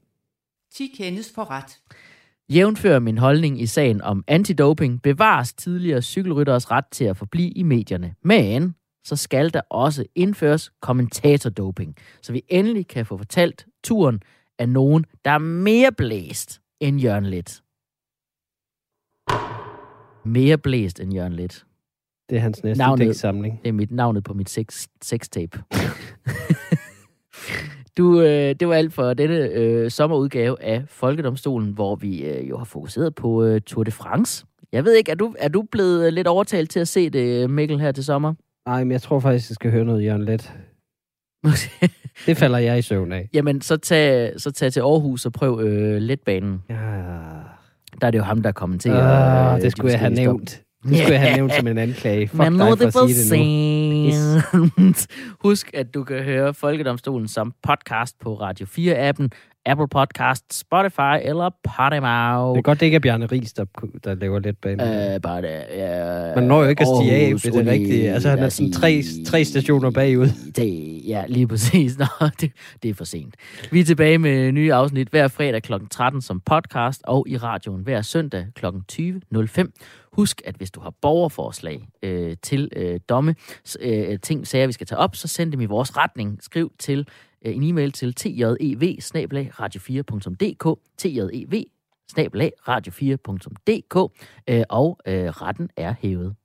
10 0.75 0.93
kendes 0.99 1.33
for 1.35 1.51
ret. 1.51 1.79
Jævnfører 2.51 2.99
min 2.99 3.19
holdning 3.19 3.61
i 3.63 3.67
sagen 3.67 4.03
om 4.03 4.25
antidoping, 4.29 5.03
bevares 5.03 5.53
tidligere 5.55 6.03
cykelrytteres 6.03 6.71
ret 6.71 6.85
til 6.93 7.05
at 7.05 7.17
forblive 7.17 7.51
i 7.51 7.63
medierne. 7.63 8.15
Men 8.25 8.75
så 9.05 9.17
skal 9.17 9.55
der 9.55 9.61
også 9.71 10.05
indføres 10.15 10.73
kommentatordoping, 10.81 11.97
så 12.23 12.33
vi 12.33 12.43
endelig 12.49 12.89
kan 12.89 13.07
få 13.07 13.17
fortalt 13.17 13.67
turen 13.85 14.23
af 14.59 14.69
nogen, 14.69 15.05
der 15.25 15.31
er 15.31 15.39
mere 15.39 15.93
blæst 15.93 16.61
end 16.81 17.01
Jørgen 17.01 17.27
Let. 17.27 17.63
Mere 20.25 20.59
blæst 20.59 21.01
end 21.01 21.15
Jørgen 21.15 21.33
Let. 21.33 21.65
Det 22.29 22.37
er 22.37 22.41
hans 22.41 22.63
næste 22.65 22.79
Navnet- 22.79 23.07
digtsamling. 23.07 23.61
Det 23.63 23.69
er 23.69 23.73
mit 23.73 23.91
navnet 23.91 24.25
på 24.25 24.35
mit 24.35 24.51
sex, 24.51 24.87
sextape. 25.03 25.63
du, 27.99 28.21
øh, 28.21 28.55
det 28.61 28.69
var 28.69 28.75
alt 28.75 28.93
for 28.93 29.15
denne 29.15 29.37
øh, 29.39 29.91
sommerudgave 29.91 30.63
af 30.63 30.85
Folkedomstolen, 30.89 31.73
hvor 31.73 31.97
vi 31.97 32.25
øh, 32.25 32.49
jo 32.49 32.59
har 32.59 32.65
fokuseret 32.65 33.15
på 33.15 33.45
øh, 33.45 33.61
Tour 33.61 33.85
de 33.85 33.91
France. 33.91 34.47
Jeg 34.73 34.85
ved 34.85 34.95
ikke, 34.95 35.11
er 35.11 35.15
du, 35.15 35.35
er 35.39 35.49
du 35.49 35.63
blevet 35.63 36.07
øh, 36.07 36.13
lidt 36.13 36.27
overtalt 36.27 36.71
til 36.71 36.81
at 36.81 36.89
se 36.89 37.11
det, 37.11 37.51
Mikkel, 37.51 37.81
her 37.81 37.93
til 37.93 38.05
sommer? 38.05 38.35
Nej, 38.67 38.85
men 38.85 38.93
jeg 38.93 39.03
tror 39.03 39.21
faktisk, 39.21 39.51
jeg 39.51 39.55
skal 39.55 39.71
høre 39.71 39.85
noget 39.85 40.05
Jørgen 40.05 40.25
Let. 40.25 40.53
Det 42.27 42.37
falder 42.37 42.59
jeg 42.59 42.79
i 42.79 42.83
søvn 42.83 43.13
af. 43.13 43.29
Jamen, 43.35 43.61
så 43.61 43.77
tag, 43.77 44.33
så 44.41 44.51
tag 44.51 44.73
til 44.73 44.81
Aarhus 44.81 45.27
og 45.27 45.33
prøv 45.33 45.61
øh, 45.61 45.97
letbanen. 46.03 46.63
Ja. 46.69 46.75
Der 48.01 48.07
er 48.07 48.11
det 48.11 48.19
jo 48.19 48.23
ham, 48.23 48.43
der 48.43 48.53
kommenterer. 48.53 49.49
Ah, 49.49 49.51
øh, 49.51 49.57
det 49.57 49.65
de 49.65 49.71
skulle 49.71 49.93
jeg 49.93 50.01
have 50.01 50.17
stop. 50.17 50.25
nævnt. 50.25 50.63
Det 50.83 50.99
skulle 50.99 51.13
jeg 51.13 51.21
have 51.21 51.37
nævnt 51.37 51.53
som 51.53 51.67
en 51.67 51.79
anklage. 51.79 52.29
Fuck 52.29 52.39
Men 52.39 52.53
dig 52.53 52.69
for 52.69 52.75
det 52.75 53.11
at 53.11 53.11
sige 53.11 54.13
det 54.13 54.45
nu. 54.79 54.93
Husk, 55.49 55.71
at 55.75 55.95
du 55.95 56.05
kan 56.05 56.23
høre 56.23 56.55
Folkedomstolen 56.55 57.29
som 57.29 57.55
podcast 57.63 58.19
på 58.21 58.35
Radio 58.35 58.67
4-appen, 58.67 59.29
Apple 59.67 59.89
Podcast, 59.89 60.55
Spotify 60.55 61.17
eller 61.23 61.51
Podimo. 61.65 62.53
Det 62.53 62.59
er 62.59 62.63
godt, 62.63 62.81
det 62.81 62.87
ikke 62.87 62.97
er 62.97 63.01
Bjarne 63.01 63.27
Ries, 63.27 63.53
der, 63.53 63.65
der 64.05 64.15
laver 64.15 64.39
lidt 64.39 64.61
bane. 64.61 65.15
Øh, 65.15 65.21
bare 65.21 65.43
det, 65.43 65.65
ja, 65.75 66.35
Man 66.35 66.45
når 66.45 66.63
jo 66.63 66.69
ikke 66.69 66.83
at 66.83 66.89
stige 66.97 67.13
af, 67.13 67.25
Aarhus 67.25 67.43
det 67.43 67.55
er 67.55 67.71
rigtige. 67.71 68.13
Altså, 68.13 68.29
han 68.29 68.39
er 68.39 68.49
sådan 68.49 68.73
tre, 68.73 69.03
tre 69.27 69.45
stationer 69.45 69.91
bagud. 69.91 70.27
Det, 70.57 71.03
ja, 71.09 71.25
lige 71.29 71.49
præcis. 71.49 71.99
Nå, 71.99 72.07
det, 72.41 72.53
det 72.83 72.91
er 72.91 72.95
for 72.95 73.05
sent. 73.05 73.35
Vi 73.71 73.81
er 73.81 73.85
tilbage 73.85 74.19
med 74.19 74.53
nye 74.53 74.75
afsnit 74.75 75.09
hver 75.09 75.29
fredag 75.29 75.63
kl. 75.63 75.73
13 75.91 76.23
som 76.23 76.41
podcast, 76.41 77.03
og 77.05 77.27
i 77.29 77.37
radioen 77.37 77.83
hver 77.83 78.03
søndag 78.03 78.47
kl. 78.55 78.67
20.05. 78.93 79.71
Husk, 80.13 80.43
at 80.45 80.55
hvis 80.55 80.71
du 80.71 80.81
har 80.81 80.93
borgerforslag 81.03 81.89
øh, 82.03 82.37
til 82.43 82.69
øh, 82.77 83.01
domme, 83.09 83.35
øh, 83.81 84.19
ting, 84.21 84.47
sager, 84.47 84.67
vi 84.67 84.73
skal 84.73 84.87
tage 84.87 84.99
op, 84.99 85.17
så 85.17 85.29
send 85.29 85.53
dem 85.53 85.61
i 85.61 85.67
vores 85.67 85.97
retning. 85.97 86.39
Skriv 86.41 86.73
til 86.79 87.07
Øh, 87.45 87.57
en 87.57 87.63
e-mail 87.63 87.93
til 87.93 88.15
tjev 88.15 88.57
radio4.dk, 88.61 90.81
tjev 90.99 91.31
radio4.dk, 92.69 94.13
øh, 94.49 94.65
og 94.69 94.99
øh, 95.07 95.29
retten 95.29 95.71
er 95.77 95.95
hævet. 96.01 96.37